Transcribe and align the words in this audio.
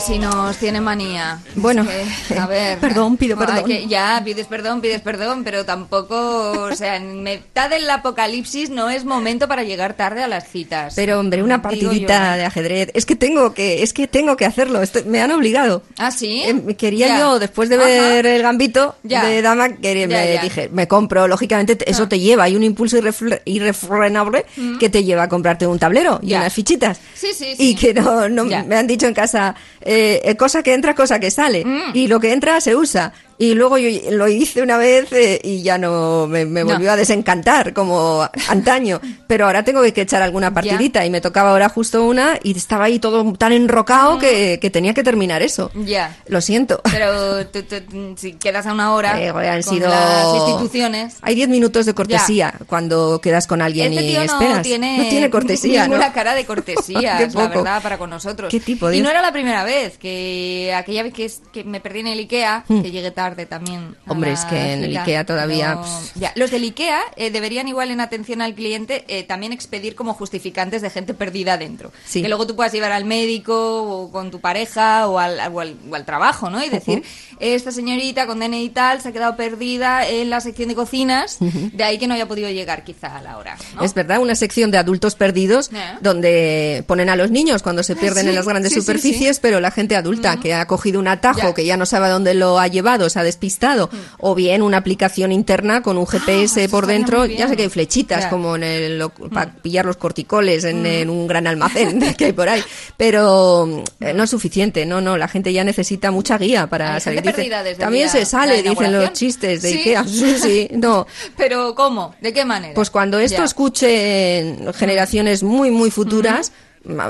Si 0.00 0.18
nos 0.18 0.56
tiene 0.56 0.80
manía. 0.80 1.38
Bueno, 1.54 1.82
Es 1.88 2.26
que, 2.28 2.38
a 2.38 2.46
ver. 2.46 2.78
perdón, 2.80 3.16
pido 3.16 3.36
perdón. 3.36 3.64
que 3.64 3.86
ya, 3.86 4.20
pides 4.24 4.46
perdón, 4.46 4.80
pides 4.80 5.00
perdón, 5.02 5.44
pero 5.44 5.64
tampoco, 5.64 6.52
o 6.52 6.74
sea, 6.74 6.96
en 6.96 7.22
mitad 7.22 7.68
del 7.70 7.88
apocalipsis 7.90 8.70
no 8.70 8.88
es 8.90 9.04
momento 9.04 9.48
para 9.48 9.62
llegar 9.64 9.94
tarde 9.94 10.22
a 10.22 10.28
las 10.28 10.48
citas. 10.48 10.94
Pero 10.96 11.20
hombre, 11.20 11.42
una 11.42 11.62
partidita 11.62 12.32
yo. 12.32 12.38
de 12.38 12.44
ajedrez. 12.46 12.90
Es 12.94 13.06
que 13.06 13.16
tengo 13.16 13.52
que, 13.54 13.82
es 13.82 13.92
que 13.92 14.06
tengo 14.06 14.36
que 14.36 14.44
hacerlo. 14.46 14.80
Me 15.06 15.20
han 15.20 15.30
obligado. 15.32 15.82
¿Ah, 15.98 16.10
sí? 16.10 16.42
Eh, 16.44 16.74
quería 16.76 17.08
Ya. 17.08 17.18
yo, 17.20 17.38
después 17.38 17.68
de 17.68 17.76
Ajá. 17.76 17.84
ver 17.84 18.26
el 18.26 18.42
gambito 18.42 18.96
Ya. 19.02 19.24
de 19.24 19.42
dama, 19.42 19.68
que 19.76 20.00
Ya, 20.00 20.06
me 20.06 20.38
dije, 20.42 20.68
me 20.72 20.88
compro, 20.88 21.28
lógicamente 21.28 21.76
te- 21.76 21.90
eso 21.90 22.04
Ah. 22.04 22.08
te 22.08 22.18
lleva, 22.18 22.44
hay 22.44 22.56
un 22.56 22.62
impulso 22.62 22.96
irrefre- 22.98 23.42
irrefrenable 23.44 24.46
que 24.78 24.88
te 24.88 25.04
lleva 25.04 25.24
a 25.24 25.28
comprarte 25.28 25.66
un 25.66 25.78
tablero 25.78 26.18
y 26.22 26.34
Mm. 26.34 26.40
Unas 26.40 26.52
fichitas. 26.54 27.00
Sí, 27.14 27.28
sí, 27.36 27.52
Y 27.58 27.68
sí. 27.70 27.74
que 27.74 27.92
no, 27.94 28.28
no 28.28 28.44
me 28.44 28.76
han 28.76 28.86
dicho 28.86 29.06
en 29.06 29.12
casa, 29.14 29.54
eh, 29.82 29.89
eh, 29.92 30.36
cosa 30.36 30.62
que 30.62 30.72
entra, 30.72 30.94
cosa 30.94 31.18
que 31.18 31.30
sale. 31.30 31.64
Mm. 31.64 31.92
Y 31.94 32.06
lo 32.06 32.20
que 32.20 32.32
entra 32.32 32.60
se 32.60 32.76
usa. 32.76 33.12
Y 33.40 33.54
luego 33.54 33.78
yo 33.78 33.88
lo 34.10 34.28
hice 34.28 34.60
una 34.60 34.76
vez 34.76 35.10
eh, 35.14 35.40
y 35.42 35.62
ya 35.62 35.78
no 35.78 36.26
me, 36.26 36.44
me 36.44 36.60
No. 36.60 36.74
volvió 36.74 36.92
a 36.92 36.96
desencantar 36.96 37.72
como 37.72 38.28
antaño. 38.48 39.00
Pero 39.26 39.46
ahora 39.46 39.64
tengo 39.64 39.80
que 39.80 40.02
echar 40.02 40.20
alguna 40.20 40.52
partidita 40.52 41.06
y 41.06 41.10
me 41.10 41.22
tocaba 41.22 41.52
ahora 41.52 41.70
justo 41.70 42.04
una 42.04 42.38
y 42.42 42.54
estaba 42.54 42.84
ahí 42.84 42.98
todo 42.98 43.32
tan 43.32 43.52
enrocado 43.52 44.18
que, 44.18 44.58
que 44.60 44.68
tenía 44.68 44.92
que 44.92 45.02
terminar 45.02 45.40
eso. 45.40 45.70
Ya. 45.74 46.14
Lo 46.26 46.42
siento. 46.42 46.82
Pero 46.92 47.46
tú- 47.46 47.62
tú- 47.62 48.14
si 48.18 48.34
quedas 48.34 48.66
a 48.66 48.74
una 48.74 48.92
hora 48.92 49.18
Eh, 49.18 49.30
han 49.30 49.62
con 49.62 49.74
sido 49.74 49.88
las 49.88 50.34
instituciones... 50.36 51.16
Hay 51.22 51.34
10 51.34 51.48
minutos 51.48 51.86
de 51.86 51.94
cortesía 51.94 52.52
cuando 52.66 53.22
quedas 53.22 53.46
con 53.46 53.62
alguien 53.62 53.94
Este 53.94 54.04
y 54.04 54.08
tío 54.10 54.20
esperas. 54.22 54.56
no 54.56 54.62
tiene, 54.62 54.98
No 54.98 55.08
tiene 55.08 55.30
cortesía, 55.30 55.84
ninguna 55.86 56.08
¿no? 56.08 56.12
cara 56.12 56.34
de 56.34 56.44
cortesía, 56.44 57.00
la 57.32 57.48
verdad, 57.48 57.82
para 57.82 57.96
con 57.96 58.10
nosotros. 58.10 58.50
Qué 58.50 58.60
tipo, 58.60 58.90
y 58.90 58.96
Dios. 58.96 59.04
no 59.04 59.08
era 59.10 59.22
la 59.22 59.32
primera 59.32 59.64
vez, 59.64 59.96
que 59.96 60.74
aquella 60.76 61.04
vez 61.04 61.14
que, 61.14 61.24
es- 61.24 61.40
que 61.52 61.64
me 61.64 61.80
perdí 61.80 62.00
en 62.00 62.08
el 62.08 62.18
Ikea, 62.18 62.64
que 62.68 62.90
llegué 62.90 63.10
tarde 63.10 63.29
también. 63.46 63.96
Hombre, 64.06 64.32
es 64.32 64.44
que 64.44 64.72
en 64.74 64.84
el. 64.84 64.96
Ikea 64.96 65.24
todavía, 65.24 65.74
No- 65.76 65.82
pss. 65.84 66.12
ya, 66.14 66.32
Los 66.36 66.50
del 66.50 66.62
Ikea 66.62 67.00
eh, 67.16 67.30
deberían 67.30 67.68
igual 67.68 67.90
en 67.90 68.00
atención 68.00 68.42
al 68.42 68.54
cliente 68.54 69.04
eh, 69.08 69.22
también 69.24 69.52
expedir 69.52 69.94
como 69.94 70.14
justificantes 70.14 70.82
de 70.82 70.90
gente 70.90 71.14
perdida 71.14 71.56
dentro. 71.58 71.92
Sí. 72.06 72.22
Que 72.22 72.28
luego 72.28 72.46
tú 72.46 72.56
puedas 72.56 72.72
llevar 72.72 72.92
al 72.92 73.04
médico 73.04 73.82
o 73.82 74.10
con 74.12 74.30
tu 74.30 74.40
pareja 74.40 75.06
o 75.08 75.18
al, 75.18 75.38
o 75.52 75.60
al, 75.60 75.76
o 75.90 75.94
al 75.94 76.04
trabajo, 76.04 76.50
¿no? 76.50 76.62
Y 76.64 76.68
decir, 76.68 77.02
esta 77.38 77.70
señorita 77.72 78.26
con 78.26 78.40
DNI 78.40 78.64
y 78.64 78.68
tal 78.70 79.00
se 79.00 79.08
ha 79.08 79.12
quedado 79.12 79.36
perdida 79.36 80.06
en 80.06 80.30
la 80.30 80.40
sección 80.40 80.68
de 80.68 80.74
cocinas, 80.74 81.38
de 81.40 81.84
ahí 81.84 81.98
que 81.98 82.06
no 82.06 82.14
haya 82.14 82.26
podido 82.26 82.50
llegar 82.50 82.84
quizá 82.84 83.16
a 83.16 83.22
la 83.22 83.38
hora. 83.38 83.56
¿no? 83.76 83.82
Es 83.82 83.94
verdad, 83.94 84.20
una 84.20 84.34
sección 84.34 84.70
de 84.70 84.78
adultos 84.78 85.14
perdidos 85.14 85.70
Eh. 85.72 85.76
donde 86.00 86.84
ponen 86.86 87.08
a 87.08 87.16
los 87.16 87.30
niños 87.30 87.62
cuando 87.62 87.82
se 87.82 87.94
pierden 87.96 88.24
Sí, 88.24 88.28
en 88.30 88.34
las 88.34 88.46
grandes 88.46 88.72
sí, 88.72 88.80
superficies, 88.80 89.38
pero 89.40 89.60
la 89.60 89.70
gente 89.70 89.96
adulta 89.96 90.38
que 90.40 90.54
ha 90.54 90.66
cogido 90.66 90.98
un 91.00 91.08
atajo, 91.08 91.38
Ya. 91.40 91.54
que 91.54 91.64
ya 91.64 91.76
no 91.76 91.86
sabe 91.86 92.06
a 92.06 92.10
dónde 92.10 92.34
lo 92.34 92.58
ha 92.58 92.66
llevado, 92.68 93.08
se 93.08 93.18
ha 93.20 93.24
despistado, 93.24 93.88
o 94.18 94.34
bien 94.34 94.62
una 94.62 94.78
aplicación 94.78 95.30
interna 95.32 95.82
con 95.82 95.96
un 95.98 96.06
GPS 96.06 96.60
Ah, 96.60 96.64
eso 96.64 96.70
por 96.70 96.86
dentro, 96.86 97.26
ya 97.26 97.48
sé 97.48 97.56
que 97.56 97.62
hay 97.64 97.68
flechitas. 97.68 98.26
Mm. 98.26 98.30
como 98.30 98.56
en 98.56 98.64
el, 98.64 98.98
lo- 98.98 99.10
para 99.10 99.52
pillar 99.52 99.84
los 99.86 99.96
corticoles 99.96 100.64
en, 100.64 100.84
en 100.86 101.08
un 101.10 101.26
gran 101.26 101.46
almacén 101.46 102.00
que 102.16 102.26
hay 102.26 102.32
por 102.32 102.48
ahí, 102.48 102.62
pero 102.96 103.82
eh, 104.00 104.12
no 104.12 104.24
es 104.24 104.30
suficiente, 104.30 104.84
no, 104.86 105.00
no, 105.00 105.16
la 105.16 105.28
gente 105.28 105.52
ya 105.52 105.64
necesita 105.64 106.10
mucha 106.10 106.36
guía 106.38 106.66
para 106.68 106.94
Hay 106.96 107.00
salir. 107.00 107.22
Dice, 107.22 107.48
desde 107.48 107.74
También 107.76 108.08
se 108.08 108.24
sale, 108.24 108.62
dicen 108.62 108.92
los 108.92 109.12
chistes 109.12 109.62
de 109.62 109.70
¿Sí? 109.72 109.78
Ikea, 109.78 110.04
sí, 110.04 110.36
sí, 110.40 110.68
no. 110.72 111.06
Pero 111.36 111.74
¿cómo? 111.74 112.14
¿De 112.20 112.32
qué 112.32 112.44
manera? 112.44 112.74
Pues 112.74 112.90
cuando 112.90 113.18
esto 113.18 113.38
Ya. 113.38 113.44
escuchen 113.44 114.72
generaciones 114.74 115.42
muy, 115.42 115.70
muy 115.70 115.90
futuras, 115.90 116.52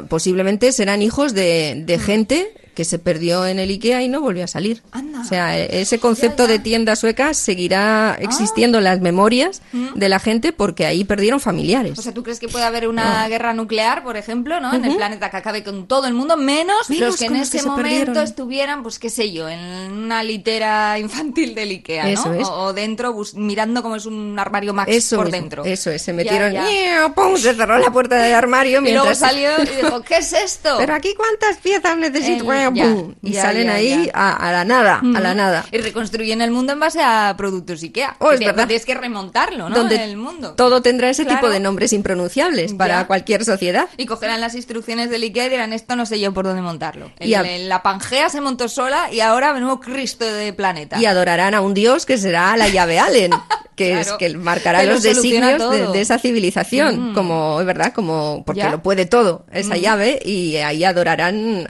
posiblemente 0.08 0.72
serán 0.72 1.02
hijos 1.02 1.34
de, 1.34 1.82
de 1.86 1.98
gente 1.98 2.52
que 2.80 2.84
se 2.86 2.98
perdió 2.98 3.46
en 3.46 3.58
el 3.58 3.68
IKEA 3.68 4.00
y 4.00 4.08
no 4.08 4.22
volvió 4.22 4.42
a 4.42 4.46
salir. 4.46 4.80
Anda. 4.90 5.20
O 5.20 5.24
sea, 5.24 5.58
e- 5.58 5.82
ese 5.82 5.98
concepto 5.98 6.44
Ya, 6.44 6.48
ya. 6.48 6.52
de 6.54 6.58
tienda 6.60 6.96
sueca 6.96 7.34
seguirá 7.34 8.16
existiendo 8.18 8.78
en 8.78 8.84
las 8.84 9.00
memorias 9.02 9.60
de 9.94 10.08
la 10.08 10.18
gente 10.18 10.54
porque 10.54 10.86
ahí 10.86 11.04
perdieron 11.04 11.40
familiares. 11.40 11.98
O 11.98 12.00
sea, 12.00 12.14
¿tú 12.14 12.22
crees 12.22 12.40
que 12.40 12.48
puede 12.48 12.64
haber 12.64 12.88
una 12.88 13.28
guerra 13.28 13.52
nuclear, 13.52 14.02
por 14.02 14.16
ejemplo, 14.16 14.60
¿no? 14.60 14.72
En 14.72 14.82
el 14.86 14.96
planeta 14.96 15.30
que 15.30 15.36
acabe 15.36 15.62
con 15.62 15.86
todo 15.86 16.06
el 16.06 16.14
mundo, 16.14 16.38
menos, 16.38 16.88
Menos 16.88 17.08
los 17.10 17.16
que 17.18 17.26
en 17.26 17.36
ese 17.36 17.58
que 17.58 17.64
momento 17.64 17.82
perdieron. 17.82 18.16
estuvieran, 18.24 18.82
pues 18.82 18.98
qué 18.98 19.10
sé 19.10 19.30
yo, 19.30 19.46
en 19.46 19.58
una 19.92 20.22
litera 20.24 20.98
infantil 20.98 21.54
del 21.54 21.68
Ikea, 21.72 22.04
¿no? 22.04 22.08
Eso 22.08 22.32
es. 22.32 22.48
O, 22.48 22.52
o 22.68 22.72
dentro, 22.72 23.14
mirando 23.34 23.82
como 23.82 23.96
es 23.96 24.06
un 24.06 24.38
armario 24.38 24.72
Max 24.72 24.90
eso 24.90 25.16
por 25.16 25.30
dentro. 25.30 25.66
Eso 25.66 25.90
es, 25.90 26.00
se 26.00 26.14
metieron, 26.14 26.50
ya. 26.54 27.12
¡pum! 27.14 27.36
se 27.36 27.54
cerró 27.54 27.78
la 27.78 27.92
puerta 27.92 28.16
del 28.16 28.32
armario 28.34 28.80
Y 28.86 28.92
luego 28.92 29.14
salió 29.14 29.50
y 29.62 29.66
dijo, 29.82 30.00
¿qué 30.08 30.16
es 30.16 30.32
esto? 30.32 30.76
Pero 30.78 30.94
aquí 30.94 31.12
cuántas 31.14 31.58
piezas 31.58 31.98
necesito, 31.98 32.38
El- 32.40 32.44
ya, 32.74 32.96
y 33.22 33.32
ya, 33.32 33.42
salen 33.42 33.64
ya, 33.66 33.74
ahí. 33.74 34.10
A, 34.14 34.32
a 34.48 34.52
la 34.52 34.64
nada, 34.64 35.00
a 35.02 35.20
la 35.20 35.34
nada. 35.34 35.64
Y 35.72 35.78
reconstruyen 35.78 36.40
el 36.42 36.50
mundo 36.50 36.72
en 36.72 36.80
base 36.80 37.00
a 37.02 37.34
productos 37.36 37.82
Ikea. 37.82 38.16
Oh, 38.18 38.32
es 38.32 38.40
Que 38.40 38.46
verdad. 38.46 38.66
Tienes 38.66 38.84
que 38.86 38.94
remontarlo, 38.94 39.68
¿no? 39.68 39.74
donde 39.76 39.96
En 39.96 40.02
el 40.02 40.16
mundo. 40.16 40.54
todo 40.54 40.82
tendrá 40.82 41.10
ese 41.10 41.24
Claro. 41.24 41.38
tipo 41.40 41.50
de 41.50 41.60
nombres 41.60 41.92
impronunciables 41.92 42.74
para 42.74 43.06
cualquier 43.06 43.44
sociedad. 43.44 43.88
Y 43.96 44.06
cogerán 44.06 44.40
las 44.40 44.54
instrucciones 44.54 45.10
del 45.10 45.22
Ikea 45.22 45.46
y 45.46 45.50
dirán, 45.50 45.72
esto 45.72 45.96
no 45.96 46.06
sé 46.06 46.18
yo 46.20 46.32
por 46.32 46.44
dónde 46.46 46.62
montarlo. 46.62 47.10
El- 47.18 47.28
Y 47.28 47.34
a- 47.34 47.40
el- 47.42 47.68
la 47.68 47.82
Pangea 47.82 48.28
se 48.30 48.40
montó 48.40 48.68
sola 48.68 49.12
y 49.12 49.20
ahora 49.20 49.52
nuevo 49.60 49.80
Cristo 49.80 50.24
de 50.24 50.52
planeta. 50.52 50.98
Y 50.98 51.06
adorarán 51.06 51.54
a 51.54 51.60
un 51.60 51.74
dios 51.74 52.06
que 52.06 52.16
será 52.18 52.56
la 52.56 52.68
llave 52.68 52.98
Allen, 52.98 53.30
que 53.80 54.00
es 54.00 54.12
que 54.12 54.36
marcará 54.36 54.80
Que 54.80 54.86
lo 54.86 54.92
los 54.94 55.02
designios 55.02 55.70
de, 55.70 55.86
de 55.86 56.00
esa 56.00 56.18
civilización, 56.18 57.10
Mm. 57.10 57.14
como 57.14 57.60
es 57.60 57.66
verdad, 57.66 57.92
como 57.94 58.42
porque 58.44 58.60
Ya. 58.60 58.68
Mm. 58.68 58.72
lo 58.72 58.82
puede 58.82 59.06
todo 59.06 59.44
esa 59.52 59.76
llave 59.76 60.20
y 60.24 60.56
ahí 60.56 60.84
adorarán, 60.84 61.66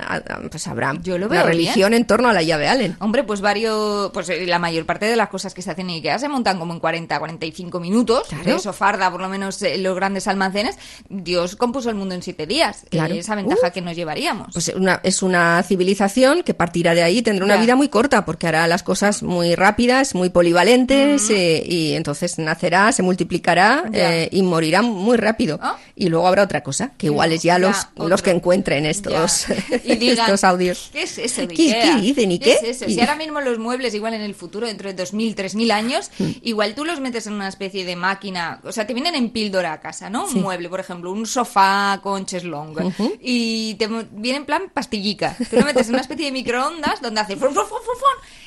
pues 0.50 0.66
habrá 0.66 0.94
Yo 1.02 1.18
lo 1.18 1.26
una 1.26 1.36
veo 1.36 1.46
religión 1.46 1.94
en 1.94 2.04
torno 2.06 2.28
a 2.28 2.32
la 2.32 2.42
llave 2.42 2.68
Allen. 2.68 2.96
Hombre, 3.00 3.22
pues 3.24 3.40
varios, 3.40 4.10
pues 4.12 4.28
eh, 4.30 4.46
la 4.46 4.58
mayor 4.58 4.86
parte 4.86 5.06
de 5.06 5.14
las 5.16 5.28
cosas 5.28 5.54
que 5.54 5.62
se 5.62 5.70
hacen 5.70 5.88
en 5.90 5.96
Ikea 5.96 6.18
se 6.18 6.28
montan 6.28 6.58
como 6.58 6.72
en 6.72 6.80
40, 6.80 7.18
45 7.18 7.78
minutos. 7.80 8.26
Claro. 8.28 8.56
Eso 8.56 8.72
farda, 8.72 9.10
por 9.10 9.20
lo 9.20 9.28
menos 9.28 9.62
eh, 9.62 9.78
los 9.78 9.94
grandes 9.94 10.26
almacenes. 10.26 10.76
Dios 11.08 11.54
compuso 11.56 11.90
el 11.90 11.94
mundo 11.96 12.14
en 12.14 12.22
siete 12.22 12.46
días. 12.46 12.84
Claro. 12.90 13.14
Esa 13.14 13.34
ventaja 13.36 13.68
Uh. 13.68 13.72
que 13.72 13.80
nos 13.82 13.94
llevaríamos. 13.96 14.48
Pues 14.52 14.68
una, 14.74 15.00
es 15.02 15.22
una 15.22 15.62
civilización 15.62 16.42
que 16.42 16.54
partirá 16.54 16.94
de 16.94 17.02
ahí, 17.02 17.22
tendrá 17.22 17.44
una 17.44 17.56
vida 17.56 17.76
muy 17.76 17.88
corta, 17.88 18.24
porque 18.24 18.46
hará 18.48 18.66
las 18.66 18.82
cosas 18.82 19.22
muy 19.22 19.54
rápidas, 19.54 20.14
muy 20.14 20.30
polivalentes, 20.30 21.28
eh, 21.30 21.62
y 21.66 21.94
entonces 22.00 22.38
nacerá, 22.38 22.90
se 22.92 23.02
multiplicará 23.02 23.84
eh, 23.92 24.28
y 24.32 24.42
morirá 24.42 24.82
muy 24.82 25.16
rápido. 25.16 25.58
Ah. 25.62 25.76
Y 25.94 26.08
luego 26.08 26.26
habrá 26.26 26.42
otra 26.42 26.62
cosa, 26.62 26.92
que 26.98 27.06
igual 27.06 27.32
es 27.32 27.42
ya, 27.42 27.58
los, 27.58 27.76
los 27.96 28.22
que 28.22 28.30
encuentren 28.30 28.86
estos. 28.86 29.46
Y 29.84 29.96
digan, 29.96 30.18
estos 30.26 30.42
audios. 30.44 30.90
¿Qué 30.92 31.02
es 31.02 31.18
eso 31.18 31.42
de 31.42 31.48
¿Qué- 31.48 31.78
qué 31.80 31.94
dicen 32.00 32.32
y 32.32 32.38
¿Qué 32.38 32.56
qué? 32.60 32.70
es 32.70 32.82
eso? 32.82 32.86
Si 32.90 33.00
ahora 33.00 33.14
mismo 33.16 33.40
los 33.40 33.58
muebles, 33.58 33.94
igual 33.94 34.14
en 34.14 34.22
el 34.22 34.34
futuro, 34.34 34.66
dentro 34.66 34.88
de 34.88 34.94
2000, 34.94 35.34
3000 35.34 35.70
años, 35.70 36.10
Mm. 36.18 36.30
igual 36.42 36.74
tú 36.74 36.84
los 36.84 37.00
metes 37.00 37.26
en 37.26 37.34
una 37.34 37.48
especie 37.48 37.84
de 37.84 37.94
máquina. 37.96 38.60
O 38.64 38.72
sea, 38.72 38.86
te 38.86 38.94
vienen 38.94 39.14
en 39.14 39.30
píldora 39.30 39.72
a 39.74 39.80
casa, 39.80 40.10
¿no? 40.10 40.24
Un 40.26 40.42
mueble, 40.42 40.68
por 40.68 40.80
ejemplo, 40.80 41.12
un 41.12 41.26
sofá 41.26 42.00
con 42.02 42.26
cheslong. 42.26 42.74
Y 43.20 43.74
te 43.74 43.86
viene 44.12 44.38
en 44.38 44.44
plan 44.46 44.62
pastillica. 44.72 45.36
Tú 45.50 45.56
lo 45.56 45.64
metes 45.64 45.86
en 45.88 45.94
una 45.94 46.02
especie 46.02 46.26
de 46.26 46.32
microondas 46.32 47.00
donde 47.02 47.20
hace 47.20 47.36
frum, 47.36 47.54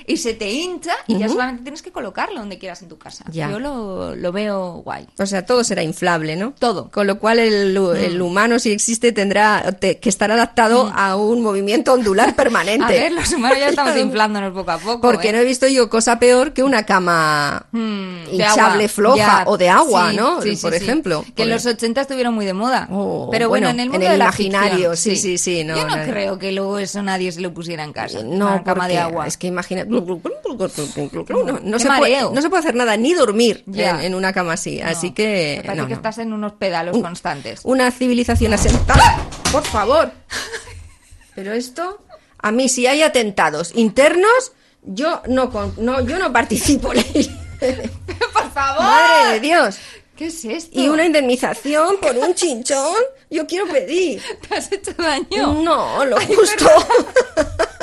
y 0.08 0.18
se 0.18 0.34
te 0.34 0.52
hincha 0.52 0.94
y 1.08 1.18
ya 1.18 1.30
solamente 1.30 1.64
tienes 1.64 1.82
que 1.82 1.92
colocarlo 1.92 2.40
donde 2.40 2.58
quieras 2.60 2.82
en 2.82 2.90
tu 2.90 2.98
casa. 2.98 3.26
Ya. 3.32 3.50
Yo 3.50 3.60
lo, 3.60 4.16
lo 4.16 4.32
veo 4.32 4.82
guay. 4.84 5.08
O 5.20 5.26
sea, 5.26 5.46
todo 5.46 5.64
será 5.64 5.84
inflable, 5.84 6.36
¿no? 6.36 6.54
Todo. 6.58 6.90
Con 6.92 7.08
lo 7.08 7.20
cual 7.20 7.40
el, 7.40 7.76
el 7.78 8.22
humano, 8.22 8.60
si 8.60 8.72
existe, 8.72 9.12
tendrá 9.12 9.72
te- 9.80 10.00
que 10.00 10.10
estar 10.10 10.32
adaptado 10.32 10.92
a 10.96 11.16
un 11.16 11.42
movimiento 11.42 11.94
ondular 11.94 12.36
permanente. 12.36 12.84
A 12.86 12.90
ver, 12.90 13.12
los 13.12 13.32
humanos 13.34 13.58
ya 13.60 13.70
estamos 13.70 13.98
inflándonos 13.98 14.54
poco 14.54 14.72
a 14.72 14.78
poco. 14.78 15.02
Porque 15.02 15.30
¿eh? 15.30 15.34
no 15.34 15.40
he 15.40 15.44
visto 15.46 15.68
yo 15.68 15.90
cosa 15.90 16.20
peor 16.20 16.54
que 16.54 16.64
una 16.64 16.86
cama 16.86 17.66
Mm, 17.72 18.34
hinchable 18.34 18.88
floja 18.88 19.16
Ya, 19.18 19.44
o 19.48 19.58
de 19.58 19.70
agua, 19.70 20.12
sí, 20.12 20.18
¿no? 20.18 20.42
sí, 20.42 20.56
Por 20.56 20.72
sí. 20.72 20.78
ejemplo. 20.78 21.26
Que 21.36 21.44
en 21.44 21.50
los 21.50 21.66
80 21.66 22.02
estuvieron 22.02 22.34
muy 22.34 22.46
de 22.46 22.54
moda. 22.54 22.88
Oh, 22.92 23.30
Pero 23.32 23.50
bueno, 23.50 23.68
bueno, 23.68 23.70
en 23.70 23.80
el 23.80 23.86
en 23.88 23.92
mundo 23.92 24.06
el 24.06 24.12
de 24.14 24.18
la 24.18 24.26
imaginario, 24.26 24.92
ficción, 24.92 24.98
sí, 24.98 25.16
sí, 25.16 25.38
sí, 25.38 25.64
no, 25.64 25.76
Yo 25.76 25.88
no 25.88 25.96
no. 25.98 26.04
creo 26.04 26.38
que 26.40 26.52
luego 26.52 26.78
eso 26.80 27.02
nadie 27.02 27.32
se 27.32 27.42
lo 27.42 27.54
pusiera 27.54 27.84
en 27.84 27.94
casa. 27.94 28.22
No, 28.24 28.48
una 28.48 28.64
cama 28.64 28.88
de 28.88 28.98
agua. 28.98 29.28
Es 29.28 29.38
que 29.38 29.48
imagina. 29.48 29.86
No, 31.64 31.80
se 31.80 31.88
puede, 31.98 32.22
no 32.22 32.42
se 32.42 32.50
puede 32.50 32.60
hacer 32.62 32.76
nada, 32.76 32.98
ni 32.98 33.14
dormir 33.14 33.64
en, 33.68 34.00
en 34.02 34.16
una 34.16 34.34
cama 34.34 34.54
así. 34.54 34.80
No, 34.80 34.88
Así 34.90 35.12
que. 35.12 35.60
Me 35.62 35.68
parece 35.68 35.88
que 35.88 35.94
estás 35.94 36.18
en 36.20 36.34
unos 36.34 36.54
pedalos 36.54 36.98
constantes. 36.98 37.62
Una 37.64 37.92
civilización 37.92 38.54
asentada. 38.54 39.18
Por 39.52 39.64
favor. 39.64 40.12
Pero 41.36 41.54
esto. 41.54 42.04
A 42.40 42.52
mí, 42.52 42.68
si 42.70 42.88
hay 42.88 43.02
atentados 43.02 43.72
internos, 43.76 44.52
yo 44.84 45.22
no, 45.28 45.50
con- 45.50 45.74
no, 45.78 46.02
yo 46.02 46.20
no 46.20 46.32
participo. 46.34 46.90
¡Por 46.94 48.52
favor! 48.54 48.84
Madre 48.84 49.34
de 49.34 49.40
Dios. 49.40 49.78
¿Qué 50.18 50.28
es 50.28 50.46
esto? 50.46 50.80
Y 50.80 50.90
una 50.90 51.06
indemnización 51.06 51.98
por 52.00 52.16
un 52.16 52.36
chinchón, 52.36 52.94
yo 53.32 53.48
quiero 53.48 53.66
pedir. 53.68 54.22
¿Te 54.48 54.56
has 54.56 54.72
hecho 54.72 54.94
daño? 54.94 55.54
No, 55.64 56.06
lo 56.06 56.18
justo. 56.22 56.66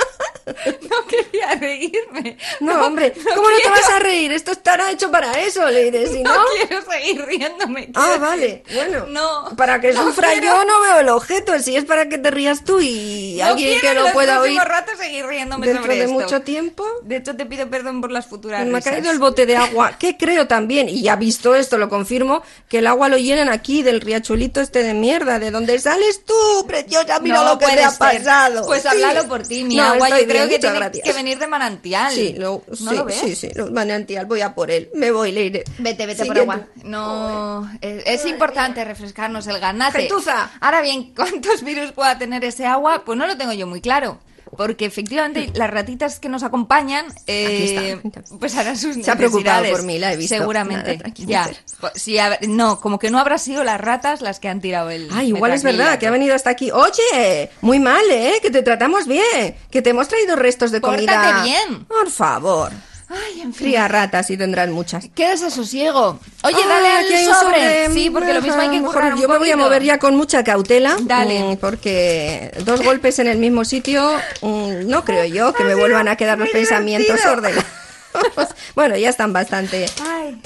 No 0.91 1.07
quería 1.07 1.55
reírme. 1.55 2.37
No, 2.61 2.87
hombre, 2.87 3.13
¿cómo 3.35 3.49
no 3.51 3.57
te 3.63 3.69
vas 3.69 3.89
a 3.91 3.99
reír? 3.99 4.33
Esto 4.33 4.53
estará 4.53 4.91
hecho 4.91 5.11
para 5.11 5.33
eso, 5.41 5.69
Leire, 5.71 6.07
si 6.07 6.23
no... 6.23 6.35
No 6.35 6.45
quiero 6.67 6.83
seguir 6.91 7.25
riéndome. 7.25 7.91
Ah, 7.95 8.17
vale, 8.21 8.63
bueno. 8.75 9.07
No. 9.09 9.57
Para 9.57 9.81
que 9.81 9.93
sufra 9.93 10.31
quiero- 10.33 10.47
yo 10.47 10.65
no 10.65 10.81
veo 10.81 11.01
el 11.01 11.09
objeto, 11.11 11.59
si 11.59 11.77
es 11.77 11.85
para 11.85 12.09
que 12.09 12.19
te 12.19 12.31
rías 12.31 12.65
tú 12.65 12.81
y 12.81 13.41
alguien 13.41 13.81
que 13.81 13.95
lo 13.95 14.13
pueda 14.13 14.41
oír 14.41 14.59
ratos 14.61 14.99
seguir 14.99 15.27
riéndome 15.27 15.67
dentro 15.67 15.85
sobre 15.85 15.97
de 15.97 16.05
esto. 16.05 16.15
mucho 16.15 16.41
tiempo. 16.43 16.85
De 17.03 17.17
hecho, 17.17 17.37
te 17.37 17.47
pido 17.47 17.69
perdón 17.69 18.01
por 18.01 18.11
las 18.11 18.27
futuras 18.27 18.65
Me 18.67 18.79
ha 18.79 18.81
caído 18.83 19.11
el 19.11 19.19
bote 19.19 19.47
de 19.47 19.57
agua, 19.57 19.97
que 19.99 20.17
creo 20.17 20.47
también, 20.47 20.89
y 20.89 21.03
ya 21.03 21.17
visto 21.17 21.55
esto, 21.55 21.79
lo 21.79 21.89
confirmo, 21.89 22.43
que 22.69 22.79
el 22.79 22.87
agua 22.87 23.09
lo 23.09 23.19
llenan 23.19 23.49
aquí 23.49 23.83
del 23.83 24.01
riachuelito 24.01 24.61
este 24.61 24.83
de 24.83 24.95
mierda, 24.95 25.39
de 25.39 25.51
donde 25.51 25.79
sales 25.79 26.25
tú, 26.25 26.35
preciosa, 26.67 27.19
mira 27.21 27.43
lo 27.45 27.59
que 27.59 27.67
te 27.67 27.83
ha 27.85 27.91
pasado. 27.91 28.67
Pues 28.67 28.83
Sí. 28.83 28.89
háblalo 28.89 29.29
por 29.29 29.43
ti, 29.43 29.65
mi 29.65 29.77
No, 29.77 29.85
agua 29.85 30.09
yo 30.11 30.27
creo 30.47 30.49
que 30.51 30.59
tiene 30.59 30.77
gracias. 30.77 31.05
que 31.05 31.13
venir 31.13 31.39
de 31.39 31.47
manantial. 31.47 32.13
Sí, 32.13 32.35
lo, 32.37 32.63
¿No 32.69 32.77
sí, 32.77 32.97
lo 32.97 33.05
ves? 33.05 33.17
sí, 33.17 33.35
sí, 33.35 33.51
los 33.55 33.71
manantial, 33.71 34.27
voy 34.27 34.41
a 34.41 34.55
por 34.55 34.71
él, 34.71 34.91
me 34.95 35.11
voy, 35.11 35.33
Leire. 35.33 35.65
Vete, 35.79 36.07
vete 36.07 36.25
por 36.25 36.39
agua. 36.39 36.67
No, 36.85 37.71
es, 37.81 38.03
es 38.07 38.27
importante 38.27 38.85
refrescarnos 38.85 39.47
el 39.47 39.59
ganate. 39.59 40.01
Gentuza. 40.01 40.51
Ahora 40.61 40.81
bien, 40.81 41.15
¿cuántos 41.17 41.63
virus 41.63 41.93
pueda 41.93 42.19
tener 42.19 42.45
ese 42.45 42.67
agua? 42.67 43.03
Pues 43.05 43.17
no 43.19 43.27
lo 43.27 43.37
tengo 43.37 43.53
yo 43.53 43.67
muy 43.67 43.81
claro. 43.81 44.19
Porque 44.57 44.85
efectivamente 44.85 45.51
las 45.55 45.71
ratitas 45.71 46.19
que 46.19 46.29
nos 46.29 46.43
acompañan, 46.43 47.07
eh, 47.27 48.01
pues 48.39 48.57
harán 48.57 48.77
sus 48.77 48.97
Se 48.97 49.11
ha 49.11 49.17
preocupado 49.17 49.65
por 49.71 49.85
mí, 49.85 49.99
la 49.99 50.13
he 50.13 50.17
visto. 50.17 50.37
Seguramente. 50.37 50.97
Nada, 50.97 51.13
ya. 51.15 51.51
Pues, 51.81 52.09
no, 52.49 52.81
como 52.81 52.99
que 52.99 53.11
no 53.11 53.19
habrá 53.19 53.39
sido 53.39 53.65
las 53.65 53.81
ratas 53.81 54.21
las 54.21 54.41
que 54.41 54.49
han 54.49 54.61
tirado 54.61 54.91
el. 54.91 55.09
Ah, 55.13 55.23
igual 55.23 55.53
es 55.53 55.63
verdad, 55.63 55.99
que 55.99 56.07
ha 56.07 56.11
venido 56.11 56.35
hasta 56.35 56.51
aquí. 56.51 56.71
Oye, 56.71 57.51
muy 57.61 57.79
mal, 57.79 58.03
¿eh? 58.11 58.35
Que 58.43 58.51
te 58.51 58.63
tratamos 58.63 59.07
bien. 59.07 59.57
Que 59.71 59.83
te 59.83 59.91
hemos 59.91 60.09
traído 60.09 60.37
restos 60.37 60.71
de 60.73 60.81
Pórtate 60.81 61.07
comida. 61.07 61.43
bien. 61.45 61.85
Por 61.85 62.11
favor. 62.11 62.73
Ay, 63.13 63.41
en 63.41 63.53
fin. 63.53 63.67
Cría 63.67 63.89
ratas 63.89 64.31
y 64.31 64.37
tendrán 64.37 64.71
muchas. 64.71 65.09
Qué 65.15 65.29
desasosiego. 65.31 66.21
Oye, 66.45 66.57
Ah, 66.65 66.69
dale 66.69 66.89
al 66.89 67.05
un 67.29 67.35
sobre. 67.35 67.91
Sí, 67.93 68.09
porque 68.09 68.33
lo 68.33 68.41
mismo 68.41 68.61
hay 68.61 68.69
que 68.71 68.77
Mejor 68.81 68.95
currar 68.95 69.15
un 69.15 69.21
Yo 69.21 69.29
me 69.29 69.39
voy 69.39 69.51
a 69.51 69.57
mover 69.57 69.83
ya 69.83 69.99
con 69.99 70.15
mucha 70.17 70.45
cautela. 70.45 70.97
Dale. 71.01 71.41
mm, 71.41 71.57
Porque 71.57 72.53
dos 72.65 72.83
golpes 72.85 73.19
en 73.19 73.27
el 73.27 73.39
mismo 73.39 73.65
sitio, 73.65 74.13
mm, 74.43 74.89
no 74.89 75.05
creo 75.05 75.25
yo 75.25 75.53
que 75.53 75.65
me 75.65 75.75
vuelvan 75.75 76.07
a 76.07 76.15
quedar 76.17 76.39
los 76.39 76.49
pensamientos 76.51 77.19
ordenados. 77.27 77.65
bueno, 78.77 78.97
ya 78.97 79.09
están 79.09 79.33
bastante. 79.33 79.87
Ay, 80.09 80.41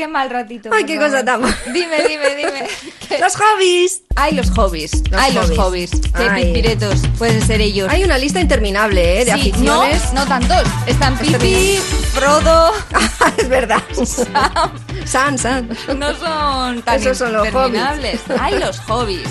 qué 0.00 0.08
mal 0.08 0.30
ratito. 0.30 0.70
Ay, 0.72 0.84
qué 0.84 0.96
favor. 0.96 1.10
cosa 1.10 1.24
tan- 1.24 1.42
Dime, 1.74 1.96
dime, 2.08 2.34
dime. 2.36 2.68
¿Qué- 3.08 3.18
Los 3.18 3.36
hobbies. 3.36 4.02
Hay 4.16 4.34
los 4.34 4.50
hobbies. 4.50 4.92
Los 5.10 5.20
hay 5.20 5.32
los 5.34 5.50
hobbies. 5.50 5.90
hobbies. 5.90 6.12
Qué 6.16 6.28
Ay. 6.28 6.44
pipiretos 6.46 7.00
pueden 7.18 7.46
ser 7.46 7.60
ellos. 7.60 7.88
Hay 7.90 8.02
una 8.04 8.16
lista 8.16 8.40
interminable, 8.40 9.20
¿eh? 9.20 9.24
De 9.26 9.32
Sí, 9.34 9.50
aficiones. 9.50 10.12
No, 10.14 10.20
no 10.24 10.26
tantos. 10.26 10.62
Están 10.86 11.14
Este 11.20 11.38
Pipi, 11.38 11.76
Frodo. 12.14 12.72
es 13.36 13.48
verdad. 13.48 13.82
San, 15.04 15.38
San. 15.38 15.68
No 15.98 16.14
son 16.16 16.82
tan 16.82 16.98
Esos 17.00 17.18
son 17.18 17.32
los 17.34 17.46
interminables. 17.46 18.20
Hay 18.38 18.58
los 18.58 18.78
hobbies. 18.80 19.28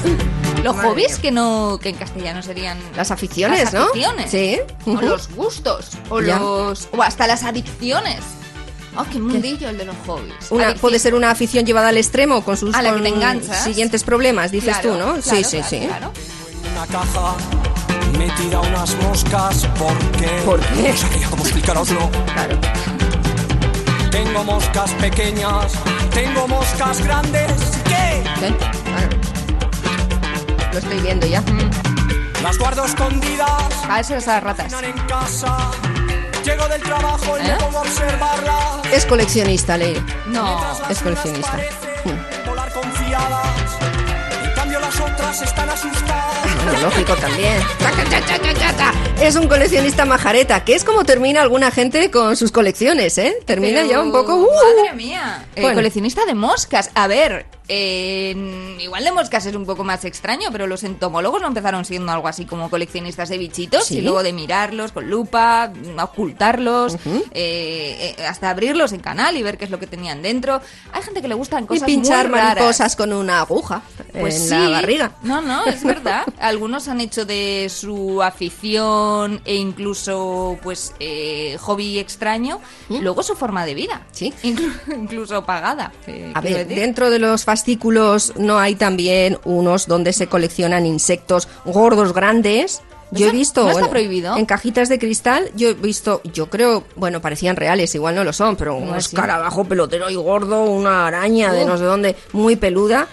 Los 0.64 0.76
Madre 0.76 0.90
hobbies 0.90 1.12
mía. 1.14 1.22
que 1.22 1.32
no 1.32 1.80
que 1.82 1.90
en 1.90 1.96
castellano 1.96 2.42
serían 2.44 2.78
Las 2.98 3.12
aficiones, 3.12 3.64
las 3.66 3.74
¿no? 3.74 3.86
aficiones. 3.86 4.30
Sí. 4.30 4.60
O 4.86 4.94
los 5.02 5.30
gustos. 5.34 5.92
O 6.10 6.22
Ya. 6.22 6.38
los. 6.38 6.90
O 6.92 7.02
hasta 7.02 7.28
las 7.28 7.44
adicciones. 7.44 8.18
Oh, 9.02 9.06
qué 9.12 9.20
mundillo 9.20 9.70
el 9.70 9.78
de 9.78 9.86
los 9.86 9.96
hobbies. 10.06 10.34
Una, 10.50 10.74
puede 10.76 11.00
ser 11.00 11.16
una 11.16 11.32
afición 11.32 11.66
llevada 11.66 11.88
al 11.90 11.98
extremo 11.98 12.44
con 12.44 12.58
sus 12.58 12.76
A 12.76 12.82
la 12.82 12.94
que 12.96 13.02
te 13.02 13.10
enganchas. 13.10 13.64
siguientes 13.64 14.04
problemas, 14.04 14.52
dices 14.52 14.78
Claro, 14.80 14.92
tú, 14.94 14.98
¿no? 15.00 15.06
claro, 15.14 15.22
sí, 15.22 15.44
sí, 15.44 15.58
claro, 15.58 15.70
sí. 15.70 15.80
claro. 15.88 16.12
una 16.74 16.88
caja 16.88 17.36
metida 18.18 18.60
unas 18.60 18.96
moscas 19.04 19.68
porque 19.78 20.28
¿Por 20.46 20.60
qué? 20.60 20.92
no 20.92 20.98
sabría 20.98 21.30
cómo 21.30 21.44
explicaroslo 21.44 22.10
Claro. 22.34 22.58
tengo 24.12 24.44
moscas 24.44 24.92
pequeñas 24.96 25.72
tengo 26.14 26.48
moscas 26.48 27.02
grandes 27.04 27.52
¿qué? 27.86 28.24
¿Qué? 28.40 28.56
Claro. 28.58 29.10
Lo 30.74 30.80
estoy 30.80 31.00
viendo 31.00 31.26
ya. 31.28 31.42
las 32.44 32.58
guardo 32.58 32.84
escondidas 32.86 33.74
A 33.90 34.00
eso 34.02 34.16
las 34.16 34.44
ratas. 34.44 34.66
cenan 34.72 34.86
en 34.86 34.98
casa 35.08 35.58
llego 36.50 36.68
del 36.68 36.82
trabajo 36.82 37.38
y 37.38 37.42
¿Eh? 37.42 37.52
me 37.52 37.56
pongo 37.58 37.78
a 37.78 37.82
observarlas 37.82 38.94
Es 38.94 39.06
coleccionista, 39.06 39.78
Leire. 39.78 40.02
No. 40.28 40.60
Es 40.90 41.00
coleccionista. 41.00 41.52
parecen 41.52 42.26
volar 42.46 42.72
confiadas 42.74 43.78
en 44.44 44.52
cambio 44.56 44.80
las 44.80 45.00
otras 45.00 45.42
están 45.42 45.70
asustadas 45.70 46.64
Bueno, 46.66 46.82
lógico 46.82 47.16
también. 47.16 47.62
Es 49.22 49.36
un 49.36 49.48
coleccionista 49.48 50.06
majareta, 50.06 50.64
que 50.64 50.74
es 50.76 50.84
como 50.84 51.04
termina 51.04 51.42
alguna 51.42 51.72
gente 51.72 52.10
con 52.10 52.36
sus 52.38 52.52
colecciones, 52.52 53.18
¿eh? 53.18 53.36
Termina 53.46 53.82
Pero, 53.82 53.92
ya 53.92 54.02
un 54.02 54.12
poco... 54.14 54.36
¡uh! 54.36 54.48
Madre 54.78 54.94
mía. 54.96 55.46
Eh, 55.56 55.62
Bueno. 55.62 55.76
coleccionista 55.76 56.26
de 56.26 56.36
moscas. 56.36 56.90
A 56.96 57.08
ver, 57.08 57.46
eh, 57.70 58.76
igual 58.82 59.04
de 59.04 59.12
moscas 59.12 59.46
es 59.46 59.56
un 59.56 59.66
poco 59.66 59.84
más 59.84 60.04
extraño, 60.04 60.50
pero 60.52 60.68
los 60.68 60.84
entomólogos 60.84 61.42
no 61.42 61.48
empezaron 61.48 61.86
siendo 61.86 62.12
algo 62.12 62.28
así 62.28 62.46
como 62.46 62.70
coleccionistas 62.70 63.30
de 63.30 63.38
bichitos 63.38 63.86
Sí. 63.86 64.00
y 64.00 64.02
luego 64.02 64.24
de 64.24 64.34
mirarlos 64.34 64.92
con 64.92 65.10
lupa, 65.10 65.72
ocultarlos, 66.02 66.96
eh, 67.32 68.16
eh, 68.18 68.26
hasta 68.26 68.50
abrirlos 68.50 68.92
en 68.94 69.00
canal 69.02 69.38
y 69.38 69.44
ver 69.44 69.58
qué 69.58 69.66
es 69.66 69.72
lo 69.72 69.80
que 69.80 69.88
tenían 69.88 70.22
dentro. 70.22 70.62
Hay 70.92 71.02
gente 71.04 71.22
que 71.22 71.28
le 71.28 71.36
gustan 71.36 71.64
Y 71.64 71.68
cosas 71.68 71.86
pinchar 71.86 72.28
muy 72.28 72.38
raras. 72.40 72.56
mariposas 72.56 72.96
con 72.96 73.14
una 73.14 73.40
aguja 73.42 73.82
Pues 74.20 74.36
en 74.36 74.42
sí. 74.42 74.50
la 74.50 74.70
barriga. 74.70 75.12
No, 75.24 75.42
no, 75.42 75.66
es 75.66 75.84
verdad. 75.84 76.24
Algunos 76.40 76.88
han 76.88 77.02
hecho 77.02 77.26
de 77.26 77.68
su 77.70 78.22
afición 78.24 79.42
e 79.46 79.56
incluso, 79.56 80.58
pues, 80.64 80.94
eh, 81.00 81.58
hobby 81.60 82.00
extraño, 82.00 82.60
luego 82.90 83.24
su 83.24 83.36
forma 83.36 83.66
de 83.66 83.74
vida. 83.76 83.98
¿Mm? 83.98 84.14
Sí. 84.14 84.34
Inclu- 84.44 84.74
incluso 84.96 85.46
pagada. 85.46 85.92
eh, 86.08 86.32
A 86.34 86.42
ver, 86.42 86.68
decir. 86.68 86.80
dentro 86.82 87.10
de 87.10 87.20
los 87.20 87.46
no 88.38 88.60
hay 88.60 88.76
también 88.76 89.38
unos 89.46 89.88
donde 89.88 90.14
se 90.14 90.28
coleccionan 90.28 90.86
insectos 90.86 91.48
gordos 91.66 92.14
grandes. 92.14 92.82
Yo 93.12 93.26
he 93.26 93.30
¿Eso 93.30 93.38
visto 93.38 93.64
no 93.64 93.72
está 93.72 93.90
prohibido? 93.90 94.38
en 94.38 94.46
cajitas 94.46 94.88
de 94.90 95.00
cristal, 95.00 95.50
yo 95.56 95.70
he 95.70 95.74
visto, 95.74 96.22
yo 96.34 96.50
creo, 96.50 96.84
bueno, 96.96 97.22
parecían 97.22 97.56
reales, 97.56 97.96
igual 97.96 98.16
no 98.16 98.24
lo 98.24 98.34
son, 98.34 98.56
pero 98.56 98.76
un 98.76 98.96
escarabajo 98.96 99.64
pelotero 99.66 100.10
y 100.10 100.16
gordo, 100.16 100.64
una 100.64 101.08
araña 101.08 101.52
de 101.54 101.64
Uh. 101.64 101.68
no 101.68 101.78
sé 101.78 101.84
dónde, 101.86 102.16
muy 102.34 102.56
peluda. 102.56 103.08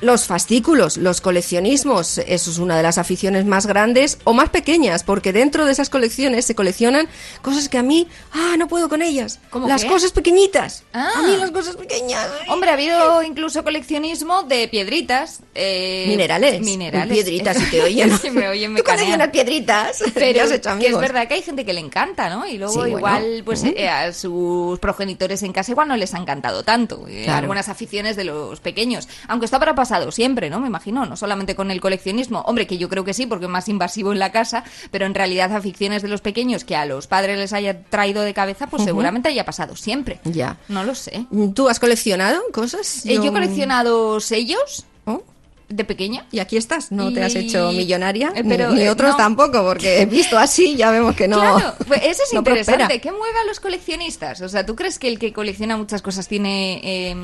Los 0.00 0.26
fascículos, 0.26 0.96
los 0.96 1.20
coleccionismos, 1.20 2.18
eso 2.18 2.50
es 2.50 2.58
una 2.58 2.76
de 2.76 2.82
las 2.82 2.98
aficiones 2.98 3.44
más 3.44 3.66
grandes 3.66 4.18
o 4.24 4.32
más 4.32 4.48
pequeñas, 4.50 5.04
porque 5.04 5.32
dentro 5.32 5.64
de 5.64 5.72
esas 5.72 5.90
colecciones 5.90 6.44
se 6.46 6.54
coleccionan 6.54 7.08
cosas 7.42 7.68
que 7.68 7.78
a 7.78 7.82
mí, 7.82 8.08
ah, 8.32 8.54
no 8.58 8.68
puedo 8.68 8.88
con 8.88 9.02
ellas. 9.02 9.38
¿Cómo 9.50 9.68
las 9.68 9.82
qué? 9.82 9.88
cosas 9.88 10.12
pequeñitas. 10.12 10.84
Ah. 10.92 11.10
A 11.16 11.22
mí 11.22 11.36
las 11.36 11.50
cosas 11.50 11.76
pequeñas. 11.76 12.26
Hombre, 12.48 12.70
ha 12.70 12.74
habido 12.74 13.22
incluso 13.22 13.62
coleccionismo 13.64 14.42
de 14.44 14.68
piedritas. 14.68 15.40
eh, 15.54 16.04
Minerales. 16.08 16.60
Minerales. 16.62 17.12
Piedritas, 17.12 17.56
si 17.58 17.64
te 17.70 17.82
oyen. 17.82 18.16
si 18.22 18.30
me 18.30 18.48
oyen, 18.48 18.72
me 18.72 18.80
Piedritas. 19.32 20.02
Pero 20.14 20.30
ya 20.36 20.44
has 20.44 20.50
hecho 20.52 20.78
que 20.78 20.86
es 20.88 20.98
verdad 20.98 21.26
que 21.26 21.34
hay 21.34 21.42
gente 21.42 21.64
que 21.64 21.72
le 21.72 21.80
encanta, 21.80 22.28
¿no? 22.30 22.46
Y 22.46 22.58
luego 22.58 22.72
Sí, 22.72 22.78
bueno. 22.78 22.98
igual, 22.98 23.42
pues 23.44 23.64
eh, 23.64 23.88
a 23.88 24.12
sus 24.12 24.78
progenitores 24.78 25.42
en 25.42 25.52
casa 25.52 25.72
igual 25.72 25.88
no 25.88 25.96
les 25.96 26.14
ha 26.14 26.18
encantado 26.18 26.62
tanto. 26.62 27.06
eh, 27.08 27.22
Claro. 27.24 27.38
Algunas 27.42 27.68
aficiones 27.68 28.14
de 28.16 28.24
los 28.24 28.60
pequeños. 28.60 29.08
Aunque 29.28 29.46
esto 29.46 29.56
habrá 29.56 29.74
pasado 29.74 30.12
siempre, 30.12 30.50
¿no? 30.50 30.60
Me 30.60 30.66
imagino, 30.68 31.06
no 31.06 31.16
solamente 31.16 31.56
con 31.56 31.70
el 31.70 31.80
coleccionismo. 31.80 32.40
Hombre, 32.42 32.66
que 32.66 32.78
yo 32.78 32.88
creo 32.88 33.04
que 33.04 33.14
sí, 33.14 33.26
porque 33.26 33.46
es 33.46 33.50
más 33.50 33.68
invasivo 33.68 34.12
en 34.12 34.18
la 34.18 34.30
casa, 34.32 34.64
pero 34.90 35.06
en 35.06 35.14
realidad 35.14 35.52
aficiones 35.54 36.02
de 36.02 36.08
los 36.08 36.20
pequeños 36.20 36.64
que 36.64 36.76
a 36.76 36.84
los 36.86 37.06
padres 37.06 37.38
les 37.38 37.52
haya 37.52 37.82
traído 37.84 38.22
de 38.22 38.34
cabeza, 38.34 38.66
pues 38.66 38.84
seguramente 38.84 39.28
haya 39.28 39.44
pasado 39.44 39.74
siempre. 39.76 40.20
Ya. 40.24 40.58
No 40.68 40.84
lo 40.84 40.94
sé. 40.94 41.26
¿Tú 41.54 41.68
has 41.68 41.80
coleccionado 41.80 42.40
cosas? 42.52 43.06
Eh, 43.06 43.14
Yo, 43.16 43.24
he 43.24 43.32
coleccionado 43.32 44.20
sellos 44.20 44.84
de 45.76 45.84
pequeña. 45.84 46.26
Y 46.30 46.38
aquí 46.38 46.56
estás, 46.56 46.92
no 46.92 47.12
te 47.12 47.22
has 47.22 47.34
hecho 47.34 47.72
millonaria, 47.72 48.32
Eh, 48.34 48.42
ni- 48.42 48.48
pero, 48.48 48.70
ni, 48.72 48.82
eh, 48.82 48.90
otros 48.90 49.10
no. 49.12 49.16
tampoco, 49.16 49.62
porque 49.64 50.06
visto 50.06 50.38
así 50.38 50.76
ya 50.76 50.90
vemos 50.90 51.14
que 51.16 51.28
no. 51.28 51.38
Claro, 51.40 51.74
pues 51.86 52.00
eso 52.04 52.22
es 52.26 52.28
no 52.32 52.38
interesante. 52.40 52.78
prospera. 52.78 53.00
¿Qué 53.00 53.10
mueve 53.12 53.38
a 53.42 53.44
los 53.46 53.60
coleccionistas? 53.60 54.40
O 54.40 54.48
sea, 54.48 54.64
¿tú 54.66 54.76
crees 54.76 54.98
que 54.98 55.08
el 55.08 55.18
que 55.18 55.32
colecciona 55.32 55.76
muchas 55.76 56.02
cosas 56.02 56.28
tiene... 56.28 56.80
eh, 56.82 57.16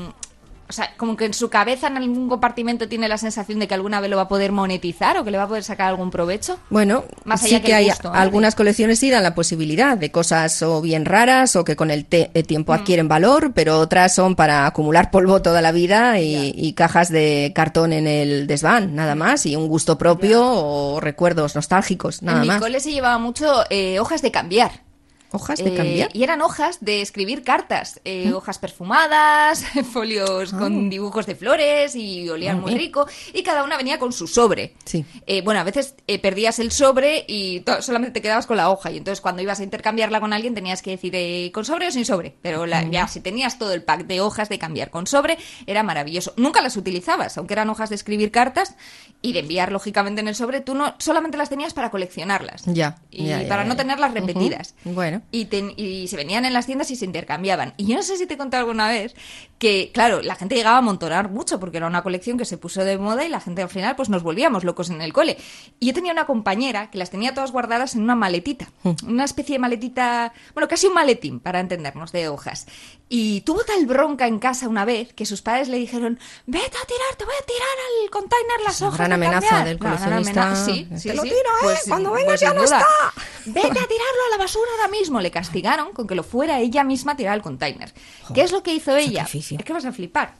o 0.69 0.71
sea, 0.73 0.93
como 0.97 1.17
que 1.17 1.25
en 1.25 1.33
su 1.33 1.49
cabeza, 1.49 1.87
en 1.87 1.97
algún 1.97 2.29
compartimento, 2.29 2.87
tiene 2.87 3.07
la 3.09 3.17
sensación 3.17 3.57
de 3.59 3.67
que 3.67 3.73
alguna 3.73 3.99
vez 3.99 4.09
lo 4.09 4.17
va 4.17 4.23
a 4.23 4.27
poder 4.27 4.51
monetizar 4.51 5.17
o 5.17 5.23
que 5.23 5.31
le 5.31 5.37
va 5.39 5.45
a 5.45 5.47
poder 5.47 5.63
sacar 5.63 5.87
algún 5.89 6.11
provecho? 6.11 6.59
Bueno, 6.69 7.05
Más 7.25 7.41
sí 7.41 7.47
allá 7.47 7.59
que, 7.61 7.67
que 7.67 7.73
hay 7.73 7.85
gusto, 7.87 8.09
¿eh? 8.09 8.11
algunas 8.17 8.53
colecciones 8.55 8.99
sí 8.99 9.09
dan 9.09 9.23
la 9.23 9.33
posibilidad 9.35 9.97
de 9.97 10.11
cosas 10.11 10.61
o 10.61 10.81
bien 10.81 11.05
raras 11.05 11.55
o 11.55 11.63
que 11.63 11.75
con 11.75 11.89
el, 11.91 12.05
te- 12.05 12.29
el 12.33 12.43
Mm. 12.43 12.47
tiempo 12.47 12.73
adquieren 12.73 13.07
valor, 13.07 13.51
pero 13.53 13.79
otras 13.79 14.13
son 14.13 14.35
para 14.35 14.65
acumular 14.67 15.09
polvo 15.11 15.41
toda 15.41 15.61
la 15.61 15.71
vida 15.71 16.19
y, 16.19 16.53
y 16.55 16.73
cajas 16.73 17.09
de 17.09 17.51
cartón 17.55 17.91
en 17.91 18.05
el 18.07 18.45
desván, 18.47 18.93
nada 18.95 19.15
más, 19.15 19.45
y 19.47 19.55
un 19.55 19.67
gusto 19.67 19.97
propio 19.97 20.41
o 20.45 20.99
recuerdos 20.99 21.55
nostálgicos, 21.55 22.21
nada 22.21 22.37
en 22.37 22.41
mi 22.43 22.47
más. 22.49 22.61
cole 22.61 22.79
se 22.79 22.91
llevaba 22.91 23.17
mucho 23.17 23.63
eh, 23.71 23.99
hojas 23.99 24.21
de 24.21 24.31
cambiar. 24.31 24.87
Hojas 25.31 25.59
de 25.59 25.69
Eh, 25.73 25.75
cambiar. 25.75 26.09
Y 26.13 26.23
eran 26.23 26.41
hojas 26.41 26.79
de 26.81 27.01
escribir 27.01 27.43
cartas, 27.43 27.99
eh, 28.03 28.31
hojas 28.33 28.57
perfumadas, 28.57 29.63
folios 29.93 30.53
Ah. 30.53 30.57
con 30.59 30.89
dibujos 30.89 31.25
de 31.25 31.35
flores 31.35 31.95
y 31.95 32.27
olían 32.29 32.59
muy 32.61 32.75
rico. 32.75 33.07
Y 33.33 33.43
cada 33.43 33.63
una 33.63 33.77
venía 33.77 33.99
con 33.99 34.11
su 34.11 34.27
sobre. 34.27 34.73
Sí. 34.85 35.05
Eh, 35.27 35.41
bueno, 35.41 35.59
a 35.59 35.63
veces 35.63 35.95
eh, 36.07 36.19
perdías 36.19 36.57
el 36.59 36.71
sobre 36.71 37.25
y 37.27 37.63
solamente 37.81 38.11
te 38.11 38.21
quedabas 38.21 38.47
con 38.47 38.57
la 38.57 38.69
hoja. 38.69 38.91
Y 38.91 38.97
entonces 38.97 39.21
cuando 39.21 39.41
ibas 39.41 39.59
a 39.59 39.63
intercambiarla 39.63 40.19
con 40.19 40.33
alguien 40.33 40.55
tenías 40.55 40.81
que 40.81 40.91
decir 40.91 41.13
eh, 41.15 41.51
con 41.53 41.65
sobre 41.65 41.87
o 41.87 41.91
sin 41.91 42.05
sobre. 42.05 42.35
Pero 42.41 42.65
la- 42.65 42.83
ya 42.89 43.07
si 43.07 43.19
tenías 43.21 43.59
todo 43.59 43.73
el 43.73 43.83
pack 43.83 44.05
de 44.07 44.21
hojas 44.21 44.49
de 44.49 44.57
cambiar 44.57 44.89
con 44.89 45.05
sobre, 45.07 45.37
era 45.67 45.83
maravilloso. 45.83 46.33
Nunca 46.37 46.61
las 46.61 46.75
utilizabas, 46.77 47.37
aunque 47.37 47.53
eran 47.53 47.69
hojas 47.69 47.89
de 47.89 47.95
escribir 47.95 48.31
cartas 48.31 48.75
y 49.21 49.33
de 49.33 49.39
enviar 49.39 49.71
lógicamente 49.71 50.21
en 50.21 50.27
el 50.27 50.35
sobre. 50.35 50.61
Tú 50.61 50.73
no 50.75 50.95
solamente 50.97 51.37
las 51.37 51.49
tenías 51.49 51.73
para 51.73 51.91
coleccionarlas. 51.91 52.63
Ya, 52.65 52.97
Y 53.11 53.27
ya, 53.27 53.41
ya, 53.43 53.49
para 53.49 53.63
no 53.63 53.75
tenerlas 53.75 54.13
repetidas. 54.13 54.73
Bueno. 54.83 55.18
Y, 55.31 55.45
ten- 55.45 55.73
y 55.77 56.07
se 56.07 56.15
venían 56.17 56.45
en 56.45 56.53
las 56.53 56.65
tiendas 56.65 56.89
y 56.91 56.95
se 56.95 57.05
intercambiaban. 57.05 57.73
Y 57.77 57.85
yo 57.87 57.95
no 57.95 58.03
sé 58.03 58.17
si 58.17 58.25
te 58.25 58.37
conté 58.37 58.57
alguna 58.57 58.87
vez 58.89 59.15
que, 59.57 59.91
claro, 59.93 60.21
la 60.21 60.35
gente 60.35 60.55
llegaba 60.55 60.75
a 60.77 60.79
amontonar 60.79 61.29
mucho 61.29 61.59
porque 61.59 61.77
era 61.77 61.87
una 61.87 62.01
colección 62.01 62.37
que 62.37 62.45
se 62.45 62.57
puso 62.57 62.83
de 62.83 62.97
moda 62.97 63.25
y 63.25 63.29
la 63.29 63.39
gente 63.41 63.61
al 63.61 63.69
final 63.69 63.95
pues 63.95 64.09
nos 64.09 64.23
volvíamos 64.23 64.63
locos 64.63 64.89
en 64.89 65.01
el 65.01 65.13
cole. 65.13 65.37
Y 65.79 65.87
yo 65.87 65.93
tenía 65.93 66.11
una 66.13 66.25
compañera 66.25 66.89
que 66.89 66.97
las 66.97 67.09
tenía 67.09 67.33
todas 67.33 67.51
guardadas 67.51 67.95
en 67.95 68.01
una 68.03 68.15
maletita. 68.15 68.69
Hmm. 68.83 68.91
Una 69.07 69.25
especie 69.25 69.55
de 69.55 69.59
maletita, 69.59 70.33
bueno, 70.53 70.67
casi 70.67 70.87
un 70.87 70.93
maletín 70.93 71.39
para 71.39 71.59
entendernos, 71.59 72.11
de 72.11 72.29
hojas. 72.29 72.67
Y 73.11 73.41
tuvo 73.41 73.63
tal 73.63 73.87
bronca 73.87 74.27
en 74.27 74.37
casa 74.37 74.67
una 74.67 74.85
vez 74.85 75.13
que 75.13 75.25
sus 75.25 75.41
padres 75.41 75.67
le 75.67 75.77
dijeron, 75.77 76.19
vete 76.45 76.65
a 76.77 76.85
tirar, 76.85 77.15
te 77.17 77.25
voy 77.25 77.33
a 77.41 77.45
tirar 77.45 77.67
al 78.03 78.09
container 78.11 78.61
las 78.63 78.75
Es 78.75 78.81
hojas. 78.83 78.97
gran 78.99 79.09
de 79.09 79.15
amenaza 79.15 79.47
cambiar". 79.49 79.67
del 79.67 79.79
coleccionista. 79.79 80.41
amenaza, 80.43 80.65
Sí, 80.65 80.85
Te 80.91 80.99
sí, 80.99 81.09
lo 81.13 81.23
tiro, 81.23 81.35
¿eh? 81.35 81.63
Pues, 81.63 81.79
Cuando 81.87 82.09
pues, 82.11 82.21
vengas 82.23 82.39
sin 82.39 82.49
ya 82.49 82.53
no 82.53 82.61
duda. 82.63 82.77
está. 82.77 83.23
Vete 83.47 83.67
a 83.67 83.71
tirarlo 83.87 84.21
a 84.27 84.29
la 84.29 84.37
basura 84.37 84.69
ahora 84.77 84.87
mismo. 84.89 85.19
Le 85.21 85.31
castigaron 85.31 85.91
con 85.91 86.05
que 86.05 86.13
lo 86.13 86.21
fuera 86.21 86.59
ella 86.59 86.83
misma 86.83 87.13
a 87.13 87.15
tirar 87.17 87.33
al 87.33 87.41
container. 87.41 87.91
¿Qué 88.35 88.41
es 88.41 88.51
lo 88.51 88.61
que 88.61 88.75
hizo 88.75 88.95
ella? 88.95 89.23
sacrificio. 89.25 89.57
Es 89.57 89.65
que 89.65 89.73
vas 89.73 89.85
a 89.85 89.91
flipar. 89.91 90.35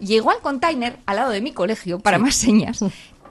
Llegó 0.00 0.30
al 0.30 0.38
container 0.40 0.96
al 1.04 1.16
lado 1.16 1.30
de 1.30 1.42
mi 1.42 1.52
colegio, 1.52 1.98
para 1.98 2.16
más 2.18 2.36
señas, 2.36 2.80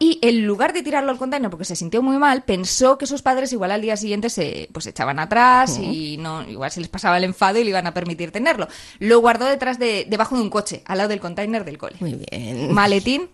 y 0.03 0.19
en 0.21 0.45
lugar 0.45 0.73
de 0.73 0.83
tirarlo 0.83 1.11
al 1.11 1.17
container 1.17 1.49
porque 1.49 1.63
se 1.63 1.77
sintió 1.77 2.01
muy 2.01 2.17
mal, 2.17 2.43
pensó 2.43 2.97
que 2.97 3.05
sus 3.05 3.21
padres 3.21 3.53
igual 3.53 3.71
al 3.71 3.81
día 3.81 3.95
siguiente 3.95 4.29
se 4.29 4.67
pues 4.73 4.85
echaban 4.85 5.17
atrás 5.17 5.79
y 5.79 6.17
no 6.17 6.43
igual 6.43 6.71
se 6.71 6.81
les 6.81 6.89
pasaba 6.89 7.15
el 7.15 7.23
enfado 7.23 7.57
y 7.57 7.63
le 7.63 7.69
iban 7.69 7.87
a 7.87 7.93
permitir 7.93 8.29
tenerlo. 8.29 8.67
Lo 8.99 9.21
guardó 9.21 9.45
detrás 9.45 9.79
de 9.79 10.05
debajo 10.09 10.35
de 10.35 10.41
un 10.41 10.49
coche, 10.49 10.83
al 10.87 10.97
lado 10.97 11.07
del 11.07 11.21
container 11.21 11.63
del 11.63 11.77
cole. 11.77 11.95
Muy 12.01 12.15
bien. 12.15 12.73
Maletín 12.73 13.29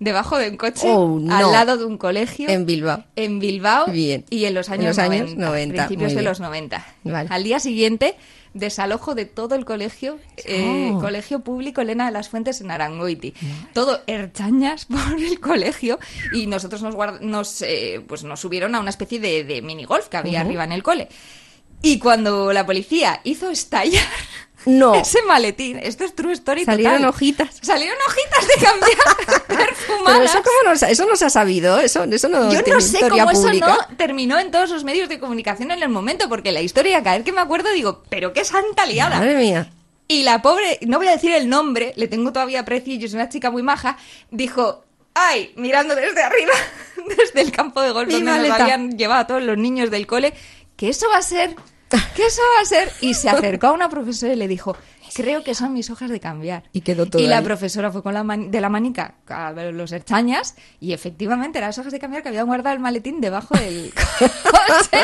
debajo 0.00 0.36
de 0.38 0.50
un 0.50 0.56
coche, 0.56 0.86
Oh, 0.90 1.18
no. 1.20 1.34
al 1.34 1.52
lado 1.52 1.76
de 1.76 1.84
un 1.84 1.96
colegio. 1.98 2.48
En 2.48 2.66
Bilbao. 2.66 3.04
En 3.16 3.38
Bilbao. 3.38 3.86
Bien. 3.86 4.24
Y 4.30 4.44
en 4.46 4.54
los 4.54 4.68
En 4.68 4.74
años, 4.74 4.96
los 4.96 4.98
años 4.98 5.34
90, 5.34 5.44
90, 5.46 5.86
Principios 5.86 6.14
de 6.14 6.22
los 6.22 6.40
90. 6.40 6.84
Vale. 7.04 7.28
Al 7.30 7.44
día 7.44 7.60
siguiente, 7.60 8.16
desalojo 8.54 9.14
de 9.14 9.24
todo 9.26 9.54
el 9.54 9.64
colegio, 9.64 10.18
eh, 10.44 10.90
Oh. 10.92 11.00
Colegio 11.00 11.40
Público 11.40 11.80
Elena 11.80 12.06
de 12.06 12.12
las 12.12 12.28
Fuentes 12.28 12.60
en 12.60 12.70
Arangoiti. 12.70 13.32
Todo 13.72 14.00
herchañas 14.06 14.84
por 14.90 15.18
el 15.20 15.40
colegio 15.40 15.98
y 16.32 16.46
nosotros 16.48 16.82
nos, 16.82 16.94
guard- 16.94 17.20
nos, 17.20 17.62
eh, 17.62 18.02
pues 18.06 18.24
nos 18.24 18.40
subieron 18.40 18.74
a 18.74 18.80
una 18.80 18.90
especie 18.90 19.20
de, 19.20 19.44
de 19.44 19.62
minigolf 19.62 20.08
que 20.08 20.16
había 20.16 20.40
arriba 20.40 20.64
en 20.64 20.72
el 20.72 20.82
cole. 20.82 21.08
Y 21.84 21.98
cuando 21.98 22.52
la 22.52 22.64
policía 22.66 23.20
hizo 23.24 23.50
estallar 23.50 24.04
No. 24.66 24.94
ese 24.96 25.22
maletín, 25.22 25.78
esto 25.78 26.04
es 26.04 26.14
true 26.14 26.32
story 26.32 26.64
Salieron 26.64 26.96
total. 26.98 27.08
hojitas. 27.10 27.58
Salieron 27.60 27.96
hojitas 28.06 28.48
de 28.48 28.64
cambiar 28.64 29.46
perfumadas. 29.66 30.18
Pero 30.18 30.24
eso, 30.24 30.42
cómo 30.42 30.56
no, 30.64 30.72
eso 30.72 31.06
no 31.06 31.16
se 31.16 31.24
ha 31.24 31.30
sabido, 31.30 31.78
eso, 31.80 32.04
eso 32.04 32.28
no 32.28 32.52
Yo 32.52 32.60
no 32.66 32.80
sé 32.80 33.00
cómo 33.00 33.30
pública. 33.30 33.66
eso 33.66 33.88
no 33.90 33.96
terminó 33.96 34.38
en 34.38 34.50
todos 34.50 34.70
los 34.70 34.84
medios 34.84 35.08
de 35.08 35.18
comunicación 35.18 35.70
en 35.70 35.82
el 35.82 35.88
momento, 35.88 36.28
porque 36.28 36.52
la 36.52 36.60
historia, 36.60 37.02
cada 37.02 37.16
vez 37.16 37.24
que 37.24 37.32
me 37.32 37.40
acuerdo, 37.40 37.70
digo, 37.72 38.02
pero 38.08 38.32
qué 38.32 38.44
santa 38.44 38.86
liada. 38.86 39.18
Madre 39.18 39.36
mía. 39.36 39.70
Y 40.08 40.24
la 40.24 40.42
pobre, 40.42 40.78
no 40.82 40.98
voy 40.98 41.06
a 41.08 41.12
decir 41.12 41.32
el 41.32 41.48
nombre, 41.48 41.94
le 41.96 42.06
tengo 42.08 42.32
todavía 42.32 42.60
aprecio 42.60 42.94
y 42.94 43.08
soy 43.08 43.14
una 43.18 43.28
chica 43.30 43.50
muy 43.50 43.62
maja, 43.62 43.96
dijo, 44.30 44.84
ay, 45.14 45.52
mirando 45.56 45.94
desde 45.94 46.22
arriba, 46.22 46.52
desde 47.16 47.40
el 47.40 47.50
campo 47.52 47.80
de 47.80 47.92
golf 47.92 48.08
Mi 48.08 48.20
donde 48.20 48.48
nos 48.48 48.60
habían 48.60 48.98
llevado 48.98 49.20
a 49.22 49.26
todos 49.26 49.42
los 49.42 49.56
niños 49.56 49.90
del 49.90 50.06
cole, 50.06 50.34
que 50.76 50.88
eso 50.90 51.06
va 51.08 51.16
a 51.18 51.22
ser, 51.22 51.54
que 52.14 52.26
eso 52.26 52.40
va 52.56 52.62
a 52.62 52.64
ser. 52.64 52.92
Y 53.00 53.14
se 53.14 53.28
acercó 53.28 53.68
a 53.68 53.72
una 53.72 53.88
profesora 53.88 54.32
y 54.32 54.36
le 54.36 54.48
dijo, 54.48 54.76
creo 55.14 55.42
que 55.44 55.54
son 55.54 55.72
mis 55.72 55.90
hojas 55.90 56.10
de 56.10 56.20
cambiar. 56.20 56.62
Y 56.72 56.80
quedó 56.80 57.06
todo 57.06 57.20
Y 57.22 57.26
la 57.26 57.38
ahí. 57.38 57.44
profesora 57.44 57.90
fue 57.90 58.02
con 58.02 58.14
la 58.14 58.22
de 58.24 58.60
la 58.60 58.68
manica 58.68 59.14
a 59.28 59.52
ver 59.52 59.74
los 59.74 59.92
herchañas 59.92 60.54
y 60.80 60.92
efectivamente 60.92 61.58
eran 61.58 61.68
las 61.68 61.78
hojas 61.78 61.92
de 61.92 61.98
cambiar 61.98 62.22
que 62.22 62.30
habían 62.30 62.46
guardado 62.46 62.74
el 62.74 62.80
maletín 62.80 63.20
debajo 63.20 63.54
del 63.58 63.92
coche. 64.50 64.98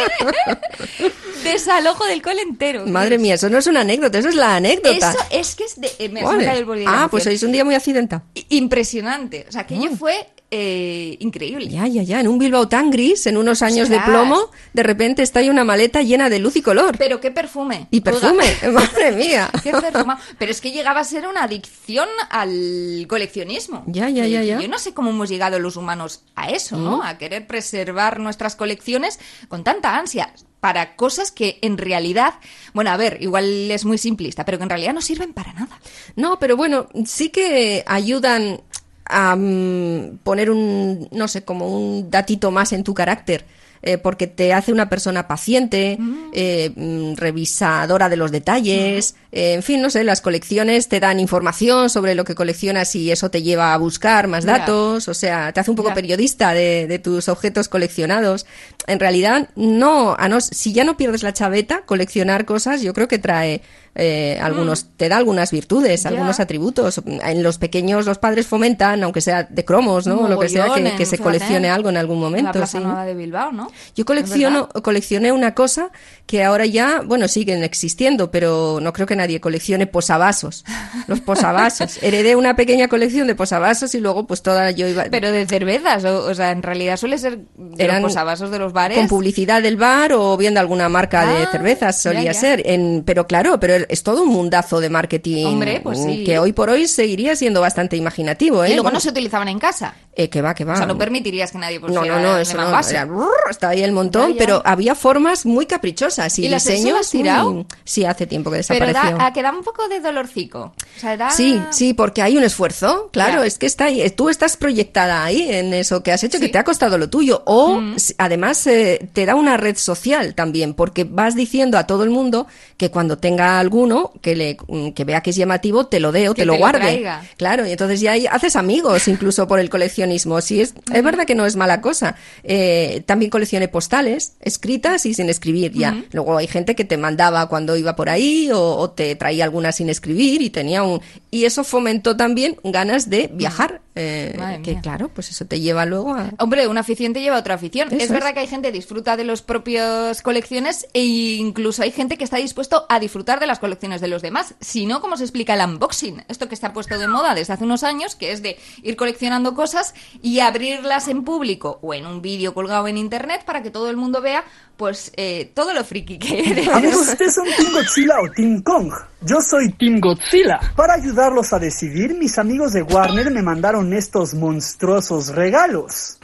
Desalojo 1.44 2.04
del 2.06 2.22
cole 2.22 2.42
entero. 2.42 2.86
Madre 2.86 3.18
mía, 3.18 3.34
eso 3.34 3.48
no 3.48 3.58
es 3.58 3.66
una 3.66 3.80
anécdota, 3.80 4.18
eso 4.18 4.28
es 4.28 4.34
la 4.34 4.56
anécdota. 4.56 5.10
Eso 5.10 5.18
es 5.30 5.54
que 5.54 5.64
es 5.64 5.80
de... 5.80 5.90
eh, 5.98 6.08
me, 6.08 6.22
Vale. 6.22 6.58
el 6.58 6.84
Ah, 6.86 7.08
pues 7.10 7.26
hoy 7.26 7.34
es 7.34 7.42
un 7.42 7.52
día 7.52 7.64
muy 7.64 7.74
accidentado. 7.74 8.22
Impresionante. 8.48 9.46
O 9.48 9.52
sea, 9.52 9.62
aquello 9.62 9.90
fue 9.96 10.26
eh, 10.50 11.16
increíble. 11.20 11.68
Ya, 11.68 11.86
ya, 11.86 12.02
ya. 12.02 12.20
En 12.20 12.28
un 12.28 12.38
Bilbao 12.38 12.68
tan 12.68 12.90
gris, 12.90 13.26
en 13.26 13.36
unos 13.36 13.62
años 13.62 13.88
de 13.88 14.00
plomo, 14.00 14.50
de 14.72 14.82
repente 14.82 15.22
está 15.22 15.40
ahí 15.40 15.50
una 15.50 15.64
maleta 15.64 16.02
llena 16.02 16.30
de 16.30 16.38
luz 16.38 16.56
y 16.56 16.62
color. 16.62 16.96
Pero 16.98 17.20
qué 17.20 17.30
perfume. 17.30 17.86
Y 17.90 18.00
perfume. 18.00 18.44
Madre 18.72 19.12
mía. 19.12 19.50
Qué 19.62 19.72
perfuma- 19.72 20.18
Pero 20.38 20.50
es 20.50 20.60
que 20.60 20.72
llegaba 20.72 21.00
a 21.00 21.04
ser 21.04 21.26
una 21.26 21.44
adicción 21.44 22.08
al 22.30 23.06
coleccionismo. 23.08 23.84
Ya, 23.86 24.08
ya, 24.08 24.26
ya, 24.26 24.42
ya. 24.42 24.60
Yo 24.60 24.68
no 24.68 24.78
sé 24.78 24.94
cómo 24.94 25.10
hemos 25.10 25.28
llegado 25.28 25.58
los 25.58 25.76
humanos 25.76 26.22
a 26.34 26.48
eso, 26.50 26.76
¿no? 26.76 27.02
A 27.02 27.18
querer 27.18 27.46
preservar 27.46 28.18
nuestras 28.20 28.56
colecciones 28.56 29.18
con 29.48 29.64
tanta 29.64 29.96
ansia 29.98 30.32
para 30.60 30.96
cosas 30.96 31.30
que 31.30 31.58
en 31.62 31.78
realidad, 31.78 32.34
bueno, 32.74 32.90
a 32.90 32.96
ver, 32.96 33.18
igual 33.20 33.70
es 33.70 33.84
muy 33.84 33.96
simplista, 33.96 34.44
pero 34.44 34.58
que 34.58 34.64
en 34.64 34.70
realidad 34.70 34.92
no 34.92 35.00
sirven 35.00 35.32
para 35.32 35.52
nada. 35.52 35.78
No, 36.16 36.40
pero 36.40 36.56
bueno, 36.56 36.88
sí 37.06 37.28
que 37.28 37.84
ayudan 37.86 38.60
a 39.08 39.34
mm, 39.36 40.18
poner 40.22 40.50
un, 40.50 41.08
no 41.12 41.28
sé, 41.28 41.44
como 41.44 41.68
un 41.68 42.10
datito 42.10 42.50
más 42.50 42.72
en 42.72 42.84
tu 42.84 42.94
carácter. 42.94 43.44
eh, 43.82 43.98
porque 43.98 44.26
te 44.26 44.52
hace 44.52 44.72
una 44.72 44.88
persona 44.88 45.28
paciente, 45.28 45.98
eh, 46.32 46.72
mm, 46.74 47.14
revisadora 47.14 48.08
de 48.08 48.16
los 48.16 48.32
detalles, 48.32 49.14
eh, 49.30 49.54
en 49.54 49.62
fin, 49.62 49.80
no 49.80 49.90
sé, 49.90 50.02
las 50.04 50.20
colecciones 50.20 50.88
te 50.88 51.00
dan 51.00 51.20
información 51.20 51.88
sobre 51.88 52.14
lo 52.14 52.24
que 52.24 52.34
coleccionas 52.34 52.94
y 52.96 53.10
eso 53.10 53.30
te 53.30 53.42
lleva 53.42 53.74
a 53.74 53.78
buscar 53.78 54.26
más 54.26 54.44
datos, 54.44 55.06
o 55.08 55.14
sea, 55.14 55.52
te 55.52 55.60
hace 55.60 55.70
un 55.70 55.76
poco 55.76 55.94
periodista 55.94 56.52
de, 56.54 56.86
de 56.86 56.98
tus 56.98 57.28
objetos 57.28 57.68
coleccionados. 57.68 58.46
En 58.86 58.98
realidad, 58.98 59.48
no, 59.54 60.16
a 60.18 60.28
no, 60.28 60.40
si 60.40 60.72
ya 60.72 60.84
no 60.84 60.96
pierdes 60.96 61.22
la 61.22 61.32
chaveta, 61.32 61.82
coleccionar 61.82 62.44
cosas, 62.46 62.82
yo 62.82 62.92
creo 62.94 63.06
que 63.06 63.18
trae 63.18 63.62
eh, 63.94 64.38
algunos, 64.40 64.86
te 64.96 65.08
da 65.08 65.16
algunas 65.16 65.50
virtudes, 65.50 66.06
algunos 66.06 66.40
atributos. 66.40 67.00
En 67.06 67.42
los 67.42 67.58
pequeños 67.58 68.06
los 68.06 68.18
padres 68.18 68.46
fomentan, 68.46 69.02
aunque 69.02 69.20
sea 69.20 69.42
de 69.44 69.64
cromos, 69.64 70.06
¿no? 70.06 70.20
O 70.20 70.28
lo 70.28 70.38
que 70.38 70.48
sea, 70.48 70.66
que, 70.74 70.82
se 70.82 71.16
fíjate. 71.16 71.18
coleccione 71.22 71.68
algo 71.70 71.88
en 71.88 71.96
algún 71.96 72.16
En 72.18 72.22
la 72.22 72.28
momento. 72.28 72.52
Plaza 72.52 72.78
sí. 72.78 72.84
Nueva 72.84 73.04
de 73.04 73.14
Bilbao, 73.14 73.52
¿no? 73.52 73.68
Yo 73.94 74.02
¿Es 74.02 74.04
colecciono, 74.04 74.68
coleccioné 74.68 75.32
una 75.32 75.54
cosa 75.54 75.90
que 76.26 76.44
ahora 76.44 76.66
ya, 76.66 77.02
bueno, 77.04 77.26
siguen 77.28 77.64
existiendo, 77.64 78.30
pero 78.30 78.78
no 78.82 78.92
creo 78.92 79.06
que 79.06 79.16
nadie 79.16 79.40
coleccione 79.40 79.86
posavasos. 79.86 80.64
Los 81.06 81.20
posavasos. 81.20 81.98
Heredé 82.02 82.36
una 82.36 82.54
pequeña 82.56 82.88
colección 82.88 83.26
de 83.26 83.34
posavasos 83.34 83.94
y 83.94 84.00
luego 84.00 84.26
pues 84.26 84.42
toda 84.42 84.70
yo 84.70 84.86
iba 84.86 85.04
Pero 85.10 85.32
de 85.32 85.46
cervezas, 85.46 86.04
o, 86.04 86.24
o 86.26 86.34
sea, 86.34 86.50
en 86.52 86.62
realidad 86.62 86.96
suele 86.96 87.18
ser 87.18 87.38
de 87.56 87.84
Eran 87.84 88.02
los 88.02 88.12
posavasos 88.12 88.50
de 88.50 88.58
los 88.58 88.72
bares. 88.72 88.98
con 88.98 89.08
publicidad 89.08 89.62
del 89.62 89.76
bar 89.76 90.12
o 90.12 90.36
viendo 90.36 90.60
alguna 90.60 90.88
marca 90.88 91.26
de 91.26 91.44
Ah, 91.44 91.48
cervezas 91.50 92.00
solía 92.02 92.24
ya, 92.24 92.32
ya. 92.32 92.40
ser. 92.40 92.62
En, 92.66 93.02
pero 93.06 93.26
claro, 93.26 93.58
pero 93.60 93.77
es 93.88 94.02
todo 94.02 94.22
un 94.22 94.28
mundazo 94.28 94.80
de 94.80 94.90
marketing 94.90 95.46
Hombre, 95.46 95.80
pues 95.82 96.02
sí. 96.02 96.24
que 96.24 96.38
hoy 96.38 96.52
por 96.52 96.70
hoy 96.70 96.86
seguiría 96.88 97.36
siendo 97.36 97.60
bastante 97.60 97.96
imaginativo. 97.96 98.64
¿eh? 98.64 98.68
Y 98.68 98.70
luego 98.72 98.84
Bueno, 98.84 98.96
no 98.96 99.00
se 99.00 99.10
utilizaban 99.10 99.48
en 99.48 99.58
casa. 99.58 99.94
eh, 100.14 100.28
que 100.28 100.42
va, 100.42 100.54
que 100.54 100.64
va. 100.64 100.74
O 100.74 100.76
sea, 100.76 100.86
no 100.86 100.98
permitirías 100.98 101.52
que 101.52 101.58
nadie 101.58 101.78
no, 101.78 101.86
pusiera 101.86 102.16
no, 102.16 102.22
no, 102.28 102.34
de 102.34 102.42
eso 102.42 102.56
no. 102.56 102.68
Era, 102.88 103.04
brrr, 103.04 103.28
estaba 103.50 103.72
ahí 103.72 103.82
el 103.82 103.92
montón, 103.92 104.30
Ya, 104.30 104.34
ya. 104.34 104.38
pero 104.38 104.62
había 104.64 104.94
formas 104.94 105.46
muy 105.46 105.66
caprichosas 105.66 106.36
y, 106.38 106.46
¿Y 106.46 106.48
diseños. 106.52 107.10
tirado? 107.10 107.52
muy- 107.52 107.66
Sí, 107.84 108.04
hace 108.04 108.26
tiempo 108.26 108.50
que 108.50 108.62
Pero 108.66 108.86
desapareció. 108.86 109.18
da, 109.18 109.26
a 109.26 109.32
que 109.32 109.42
da 109.42 109.52
un 109.52 109.62
poco 109.62 109.88
de 109.88 110.00
dolorcico. 110.00 110.74
O 110.96 111.00
sea, 111.00 111.16
da... 111.16 111.30
Sí, 111.30 111.60
sí, 111.70 111.94
porque 111.94 112.22
hay 112.22 112.36
un 112.36 112.42
esfuerzo, 112.44 113.10
claro, 113.12 113.40
Ya. 113.42 113.46
es 113.46 113.58
que 113.58 113.66
está 113.66 113.84
ahí, 113.86 114.00
eh, 114.02 114.10
tú 114.10 114.28
estás 114.28 114.56
proyectada 114.56 115.24
ahí 115.24 115.46
en 115.50 115.72
eso 115.74 116.02
que 116.02 116.10
has 116.12 116.24
hecho, 116.24 116.40
que 116.40 116.48
te 116.48 116.58
ha 116.58 116.64
costado 116.64 116.98
lo 116.98 117.08
tuyo, 117.08 117.42
o 117.46 117.80
además 118.18 118.66
eh, 118.66 119.08
te 119.12 119.24
da 119.26 119.34
una 119.34 119.56
red 119.56 119.76
social 119.76 120.34
también, 120.34 120.74
porque 120.74 121.04
vas 121.04 121.34
diciendo 121.34 121.78
a 121.78 121.86
todo 121.86 122.02
el 122.04 122.10
mundo 122.10 122.46
que 122.76 122.90
cuando 122.90 123.18
tenga 123.18 123.58
alguno 123.68 124.12
que 124.22 124.34
le 124.34 124.56
mm, 124.66 124.90
que 124.90 125.04
vea 125.04 125.20
que 125.20 125.30
es 125.30 125.36
llamativo, 125.36 125.86
te 125.86 126.00
lo 126.00 126.10
dé 126.10 126.28
o 126.28 126.34
Que 126.34 126.42
te 126.42 126.46
lo 126.46 126.54
te 126.54 126.58
guarde. 126.58 127.06
claro, 127.36 127.66
y 127.66 127.70
entonces 127.72 128.00
ya 128.00 128.14
haces 128.30 128.56
amigos 128.56 129.06
incluso 129.08 129.46
por 129.46 129.60
el 129.60 129.68
coleccionismo. 129.68 130.40
Sí, 130.40 130.60
es, 130.60 130.74
es 130.92 131.02
verdad 131.02 131.26
que 131.26 131.34
no 131.34 131.44
es 131.44 131.56
mala 131.56 131.80
cosa. 131.80 132.16
Eh, 132.44 133.02
también 133.04 133.30
coleccioné 133.30 133.68
postales, 133.68 134.32
escritas 134.40 135.04
y 135.04 135.12
sin 135.12 135.28
escribir 135.28 135.72
ya. 135.72 136.02
Luego 136.12 136.38
hay 136.38 136.46
gente 136.46 136.74
que 136.74 136.84
te 136.84 136.96
mandaba 136.96 137.48
cuando 137.48 137.76
iba 137.76 137.94
por 137.94 138.08
ahí 138.08 138.50
o, 138.50 138.76
o 138.76 138.90
te 138.90 139.14
traía 139.16 139.44
alguna 139.44 139.72
sin 139.72 139.90
escribir 139.90 140.40
y 140.40 140.50
tenía 140.50 140.82
un... 140.82 141.00
Y 141.30 141.44
eso 141.44 141.62
fomentó 141.62 142.16
también 142.16 142.56
ganas 142.64 143.10
de 143.10 143.30
viajar. 143.32 143.82
Eh, 143.98 144.60
que 144.62 144.72
mía. 144.72 144.80
claro, 144.80 145.08
pues 145.08 145.30
eso 145.30 145.44
te 145.44 145.60
lleva 145.60 145.86
luego 145.86 146.14
a... 146.14 146.30
Hombre, 146.38 146.68
una 146.68 146.80
afición 146.80 147.12
te 147.12 147.20
lleva 147.20 147.36
a 147.36 147.40
otra 147.40 147.54
afición. 147.54 147.88
Eso 147.88 148.04
es 148.04 148.10
verdad 148.10 148.28
es. 148.28 148.34
que 148.34 148.40
hay 148.40 148.46
gente 148.46 148.68
que 148.68 148.72
disfruta 148.72 149.16
de 149.16 149.24
los 149.24 149.42
propios 149.42 150.22
colecciones 150.22 150.86
e 150.92 151.04
incluso 151.04 151.82
hay 151.82 151.90
gente 151.90 152.16
que 152.16 152.24
está 152.24 152.36
dispuesto 152.36 152.86
a 152.88 153.00
disfrutar 153.00 153.40
de 153.40 153.46
las 153.46 153.58
colecciones 153.58 154.00
de 154.00 154.08
los 154.08 154.22
demás. 154.22 154.54
Si 154.60 154.86
no, 154.86 155.00
¿cómo 155.00 155.16
se 155.16 155.24
explica 155.24 155.54
el 155.54 155.68
unboxing? 155.68 156.24
Esto 156.28 156.48
que 156.48 156.54
está 156.54 156.72
puesto 156.72 156.98
de 156.98 157.08
moda 157.08 157.34
desde 157.34 157.52
hace 157.52 157.64
unos 157.64 157.84
años, 157.84 158.14
que 158.14 158.32
es 158.32 158.42
de 158.42 158.58
ir 158.82 158.96
coleccionando 158.96 159.54
cosas 159.54 159.94
y 160.22 160.40
abrirlas 160.40 161.08
en 161.08 161.24
público 161.24 161.78
o 161.82 161.94
en 161.94 162.06
un 162.06 162.22
vídeo 162.22 162.54
colgado 162.54 162.88
en 162.88 162.98
internet 162.98 163.42
para 163.44 163.62
que 163.62 163.70
todo 163.70 163.90
el 163.90 163.96
mundo 163.96 164.20
vea, 164.20 164.44
pues, 164.76 165.12
eh, 165.16 165.50
todo 165.54 165.74
lo 165.74 165.84
friki 165.84 166.18
que 166.18 166.40
eres. 166.50 166.68
Amigos, 166.68 167.08
¿ustedes 167.08 167.34
son 167.34 167.46
Team 167.56 167.72
Godzilla 167.72 168.20
o 168.20 168.30
Team 168.30 168.62
Kong? 168.62 168.92
Yo 169.22 169.40
soy 169.40 169.72
Team 169.72 170.00
Godzilla. 170.00 170.60
Para 170.76 170.94
ayudarlos 170.94 171.52
a 171.52 171.58
decidir, 171.58 172.14
mis 172.14 172.38
amigos 172.38 172.72
de 172.72 172.82
Warner 172.82 173.30
me 173.30 173.42
mandaron 173.42 173.87
estos 173.92 174.34
monstruosos 174.34 175.28
regalos. 175.34 176.18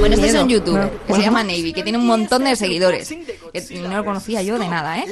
Bueno, 0.00 0.14
este 0.14 0.28
es 0.28 0.32
Miedo. 0.32 0.44
un 0.44 0.48
youtuber 0.50 0.84
No. 0.84 1.06
que 1.06 1.14
se 1.14 1.22
llama 1.22 1.44
Navy, 1.44 1.72
que 1.74 1.82
tiene 1.82 1.98
un 1.98 2.06
montón 2.06 2.44
de 2.44 2.56
seguidores. 2.56 3.08
Que 3.10 3.60
no 3.82 3.96
lo 3.98 4.04
conocía 4.04 4.40
yo 4.40 4.58
de 4.58 4.66
nada, 4.66 4.98
¿eh? 4.98 5.04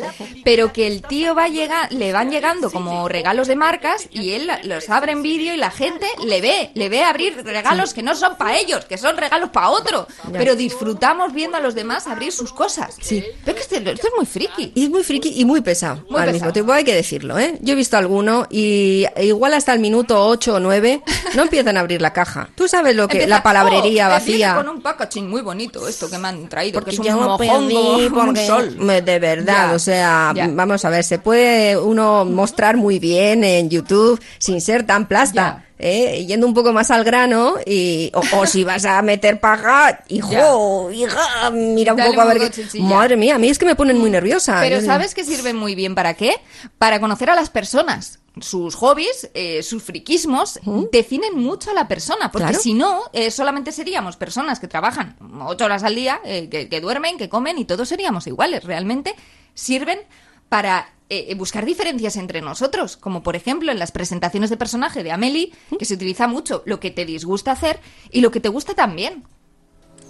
Pero 0.44 0.72
que 0.72 0.86
el 0.86 1.02
tío 1.02 1.34
va 1.34 1.44
a 1.44 1.48
llegar, 1.48 1.92
le 1.92 2.10
van 2.12 2.30
llegando 2.30 2.70
como 2.70 3.06
regalos 3.06 3.48
de 3.48 3.56
marcas 3.56 4.08
y 4.10 4.30
él 4.32 4.50
los 4.64 4.88
abre 4.88 5.12
en 5.12 5.22
vídeo 5.22 5.52
y 5.52 5.58
la 5.58 5.70
gente 5.70 6.06
le 6.24 6.40
ve, 6.40 6.70
le 6.74 6.88
ve 6.88 7.04
abrir 7.04 7.36
regalos 7.44 7.92
que 7.92 8.02
no 8.02 8.14
son 8.16 8.36
para 8.36 8.56
ellos, 8.58 8.86
que 8.86 8.96
son 8.96 9.18
regalos 9.18 9.50
para 9.50 9.68
otro. 9.68 10.06
Pero 10.32 10.56
disfrutamos 10.56 11.34
viendo 11.34 11.58
a 11.58 11.60
los 11.60 11.74
demás 11.74 12.06
abrir 12.06 12.32
sus 12.32 12.52
cosas. 12.54 12.96
Sí. 13.00 13.22
Pero 13.44 13.56
que 13.56 13.62
este- 13.62 13.76
esto 13.90 14.06
es 14.08 14.12
muy 14.16 14.24
friki. 14.26 14.72
Y 14.74 14.84
es 14.84 14.90
muy 14.90 15.02
friki 15.04 15.34
y 15.38 15.44
muy 15.44 15.60
pesado 15.60 15.96
Muy 16.08 16.18
al 16.20 16.26
pesado. 16.26 16.32
mismo 16.32 16.52
tiempo, 16.54 16.72
hay 16.72 16.84
que 16.84 16.94
decirlo, 16.94 17.38
¿eh? 17.38 17.58
Yo 17.60 17.74
he 17.74 17.76
visto 17.76 17.98
alguno 17.98 18.46
y 18.50 19.04
igual 19.20 19.52
hasta 19.52 19.74
el 19.74 19.80
minuto 19.80 20.24
8 20.26 20.54
o 20.54 20.60
9 20.60 21.02
no 21.34 21.42
empiezan 21.42 21.76
a 21.76 21.80
abrir 21.80 22.00
la 22.00 22.14
caja. 22.14 22.48
Tú 22.54 22.68
sabes 22.68 22.96
lo 22.96 23.06
que 23.06 23.18
Empieza, 23.18 23.28
la 23.36 23.42
palabrería 23.42 23.67
"Oh, 23.72 23.84
eh, 23.84 23.90
viene 23.90 24.08
vacía. 24.08 24.54
con 24.56 24.68
un 24.68 24.80
packaging 24.82 25.28
muy 25.28 25.42
bonito 25.42 25.86
esto 25.88 26.08
que 26.10 26.18
me 26.18 26.28
han 26.28 26.48
traído, 26.48 26.82
que 26.82 26.90
es 26.90 26.98
un 26.98 27.04
yo 27.04 27.16
mojongo, 27.16 27.38
pedí 27.68 28.06
un 28.06 28.12
porque- 28.12 28.46
sol. 28.46 28.76
de 29.04 29.18
verdad, 29.18 29.68
Ya, 29.70 29.74
o 29.74 29.78
sea, 29.78 30.32
ya. 30.34 30.48
vamos 30.50 30.84
a 30.84 30.90
ver, 30.90 31.04
se 31.04 31.18
puede 31.18 31.76
uno 31.76 32.24
mostrar 32.24 32.76
muy 32.76 32.98
bien 32.98 33.44
en 33.44 33.68
YouTube 33.70 34.20
sin 34.38 34.60
ser 34.60 34.84
tan 34.86 35.06
plasta. 35.08 35.64
¿eh? 35.80 36.24
Yendo 36.26 36.44
un 36.46 36.54
poco 36.54 36.72
más 36.72 36.90
al 36.90 37.04
grano 37.04 37.54
y 37.64 38.10
o, 38.12 38.38
o 38.38 38.46
si 38.46 38.64
vas 38.64 38.84
a 38.84 39.00
meter 39.00 39.38
paja, 39.38 40.00
hijo, 40.08 40.90
hija, 40.90 41.50
mira 41.52 41.92
un 41.92 41.98
Dale 41.98 42.10
poco 42.10 42.20
a 42.22 42.24
ver 42.34 42.50
qué-. 42.50 42.80
Madre 42.80 43.16
mía, 43.16 43.36
a 43.36 43.38
mí 43.38 43.48
es 43.48 43.58
que 43.58 43.64
me 43.64 43.76
ponen 43.76 43.96
muy 43.98 44.10
nerviosa. 44.10 44.58
Pero 44.60 44.80
¿sabes 44.80 45.14
que 45.14 45.22
sirve 45.24 45.54
muy 45.54 45.74
bien 45.76 45.94
para 45.94 46.14
qué? 46.14 46.32
Para 46.78 46.98
conocer 47.00 47.30
a 47.30 47.36
las 47.36 47.48
personas. 47.50 48.18
Sus 48.42 48.74
hobbies, 48.74 49.30
eh, 49.34 49.62
sus 49.62 49.82
friquismos, 49.82 50.60
definen 50.92 51.36
mucho 51.36 51.70
a 51.70 51.74
la 51.74 51.88
persona. 51.88 52.30
Porque 52.30 52.48
Claro. 52.48 52.60
si 52.62 52.74
no, 52.74 53.02
eh, 53.12 53.30
solamente 53.30 53.72
seríamos 53.72 54.16
personas 54.16 54.60
que 54.60 54.68
trabajan 54.68 55.16
ocho 55.46 55.64
horas 55.64 55.82
al 55.84 55.94
día, 55.94 56.20
eh, 56.24 56.48
que, 56.48 56.68
que 56.68 56.80
duermen, 56.80 57.18
que 57.18 57.28
comen 57.28 57.58
y 57.58 57.64
todos 57.64 57.88
seríamos 57.88 58.26
iguales. 58.26 58.64
Realmente 58.64 59.14
sirven 59.54 59.98
para 60.48 60.88
eh, 61.10 61.34
buscar 61.34 61.64
diferencias 61.64 62.16
entre 62.16 62.42
nosotros. 62.42 62.96
Como 62.96 63.22
por 63.22 63.34
ejemplo 63.34 63.72
en 63.72 63.78
las 63.78 63.92
presentaciones 63.92 64.50
de 64.50 64.56
personaje 64.56 65.02
de 65.02 65.12
Amelie, 65.12 65.52
que 65.78 65.84
se 65.84 65.94
utiliza 65.94 66.28
mucho 66.28 66.62
lo 66.66 66.80
que 66.80 66.90
te 66.90 67.06
disgusta 67.06 67.52
hacer 67.52 67.80
y 68.10 68.20
lo 68.20 68.30
que 68.30 68.40
te 68.40 68.48
gusta 68.50 68.74
también. 68.74 69.24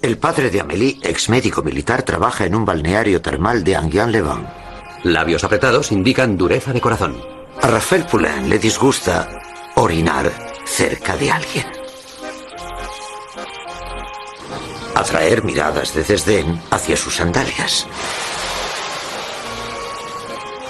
El 0.02 0.18
padre 0.18 0.50
de 0.50 0.60
Amélie, 0.60 0.98
ex 1.02 1.28
médico 1.28 1.62
militar, 1.62 2.02
trabaja 2.02 2.46
en 2.46 2.54
un 2.54 2.64
balneario 2.64 3.20
termal 3.20 3.64
de 3.64 3.76
Anguien-le-Vent. 3.76 4.46
Labios 5.04 5.44
apretados 5.44 5.92
indican 5.92 6.36
dureza 6.36 6.72
de 6.72 6.80
corazón. 6.80 7.37
A 7.60 7.66
Raphael 7.66 8.06
Poulain 8.06 8.48
le 8.48 8.58
disgusta 8.58 9.28
orinar 9.74 10.30
cerca 10.64 11.16
de 11.16 11.30
alguien. 11.30 11.66
Atraer 14.94 15.42
miradas 15.42 15.92
de 15.92 16.04
desdén 16.04 16.62
hacia 16.70 16.96
sus 16.96 17.16
sandalias. 17.16 17.86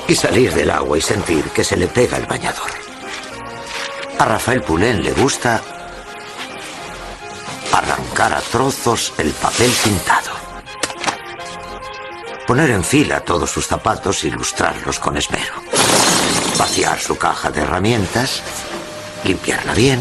Y 0.07 0.15
salir 0.15 0.55
del 0.55 0.71
agua 0.71 0.97
y 0.97 1.03
sentir 1.03 1.45
que 1.51 1.63
se 1.63 1.77
le 1.77 1.89
pega 1.89 2.17
el 2.17 2.27
bañador. 2.27 2.71
A 4.19 4.25
Rafael 4.25 4.63
Poulain 4.63 5.03
le 5.03 5.13
gusta 5.13 5.61
arrancar 7.71 8.33
a 8.33 8.41
trozos 8.41 9.13
el 9.19 9.31
papel 9.33 9.71
pintado. 9.85 10.31
Poner 12.47 12.71
en 12.71 12.83
fila 12.83 13.21
todos 13.21 13.51
sus 13.51 13.67
zapatos 13.67 14.25
y 14.25 14.31
lustrarlos 14.31 14.99
con 14.99 15.19
esmero. 15.19 15.53
Vaciar 16.59 16.99
su 16.99 17.17
caja 17.17 17.53
de 17.53 17.61
herramientas, 17.61 18.43
limpiarla 19.25 19.75
bien 19.75 20.01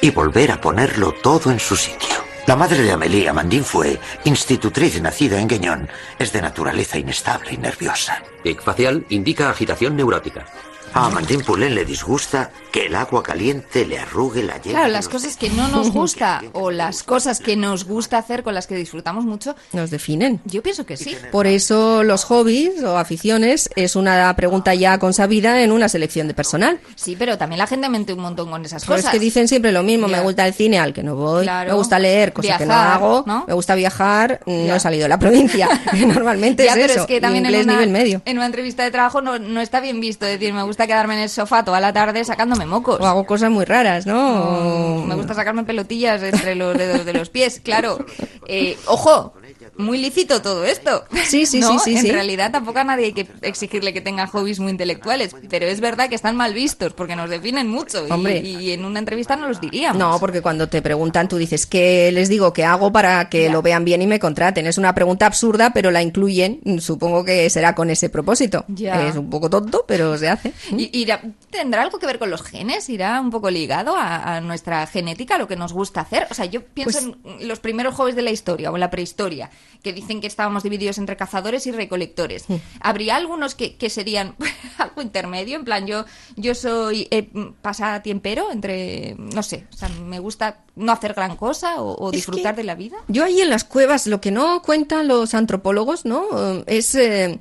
y 0.00 0.10
volver 0.10 0.50
a 0.50 0.60
ponerlo 0.60 1.12
todo 1.12 1.52
en 1.52 1.60
su 1.60 1.76
sitio. 1.76 2.08
La 2.48 2.56
madre 2.56 2.82
de 2.82 2.90
Amélie, 2.90 3.28
Amandine 3.28 3.62
fue 3.62 4.00
institutriz 4.24 5.00
nacida 5.00 5.38
en 5.38 5.46
Gueñón. 5.46 5.88
Es 6.18 6.32
de 6.32 6.42
naturaleza 6.42 6.98
inestable 6.98 7.52
y 7.52 7.58
nerviosa. 7.58 8.24
Tic 8.42 8.60
facial 8.60 9.06
indica 9.08 9.50
agitación 9.50 9.94
neurótica. 9.94 10.46
A 10.92 11.06
Amandine 11.06 11.44
Poulain 11.44 11.72
le 11.74 11.84
disgusta 11.84 12.50
que 12.72 12.86
el 12.86 12.96
agua 12.96 13.22
caliente 13.22 13.86
le 13.86 13.98
arrugue 13.98 14.42
la 14.42 14.60
yema. 14.60 14.78
Claro, 14.80 14.92
las 14.92 15.08
cosas 15.08 15.36
que 15.36 15.48
no 15.50 15.68
nos 15.68 15.90
gusta 15.92 16.42
o 16.52 16.70
las 16.72 17.04
cosas 17.04 17.38
que 17.38 17.56
nos 17.56 17.84
gusta 17.84 18.18
hacer 18.18 18.42
con 18.42 18.54
las 18.54 18.66
que 18.66 18.74
disfrutamos 18.74 19.24
mucho, 19.24 19.54
Nos 19.72 19.90
definen. 19.90 20.40
yo 20.44 20.62
pienso 20.62 20.84
que 20.86 20.96
sí. 20.96 21.16
Por 21.30 21.46
eso 21.46 22.02
los 22.02 22.24
hobbies 22.24 22.82
o 22.82 22.98
aficiones 22.98 23.70
es 23.76 23.94
una 23.94 24.34
pregunta 24.34 24.74
ya 24.74 24.98
consabida 24.98 25.62
en 25.62 25.70
una 25.70 25.88
selección 25.88 26.26
de 26.26 26.34
personal. 26.34 26.80
Sí, 26.96 27.14
pero 27.16 27.38
también 27.38 27.58
la 27.58 27.66
gente 27.68 27.88
mente 27.88 28.12
un 28.12 28.20
montón 28.20 28.50
con 28.50 28.64
esas 28.64 28.84
cosas. 28.84 29.04
es 29.06 29.10
que 29.10 29.18
dicen 29.20 29.46
siempre 29.46 29.70
lo 29.72 29.82
mismo, 29.84 30.08
Ya. 30.08 30.16
me 30.18 30.22
gusta 30.24 30.46
el 30.46 30.54
cine 30.54 30.78
al 30.80 30.92
que 30.92 31.04
no 31.04 31.14
voy, 31.14 31.44
Claro. 31.44 31.70
me 31.70 31.76
gusta 31.76 31.98
leer, 32.00 32.32
cosa 32.32 32.58
que 32.58 32.66
no 32.66 32.74
hago, 32.74 33.24
¿no? 33.26 33.44
me 33.46 33.54
gusta 33.54 33.76
viajar, 33.76 34.40
no 34.44 34.66
Ya. 34.66 34.76
he 34.76 34.80
salido 34.80 35.04
de 35.04 35.08
la 35.08 35.18
provincia. 35.20 35.68
Normalmente 35.94 36.64
Ya, 36.64 36.72
es 36.72 36.78
pero 36.78 36.92
eso, 36.92 37.00
es 37.02 37.06
que 37.06 37.20
también 37.20 37.44
inglés 37.44 37.60
en, 37.62 37.68
una, 37.70 37.72
nivel 37.80 37.90
medio. 37.90 38.22
en 38.24 38.36
una 38.38 38.46
entrevista 38.46 38.82
de 38.82 38.90
trabajo 38.90 39.20
no, 39.22 39.38
no 39.38 39.60
está 39.60 39.80
bien 39.80 40.00
visto 40.00 40.26
decir 40.26 40.52
me 40.52 40.62
gusta 40.64 40.79
quedarme 40.86 41.14
en 41.14 41.20
el 41.20 41.28
sofá 41.28 41.64
toda 41.64 41.80
la 41.80 41.92
tarde 41.92 42.24
sacándome 42.24 42.66
mocos. 42.66 43.00
O 43.00 43.06
hago 43.06 43.24
cosas 43.26 43.50
muy 43.50 43.64
raras, 43.64 44.06
¿no? 44.06 44.98
O- 45.00 45.04
Me 45.06 45.14
gusta 45.14 45.34
sacarme 45.34 45.64
pelotillas 45.64 46.22
entre 46.22 46.54
los 46.54 46.76
dedos 46.76 47.04
de 47.04 47.12
los 47.12 47.28
pies, 47.30 47.60
claro. 47.62 47.98
Eh, 48.52 48.76
ojo, 48.86 49.32
muy 49.80 49.98
lícito 49.98 50.42
todo 50.42 50.64
esto. 50.64 51.04
Sí, 51.24 51.46
sí, 51.46 51.60
¿no? 51.60 51.78
sí, 51.78 51.90
sí, 51.92 51.96
En 51.96 52.02
sí. 52.02 52.10
realidad 52.12 52.50
tampoco 52.52 52.78
a 52.80 52.84
nadie 52.84 53.06
hay 53.06 53.12
que 53.12 53.26
exigirle 53.42 53.92
que 53.92 54.00
tenga 54.00 54.26
hobbies 54.26 54.60
muy 54.60 54.70
intelectuales, 54.70 55.34
pero 55.48 55.66
es 55.66 55.80
verdad 55.80 56.08
que 56.08 56.14
están 56.14 56.36
mal 56.36 56.54
vistos 56.54 56.92
porque 56.92 57.16
nos 57.16 57.30
definen 57.30 57.68
mucho 57.68 58.06
y- 58.06 58.10
Hombre. 58.10 58.38
y, 58.38 58.72
en 58.72 58.84
una 58.84 58.98
entrevista 58.98 59.36
no 59.36 59.48
los 59.48 59.60
diríamos. 59.60 59.98
No, 59.98 60.18
porque 60.20 60.42
cuando 60.42 60.68
te 60.68 60.82
preguntan, 60.82 61.28
tú 61.28 61.36
dices, 61.36 61.66
¿qué 61.66 62.10
les 62.12 62.28
digo? 62.28 62.52
¿Qué 62.52 62.64
hago 62.64 62.92
para 62.92 63.28
que 63.28 63.44
Ya. 63.44 63.52
lo 63.52 63.62
vean 63.62 63.84
bien 63.84 64.02
y 64.02 64.06
me 64.06 64.18
contraten? 64.18 64.66
Es 64.66 64.78
una 64.78 64.94
pregunta 64.94 65.26
absurda, 65.26 65.72
pero 65.72 65.90
la 65.90 66.02
incluyen. 66.02 66.60
Supongo 66.80 67.24
que 67.24 67.48
será 67.50 67.74
con 67.74 67.90
ese 67.90 68.08
propósito. 68.08 68.64
Ya. 68.68 69.08
Es 69.08 69.16
un 69.16 69.30
poco 69.30 69.48
tonto, 69.50 69.84
pero 69.86 70.16
se 70.18 70.28
hace. 70.28 70.52
Y- 70.76 70.90
irá- 71.04 71.20
¿Tendrá 71.50 71.82
algo 71.82 71.98
que 71.98 72.06
ver 72.06 72.18
con 72.18 72.30
los 72.30 72.42
genes? 72.42 72.88
¿Irá 72.88 73.20
un 73.20 73.30
poco 73.30 73.50
ligado 73.50 73.96
a, 73.96 74.36
a 74.36 74.40
nuestra 74.40 74.86
genética, 74.86 75.34
a 75.34 75.38
lo 75.38 75.48
que 75.48 75.56
nos 75.56 75.72
gusta 75.72 76.00
hacer? 76.02 76.26
O 76.30 76.34
sea, 76.34 76.44
yo 76.44 76.62
pienso 76.64 76.98
Pues 77.00 77.40
en 77.40 77.48
los 77.48 77.58
primeros 77.60 77.94
hobbies 77.94 78.16
de 78.16 78.22
la 78.22 78.30
historia 78.30 78.70
o 78.70 78.74
en 78.76 78.80
la 78.80 78.90
prehistoria, 78.90 79.50
que 79.82 79.92
dicen 79.92 80.20
que 80.20 80.26
estábamos 80.26 80.62
divididos 80.62 80.98
entre 80.98 81.16
cazadores 81.16 81.66
y 81.66 81.72
recolectores. 81.72 82.44
¿Habría 82.80 83.16
algunos 83.16 83.54
que, 83.54 83.76
que 83.76 83.90
serían 83.90 84.34
algo 84.78 85.02
intermedio? 85.02 85.56
En 85.56 85.64
plan, 85.64 85.86
yo, 85.86 86.04
yo 86.36 86.54
soy 86.54 87.08
eh, 87.10 87.28
pasatiempero 87.62 88.50
entre, 88.50 89.16
no 89.18 89.42
sé, 89.42 89.66
o 89.72 89.76
sea, 89.76 89.88
me 89.88 90.18
gusta 90.18 90.60
no 90.76 90.92
hacer 90.92 91.14
gran 91.14 91.36
cosa 91.36 91.82
o, 91.82 92.10
disfrutar 92.10 92.56
de 92.56 92.64
la 92.64 92.74
vida. 92.74 92.96
Yo 93.08 93.24
ahí 93.24 93.40
en 93.40 93.50
las 93.50 93.64
cuevas, 93.64 94.06
lo 94.06 94.20
que 94.20 94.30
no 94.30 94.62
cuentan 94.62 95.08
los 95.08 95.34
antropólogos, 95.34 96.04
¿no? 96.04 96.24
Eh, 96.32 96.64
Es 96.66 96.94
eh, 96.94 97.38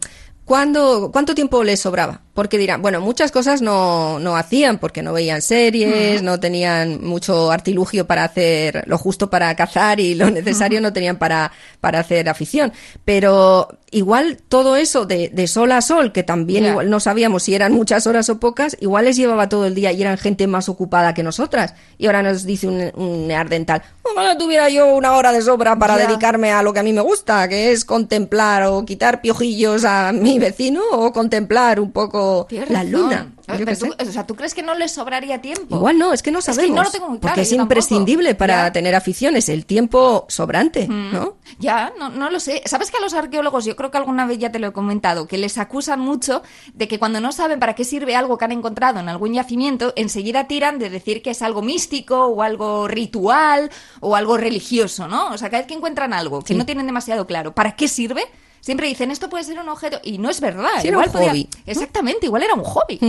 cuándo, 0.49 1.11
cuánto 1.13 1.35
tiempo 1.35 1.63
les 1.63 1.79
sobraba. 1.79 2.21
Porque 2.33 2.57
dirán, 2.57 2.81
bueno, 2.81 3.01
muchas 3.01 3.31
cosas 3.31 3.61
no, 3.61 4.17
no 4.17 4.35
hacían 4.35 4.79
porque 4.79 5.03
no 5.03 5.13
veían 5.13 5.41
series, 5.41 6.23
no 6.23 6.39
tenían 6.39 7.03
mucho 7.03 7.51
artilugio 7.51 8.07
para 8.07 8.23
hacer 8.23 8.83
lo 8.87 8.97
justo 8.97 9.29
para 9.29 9.53
cazar 9.55 9.99
y 9.99 10.15
lo 10.15 10.31
necesario 10.31 10.81
no 10.81 10.91
tenían 10.91 11.17
para, 11.17 11.51
para 11.81 11.99
hacer 11.99 12.29
afición. 12.29 12.71
Pero 13.05 13.77
igual 13.91 14.37
todo 14.47 14.77
eso 14.77 15.05
de, 15.05 15.29
de 15.29 15.47
sol 15.47 15.71
a 15.71 15.81
sol, 15.81 16.11
que 16.13 16.23
también 16.23 16.65
igual 16.65 16.89
no 16.89 16.99
sabíamos 16.99 17.43
si 17.43 17.55
eran 17.55 17.73
muchas 17.73 18.07
horas 18.07 18.29
o 18.29 18.39
pocas, 18.39 18.77
igual 18.79 19.05
les 19.05 19.17
llevaba 19.17 19.49
todo 19.49 19.65
el 19.65 19.75
día 19.75 19.91
y 19.91 20.01
eran 20.01 20.17
gente 20.17 20.47
más 20.47 20.69
ocupada 20.69 21.13
que 21.13 21.23
nosotras. 21.23 21.75
Y 21.97 22.05
ahora 22.05 22.23
nos 22.23 22.45
dice 22.45 22.67
un, 22.67 22.91
un 22.95 23.27
neandertal, 23.27 23.83
ojalá 24.01 24.37
tuviera 24.37 24.69
yo 24.69 24.95
una 24.95 25.11
hora 25.17 25.33
de 25.33 25.41
sobra 25.41 25.77
para 25.77 25.97
dedicarme 25.97 26.51
a 26.51 26.63
lo 26.63 26.71
que 26.71 26.79
a 26.79 26.83
mí 26.83 26.93
me 26.93 27.01
gusta, 27.01 27.47
que 27.49 27.71
es 27.73 27.83
contemplar 27.83 28.63
o 28.63 28.85
quitar 28.85 29.19
piojillos 29.19 29.83
a 29.83 30.13
mi 30.13 30.38
vecino 30.39 30.81
o 30.91 31.11
contemplar 31.13 31.79
un 31.79 31.91
poco 31.91 32.45
Tienes 32.49 32.69
la 32.69 32.83
luna. 32.83 33.31
Yo 33.57 33.65
tú- 33.65 33.95
o 33.99 34.05
sea, 34.11 34.27
¿tú 34.27 34.35
crees 34.35 34.53
que 34.53 34.61
no 34.61 34.75
les 34.75 34.91
sobraría 34.91 35.41
tiempo? 35.41 35.75
Igual 35.75 35.97
no, 35.97 36.13
es 36.13 36.21
que 36.21 36.31
no 36.31 36.37
Es 36.39 36.45
que 36.45 36.53
sabemos. 36.53 36.75
no 36.77 36.83
lo 36.83 36.91
tengo 36.91 37.09
muy 37.09 37.17
claro, 37.17 37.31
porque 37.33 37.41
es 37.41 37.49
tampoco. 37.49 37.63
imprescindible 37.63 38.35
para 38.35 38.65
Ya. 38.67 38.71
tener 38.71 38.93
aficiones, 38.93 39.49
el 39.49 39.65
tiempo 39.65 40.25
sobrante, 40.29 40.87
Mm. 40.87 41.11
¿no? 41.13 41.37
Ya, 41.57 41.91
no, 41.97 42.09
no 42.09 42.29
lo 42.29 42.39
sé. 42.39 42.61
¿Sabes 42.65 42.91
que 42.91 42.97
a 42.97 43.01
los 43.01 43.13
arqueólogos, 43.15 43.65
yo 43.65 43.75
creo 43.75 43.89
que 43.89 43.97
alguna 43.97 44.27
vez 44.27 44.37
ya 44.37 44.51
te 44.51 44.59
lo 44.59 44.67
he 44.67 44.71
comentado, 44.71 45.27
que 45.27 45.39
les 45.39 45.57
acusan 45.57 45.99
mucho 45.99 46.43
de 46.75 46.87
que 46.87 46.99
cuando 46.99 47.19
no 47.21 47.31
saben 47.31 47.59
para 47.59 47.73
qué 47.73 47.83
sirve 47.85 48.15
algo 48.15 48.37
que 48.37 48.45
han 48.45 48.51
encontrado 48.51 48.99
en 48.99 49.09
algún 49.09 49.33
yacimiento, 49.33 49.93
enseguida 49.95 50.47
tiran 50.47 50.77
de 50.77 50.91
decir 50.91 51.23
que 51.23 51.31
es 51.31 51.41
algo 51.41 51.63
místico 51.63 52.27
o 52.27 52.43
algo 52.43 52.87
ritual 52.87 53.71
o 53.99 54.15
algo 54.15 54.37
religioso, 54.37 55.07
¿no? 55.07 55.29
O 55.31 55.37
sea, 55.39 55.49
cada 55.49 55.61
vez 55.63 55.67
que 55.67 55.73
encuentran 55.73 56.13
algo 56.13 56.41
que 56.41 56.53
Sí. 56.53 56.55
no 56.55 56.65
tienen 56.67 56.85
demasiado 56.85 57.25
claro 57.25 57.55
para 57.55 57.75
qué 57.75 57.87
sirve, 57.87 58.23
siempre 58.61 58.87
dicen 58.87 59.11
esto 59.11 59.29
puede 59.29 59.43
ser 59.43 59.59
un 59.59 59.69
objeto 59.69 59.99
y 60.03 60.17
no 60.17 60.29
es 60.29 60.41
verdad. 60.41 60.69
Sí, 60.81 60.87
era 60.87 60.95
igual 60.95 61.07
un 61.07 61.13
podía- 61.13 61.29
hobby. 61.31 61.49
Exactamente, 61.65 62.25
igual 62.25 62.43
era 62.43 62.53
un 62.53 62.63
hobby. 62.63 62.99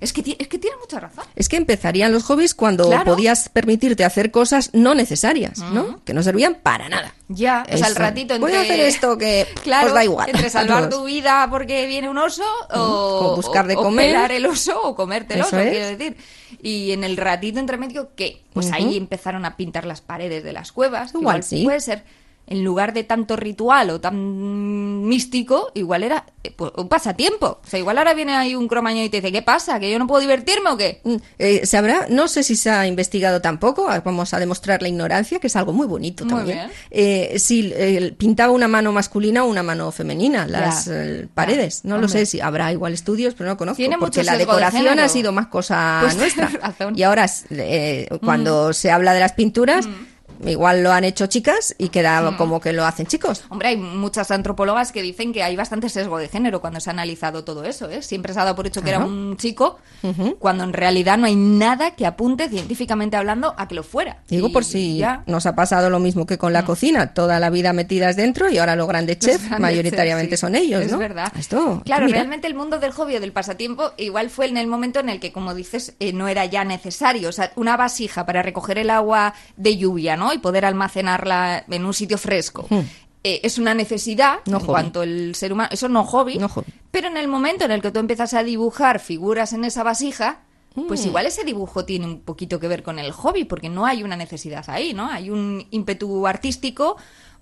Es, 0.00 0.12
que, 0.12 0.36
es 0.38 0.48
que 0.48 0.58
tiene 0.58 0.76
mucha 0.78 1.00
razón. 1.00 1.24
Es 1.34 1.48
que 1.48 1.56
empezarían 1.56 2.12
los 2.12 2.24
hobbies 2.24 2.54
cuando 2.54 2.86
Claro. 2.88 3.14
podías 3.14 3.48
permitirte 3.48 4.04
hacer 4.04 4.30
cosas 4.30 4.70
no 4.72 4.94
necesarias, 4.94 5.58
¿no? 5.58 6.02
Que 6.04 6.14
no 6.14 6.22
servían 6.22 6.56
para 6.62 6.88
nada. 6.88 7.14
Ya, 7.28 7.66
o 7.72 7.76
sea, 7.76 7.88
el 7.88 7.96
ratito 7.96 8.34
entre... 8.34 8.50
Voy 8.50 8.56
a 8.56 8.62
hacer 8.62 8.78
esto 8.80 9.18
que 9.18 9.48
Claro, 9.64 9.88
os 9.88 9.94
da 9.94 10.04
igual. 10.04 10.28
entre 10.30 10.48
salvar 10.48 10.88
tu 10.88 11.04
vida 11.04 11.48
porque 11.50 11.86
viene 11.86 12.08
un 12.08 12.18
oso 12.18 12.44
o, 12.72 12.78
O 13.32 13.36
buscar 13.36 13.66
de 13.66 13.74
o- 13.76 13.82
comer. 13.82 14.10
pelar 14.12 14.30
el 14.32 14.46
oso 14.46 14.80
o 14.80 14.94
comerte 14.94 15.34
el 15.34 15.40
Eso 15.40 15.48
oso, 15.48 15.58
es. 15.58 15.70
quiero 15.70 15.86
decir. 15.86 16.16
Y 16.62 16.92
en 16.92 17.02
el 17.02 17.16
ratito 17.16 17.58
entre 17.58 17.76
medio, 17.78 18.10
¿qué? 18.14 18.42
Pues 18.52 18.70
ahí 18.70 18.96
empezaron 18.96 19.44
a 19.44 19.56
pintar 19.56 19.86
las 19.86 20.00
paredes 20.00 20.44
de 20.44 20.52
las 20.52 20.70
cuevas. 20.70 21.10
que 21.12 21.18
Igual 21.18 21.42
sí. 21.42 21.64
Puede 21.64 21.80
ser, 21.80 22.04
en 22.46 22.62
lugar 22.64 22.92
de 22.92 23.04
tanto 23.04 23.36
ritual 23.36 23.90
o 23.90 24.00
tan 24.00 25.04
místico, 25.06 25.70
igual 25.74 26.02
era 26.04 26.24
eh, 26.44 26.52
pues, 26.54 26.72
un 26.76 26.88
pasatiempo. 26.88 27.60
O 27.64 27.66
sea, 27.68 27.78
igual 27.78 27.98
ahora 27.98 28.14
viene 28.14 28.34
ahí 28.34 28.54
un 28.54 28.68
cromañón 28.68 29.04
y 29.04 29.08
te 29.08 29.18
dice, 29.18 29.32
¿qué 29.32 29.42
pasa? 29.42 29.80
¿Que 29.80 29.90
yo 29.90 29.98
no 29.98 30.06
puedo 30.06 30.20
divertirme 30.20 30.70
o 30.70 30.76
qué? 30.76 31.00
Mm, 31.04 31.16
eh, 31.38 31.66
se 31.66 31.76
habrá, 31.76 32.06
no 32.08 32.28
sé 32.28 32.42
si 32.42 32.54
se 32.56 32.70
ha 32.70 32.86
investigado 32.86 33.40
tampoco, 33.40 33.88
ah, 33.88 34.00
vamos 34.04 34.32
a 34.32 34.38
demostrar 34.38 34.82
la 34.82 34.88
ignorancia, 34.88 35.38
que 35.40 35.48
es 35.48 35.56
algo 35.56 35.72
muy 35.72 35.86
bonito 35.86 36.24
Muy 36.24 36.34
también. 36.34 36.70
Eh, 36.90 37.36
si 37.38 37.72
eh, 37.74 38.14
pintaba 38.16 38.52
una 38.52 38.68
mano 38.68 38.92
masculina 38.92 39.44
o 39.44 39.48
una 39.48 39.62
mano 39.62 39.90
femenina, 39.90 40.46
las 40.46 40.84
Ya. 40.86 40.92
eh, 40.94 41.28
paredes. 41.34 41.84
No 41.84 41.98
lo 41.98 42.08
sé 42.08 42.26
si 42.26 42.40
habrá 42.40 42.72
igual 42.72 42.92
estudios, 42.92 43.34
pero 43.34 43.50
no 43.50 43.56
conozco. 43.56 43.76
Tiene 43.76 43.98
porque 43.98 44.20
mucho 44.20 44.26
la 44.26 44.32
de 44.32 44.38
decoración 44.38 44.98
ha 44.98 45.08
sido 45.08 45.32
más 45.32 45.48
cosa 45.48 45.98
Pues 46.02 46.16
nuestra. 46.16 46.50
Y 46.94 47.02
ahora, 47.02 47.26
eh, 47.50 48.08
cuando 48.24 48.72
se 48.72 48.90
habla 48.90 49.12
de 49.14 49.20
las 49.20 49.32
pinturas, 49.32 49.88
igual 50.44 50.82
lo 50.82 50.92
han 50.92 51.04
hecho 51.04 51.26
chicas 51.26 51.74
y 51.78 51.88
queda 51.88 52.36
como 52.36 52.60
que 52.60 52.72
lo 52.72 52.84
hacen 52.84 53.06
chicos. 53.06 53.44
Hombre, 53.48 53.68
hay 53.68 53.76
muchas 53.76 54.30
antropólogas 54.30 54.92
que 54.92 55.02
dicen 55.02 55.32
que 55.32 55.42
hay 55.42 55.56
bastante 55.56 55.88
sesgo 55.88 56.18
de 56.18 56.28
género 56.28 56.60
cuando 56.60 56.80
se 56.80 56.90
ha 56.90 56.92
analizado 56.92 57.44
todo 57.44 57.64
eso, 57.64 57.88
¿eh? 57.90 58.02
Siempre 58.02 58.32
se 58.32 58.40
ha 58.40 58.44
dado 58.44 58.56
por 58.56 58.66
hecho 58.66 58.82
que 58.82 58.90
era 58.90 58.98
un 59.04 59.36
chico, 59.36 59.78
cuando 60.38 60.64
en 60.64 60.72
realidad 60.72 61.18
no 61.18 61.26
hay 61.26 61.36
nada 61.36 61.92
que 61.92 62.06
apunte 62.06 62.48
científicamente 62.48 63.16
hablando 63.16 63.54
a 63.56 63.68
que 63.68 63.74
lo 63.74 63.82
fuera. 63.82 64.18
Digo 64.28 64.48
Y 64.48 64.52
por 64.52 64.64
si 64.64 64.98
ya. 64.98 65.22
Nos 65.26 65.46
ha 65.46 65.54
pasado 65.54 65.90
lo 65.90 65.98
mismo 65.98 66.26
que 66.26 66.38
con 66.38 66.52
la 66.52 66.64
cocina, 66.64 67.14
toda 67.14 67.40
la 67.40 67.50
vida 67.50 67.72
metidas 67.72 68.16
dentro 68.16 68.50
y 68.50 68.58
ahora 68.58 68.76
los 68.76 68.88
grandes 68.88 69.16
Los 69.16 69.26
chefs 69.26 69.48
grandes 69.48 69.60
mayoritariamente 69.60 70.30
chefs, 70.30 70.40
sí. 70.40 70.46
son 70.46 70.54
ellos, 70.54 70.82
es 70.82 70.92
¿no? 70.92 70.98
verdad. 70.98 71.32
Esto, 71.38 71.82
claro, 71.84 72.06
mira. 72.06 72.18
realmente 72.18 72.46
el 72.46 72.54
mundo 72.54 72.78
del 72.78 72.92
hobby 72.92 73.16
o 73.16 73.20
del 73.20 73.32
pasatiempo 73.32 73.92
igual 73.96 74.30
fue 74.30 74.46
en 74.46 74.56
el 74.56 74.66
momento 74.66 75.00
en 75.00 75.08
el 75.08 75.20
que, 75.20 75.32
como 75.32 75.54
dices, 75.54 75.94
eh, 76.00 76.12
no 76.12 76.28
era 76.28 76.44
ya 76.44 76.64
necesario. 76.64 77.28
O 77.28 77.32
sea, 77.32 77.52
una 77.56 77.76
vasija 77.76 78.26
para 78.26 78.42
recoger 78.42 78.78
el 78.78 78.90
agua 78.90 79.34
de 79.56 79.76
lluvia, 79.76 80.16
¿no? 80.16 80.25
Y 80.32 80.38
poder 80.38 80.64
almacenarla 80.64 81.64
en 81.68 81.84
un 81.84 81.94
sitio 81.94 82.18
fresco. 82.18 82.66
eh, 83.24 83.40
es 83.42 83.58
una 83.58 83.74
necesidad 83.74 84.38
Hmm. 84.46 84.50
No 84.50 84.56
en 84.58 84.62
hobby. 84.62 84.72
cuanto 84.72 85.02
el 85.02 85.34
ser 85.34 85.52
humano, 85.52 85.68
eso 85.72 85.88
no 85.88 86.04
hobby, 86.04 86.38
No 86.38 86.48
hobby. 86.48 86.72
pero 86.92 87.08
en 87.08 87.16
el 87.16 87.26
momento 87.28 87.64
en 87.64 87.72
el 87.72 87.82
que 87.82 87.90
tú 87.90 87.98
empiezas 87.98 88.34
a 88.34 88.44
dibujar 88.44 89.00
figuras 89.00 89.52
en 89.52 89.64
esa 89.64 89.82
vasija, 89.82 90.42
pues 90.86 91.02
Hmm. 91.04 91.08
igual 91.08 91.26
ese 91.26 91.42
dibujo 91.42 91.84
tiene 91.84 92.06
un 92.06 92.20
poquito 92.20 92.60
que 92.60 92.68
ver 92.68 92.82
con 92.84 92.98
el 92.98 93.10
hobby, 93.10 93.44
porque 93.44 93.68
no 93.68 93.84
hay 93.86 94.02
una 94.04 94.14
necesidad 94.16 94.64
ahí, 94.68 94.92
¿no? 94.94 95.06
Hay 95.10 95.30
un 95.30 95.66
ímpetu 95.70 96.26
artístico 96.26 96.96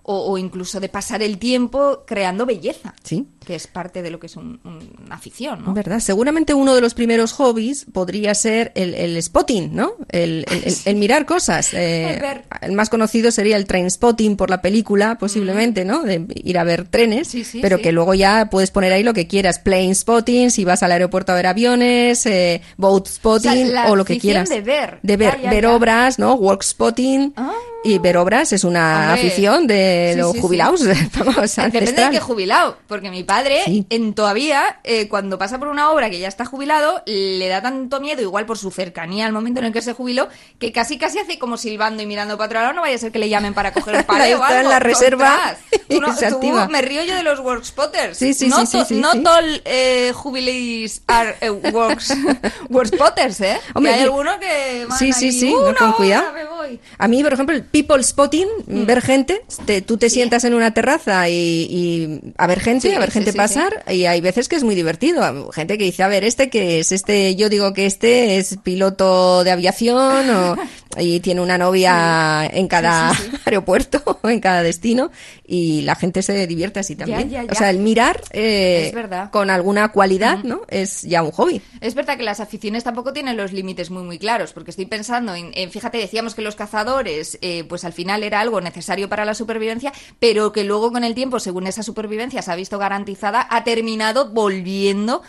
o, 0.05 0.33
o 0.33 0.39
incluso 0.39 0.81
de 0.81 0.89
pasar 0.89 1.23
el 1.23 1.39
tiempo 1.39 2.05
creando 2.07 2.47
belleza, 2.47 2.95
Sí. 3.03 3.27
Que 3.45 3.55
es 3.55 3.67
parte 3.67 4.03
de 4.03 4.11
lo 4.11 4.19
que 4.19 4.27
es 4.27 4.37
un- 4.37 4.61
un- 4.65 4.91
una 5.07 5.15
afición, 5.15 5.65
¿no? 5.65 5.75
¿Verdad? 5.75 6.01
Seguramente 6.01 6.55
uno 6.55 6.75
de 6.75 6.81
los 6.81 6.95
primeros 6.95 7.33
hobbies 7.33 7.87
podría 7.93 8.35
ser 8.35 8.73
el, 8.75 8.95
el 8.95 9.23
spotting, 9.23 9.75
¿no? 9.75 9.93
El, 10.11 10.45
el- 10.51 10.65
el- 10.65 10.77
el 10.85 10.97
mirar 10.97 11.27
cosas. 11.27 11.73
Eh, 11.75 12.15
El 12.15 12.21
ver. 12.21 12.45
el 12.63 12.73
más 12.73 12.89
conocido 12.91 13.31
sería 13.31 13.57
el 13.57 13.67
train 13.67 13.91
spotting 13.91 14.37
por 14.37 14.51
la 14.51 14.61
película, 14.63 15.17
posiblemente, 15.19 15.85
¿no? 15.85 16.03
De 16.03 16.25
ir 16.35 16.59
a 16.59 16.65
ver 16.65 16.87
trenes, 16.89 17.29
Sí, 17.29 17.45
sí, 17.45 17.61
pero 17.61 17.77
sí. 17.77 17.83
que 17.83 17.93
luego 17.93 18.15
ya 18.15 18.49
puedes 18.51 18.71
poner 18.71 18.93
ahí 18.93 19.03
lo 19.03 19.15
que 19.15 19.27
quieras. 19.27 19.59
Plane 19.59 19.95
spotting, 19.95 20.51
si 20.51 20.65
vas 20.65 20.83
al 20.83 20.93
aeropuerto 20.93 21.33
a 21.33 21.35
ver 21.35 21.47
aviones, 21.47 22.25
eh, 22.27 22.63
boat 22.77 23.07
spotting 23.09 23.51
O 23.51 23.55
sea, 23.71 23.85
la 23.85 23.91
o 23.93 23.97
lo 23.97 24.05
que 24.05 24.19
quieras. 24.19 24.49
de 24.49 24.61
ver. 24.61 24.99
De 25.03 25.17
ver, 25.17 25.37
Ya, 25.37 25.43
ya, 25.45 25.51
ver 25.51 25.63
ya. 25.65 25.73
obras, 25.75 26.19
¿no? 26.19 26.35
Work 26.35 26.63
spotting. 26.63 27.33
Ah. 27.37 27.53
Y 27.87 27.99
ver 27.99 28.17
obras 28.17 28.51
es 28.55 28.65
una 28.65 29.11
Hombre. 29.11 29.29
afición 29.29 29.67
de 29.67 30.15
los 30.17 30.29
sí, 30.33 30.37
sí. 30.37 30.41
jubilados, 30.41 30.81
vamos, 31.19 31.55
Depende 31.57 31.93
de 32.05 32.11
qué 32.13 32.19
jubilado, 32.21 32.79
porque 32.87 33.11
mi 33.11 33.25
padre 33.25 33.34
Sí. 33.65 33.87
en 33.91 34.15
todavía 34.15 34.79
eh, 34.85 35.09
cuando 35.09 35.39
pasa 35.39 35.59
por 35.59 35.69
una 35.69 35.91
obra 35.91 36.11
que 36.11 36.19
ya 36.19 36.29
está 36.29 36.45
jubilado 36.45 37.03
le 37.07 37.49
da 37.49 37.63
tanto 37.63 38.01
miedo, 38.01 38.23
igual 38.23 38.47
por 38.47 38.59
su 38.59 38.71
cercanía 38.71 39.27
al 39.27 39.33
momento 39.33 39.61
en 39.61 39.67
el 39.67 39.73
que 39.73 39.83
se 39.83 39.93
jubiló, 39.93 40.29
que 40.59 40.73
casi 40.73 40.99
casi 40.99 41.19
hace 41.19 41.39
como 41.39 41.57
silbando 41.57 42.03
y 42.03 42.07
mirando 42.07 42.37
para 42.37 42.47
otro 42.47 42.61
lado, 42.61 42.73
no 42.73 42.81
vaya 42.83 42.95
a 42.95 42.99
ser 42.99 43.13
que 43.13 43.19
le 43.19 43.29
llamen 43.29 43.55
para 43.55 43.73
coger 43.73 43.97
el 43.97 44.05
palé 44.07 44.35
o 44.35 44.39
Está 44.39 44.53
en 44.53 44.59
algo. 44.59 44.71
la 44.71 44.79
reserva 44.79 45.57
y 45.89 45.99
Tú 46.41 46.71
me 46.71 46.83
río 46.83 47.03
yo 47.05 47.15
de 47.15 47.23
los 47.23 47.41
workspotters. 47.41 48.17
Sí, 48.19 48.35
sí, 48.35 48.49
no 48.49 48.65
sí, 48.67 48.79
sí, 48.79 48.85
sí, 48.89 48.95
No 49.01 49.11
all 49.31 49.63
eh, 49.65 50.13
jubilees 50.15 51.03
are 51.07 51.37
eh, 51.41 51.51
works, 51.51 52.13
workspotters, 52.71 53.41
¿eh? 53.41 53.59
Hombre, 53.75 53.93
que 53.93 53.99
hay 53.99 54.05
algunos 54.05 54.37
que 54.39 54.87
van 54.89 54.99
Sí, 54.99 55.13
sí, 55.13 55.27
ahí, 55.27 55.33
sí, 55.33 55.55
"Uh, 55.55 55.69
no, 55.71 55.75
con 55.77 55.93
cuidado. 55.93 56.33
me 56.33 56.45
voy". 56.45 56.81
A 56.99 57.09
mí, 57.09 57.23
por 57.23 57.33
ejemplo, 57.33 57.55
el 57.55 57.65
people 57.65 58.03
spotting, 58.03 58.49
ver 58.67 59.03
gente, 59.03 59.45
te- 59.67 59.83
tú 59.83 59.97
te 59.97 60.11
sientas 60.11 60.45
en 60.45 60.55
una 60.55 60.73
terraza 60.73 61.29
y, 61.29 61.33
y 61.35 62.21
a 62.39 62.47
ver 62.47 62.61
gente, 62.61 62.95
a 62.95 62.99
ver 62.99 63.11
sí, 63.11 63.19
sí, 63.33 63.37
pasar, 63.37 63.85
y 63.91 64.05
hay 64.07 64.21
veces 64.21 64.49
que 64.49 64.57
es 64.57 64.65
muy 64.65 64.75
divertido. 64.75 65.51
Gente 65.53 65.79
que 65.79 65.85
dice, 65.85 66.03
a 66.03 66.09
ver, 66.09 66.25
este 66.25 66.51
que 66.51 66.81
es, 66.81 66.93
este, 66.93 67.35
yo 67.37 67.49
digo 67.49 67.73
que 67.73 67.87
este 67.87 68.39
es 68.39 68.57
piloto 68.63 69.45
de 69.45 69.51
aviación 69.51 70.31
o, 70.31 70.57
y 70.99 71.21
tiene 71.21 71.41
una 71.41 71.59
novia 71.59 72.47
en 72.53 72.69
cada, 72.69 73.13
aeropuerto 73.45 74.19
o 74.23 74.29
en 74.29 74.41
cada 74.41 74.63
destino 74.63 75.11
y 75.47 75.83
la 75.83 75.95
gente 75.95 76.23
se 76.23 76.47
divierte 76.47 76.81
así 76.81 76.97
también. 76.97 77.29
ya, 77.31 77.43
ya. 77.45 77.53
O 77.53 77.55
sea, 77.55 77.71
el 77.71 77.79
mirar 77.79 78.21
eh, 78.31 78.93
con 79.31 79.51
alguna 79.51 79.89
cualidad, 79.93 80.39
¿no? 80.45 80.63
Es 80.69 81.03
ya 81.03 81.23
un 81.23 81.31
hobby. 81.33 81.61
Es 81.81 81.95
verdad 81.95 82.17
que 82.17 82.23
las 82.23 82.41
aficiones 82.41 82.85
tampoco 82.85 83.13
tienen 83.13 83.37
los 83.37 83.53
límites 83.53 83.91
muy 83.91 84.03
muy 84.03 84.19
claros, 84.19 84.53
porque 84.53 84.71
estoy 84.71 84.87
pensando 84.87 85.35
en, 85.35 85.51
en- 85.55 85.71
fíjate, 85.71 85.99
decíamos 85.99 86.35
que 86.35 86.43
los 86.43 86.57
cazadores, 86.57 87.39
eh, 87.43 87.65
pues 87.69 87.85
al 87.85 87.93
final 87.93 88.23
era 88.23 88.41
algo 88.41 88.61
necesario 88.61 89.09
para 89.09 89.25
la 89.25 89.35
supervivencia, 89.35 89.93
pero 90.19 90.53
que 90.53 90.65
luego 90.65 90.93
con 90.93 91.05
el 91.05 91.15
tiempo, 91.15 91.41
según 91.41 91.67
esa 91.67 91.83
supervivencia 91.83 92.43
se 92.43 92.51
ha 92.53 92.57
visto 92.57 92.79
garantizada, 92.79 93.14
ha 93.23 93.65
terminado 93.65 94.31
volviendo 94.31 95.23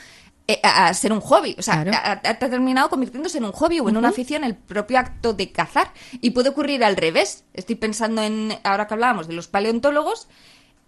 eh, 0.47 0.59
a, 0.61 0.93
ser 0.93 1.11
un 1.11 1.21
hobby, 1.21 1.55
o 1.57 1.61
sea, 1.63 1.81
Claro. 1.81 1.97
ha, 2.23 2.29
ha 2.29 2.37
terminado 2.37 2.87
convirtiéndose 2.89 3.39
en 3.39 3.45
un 3.45 3.51
hobby 3.51 3.79
o 3.79 3.89
en 3.89 3.97
una 3.97 4.09
afición 4.09 4.43
el 4.43 4.55
propio 4.55 4.99
acto 4.99 5.33
de 5.33 5.51
cazar. 5.51 5.91
Y 6.21 6.31
puede 6.31 6.49
ocurrir 6.49 6.83
al 6.83 6.97
revés. 6.97 7.45
Estoy 7.53 7.75
pensando 7.75 8.21
en, 8.21 8.55
ahora 8.63 8.85
que 8.85 8.93
hablábamos 8.93 9.27
de 9.27 9.33
los 9.33 9.47
paleontólogos, 9.47 10.27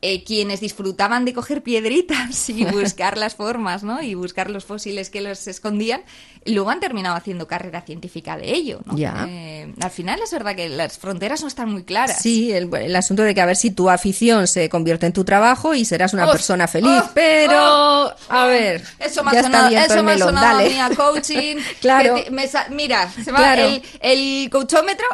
eh, 0.02 0.24
quienes 0.24 0.60
disfrutaban 0.60 1.26
de 1.26 1.34
coger 1.34 1.64
piedritas 1.64 2.50
y 2.52 2.64
buscar 2.66 3.18
las 3.18 3.36
formas, 3.36 3.84
¿no? 3.84 4.02
Y 4.02 4.14
buscar 4.16 4.50
los 4.52 4.64
fósiles 4.66 5.10
que 5.10 5.22
los 5.22 5.48
escondían, 5.48 6.02
luego 6.46 6.70
han 6.70 6.80
terminado 6.80 7.16
haciendo 7.16 7.48
carrera 7.48 7.82
científica 7.82 8.38
de 8.38 8.54
ello, 8.54 8.82
¿no? 8.86 8.96
Ya. 8.96 9.26
Eh, 9.28 9.74
al 9.82 9.90
final 9.92 10.20
es 10.24 10.32
verdad 10.32 10.56
que 10.56 10.70
las 10.70 10.98
fronteras 11.00 11.42
no 11.42 11.48
están 11.48 11.72
muy 11.72 11.84
claras. 11.84 12.22
Sí, 12.22 12.52
el, 12.54 12.70
el 12.76 12.96
asunto 12.96 13.24
de 13.24 13.34
que 13.34 13.42
a 13.42 13.46
ver 13.48 13.56
si 13.56 13.72
tu 13.72 13.90
afición 13.90 14.48
se 14.48 14.70
convierte 14.70 15.08
en 15.08 15.14
tu 15.14 15.24
trabajo 15.26 15.74
y 15.74 15.84
serás 15.84 16.14
una 16.14 16.26
Uf, 16.26 16.32
persona 16.32 16.68
feliz. 16.68 16.92
uf, 17.04 17.10
pero, 17.16 18.06
uf, 18.06 18.12
a 18.30 18.46
ver, 18.46 18.84
Eso 19.00 19.24
me 19.24 19.32
ha 19.38 19.42
sonado, 19.44 19.76
eso 19.76 19.96
me 19.96 20.04
melón, 20.04 20.30
sonado 20.30 20.46
a 20.46 20.54
dale. 20.54 20.70
mí 20.70 20.80
a 20.80 20.90
coaching. 20.92 21.56
Claro. 21.82 22.16
te- 22.24 22.32
me 22.32 22.48
mira, 22.70 23.10
se 23.12 23.32
va 23.32 23.38
Claro. 23.40 23.64
el, 23.66 23.82
el 24.02 24.50
coachómetro. 24.52 25.06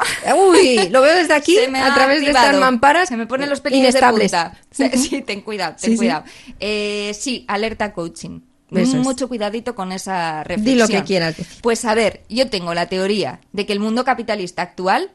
Uy, 0.49 0.89
lo 0.89 1.01
veo 1.01 1.15
desde 1.15 1.33
aquí, 1.33 1.57
a 1.75 1.93
través 1.93 2.21
de 2.21 2.27
estas 2.27 2.57
mamparas 2.57 3.07
Se 3.09 3.15
me 3.17 3.27
ponen 3.27 3.49
los 3.49 3.61
inestables. 3.71 4.31
de 4.31 4.37
punta. 4.37 4.59
Sí, 4.97 5.21
ten 5.21 5.41
cuidado, 5.41 5.75
ten 5.79 5.91
Sí, 5.91 5.91
sí. 5.91 5.97
cuidado. 5.97 6.23
Eh, 6.59 7.15
sí, 7.17 7.45
alerta 7.47 7.93
coaching. 7.93 8.41
Eso 8.71 8.97
es. 8.97 9.03
Mucho 9.03 9.27
cuidadito 9.27 9.75
con 9.75 9.91
esa 9.91 10.39
Di 10.43 10.55
reflexión. 10.55 10.79
lo 10.79 10.87
que 10.87 11.03
quieras. 11.03 11.35
Pues 11.61 11.85
a 11.85 11.93
ver, 11.93 12.23
yo 12.27 12.49
tengo 12.49 12.73
la 12.73 12.87
teoría 12.87 13.39
de 13.51 13.65
que 13.67 13.73
el 13.73 13.79
mundo 13.79 14.03
capitalista 14.03 14.63
actual 14.63 15.11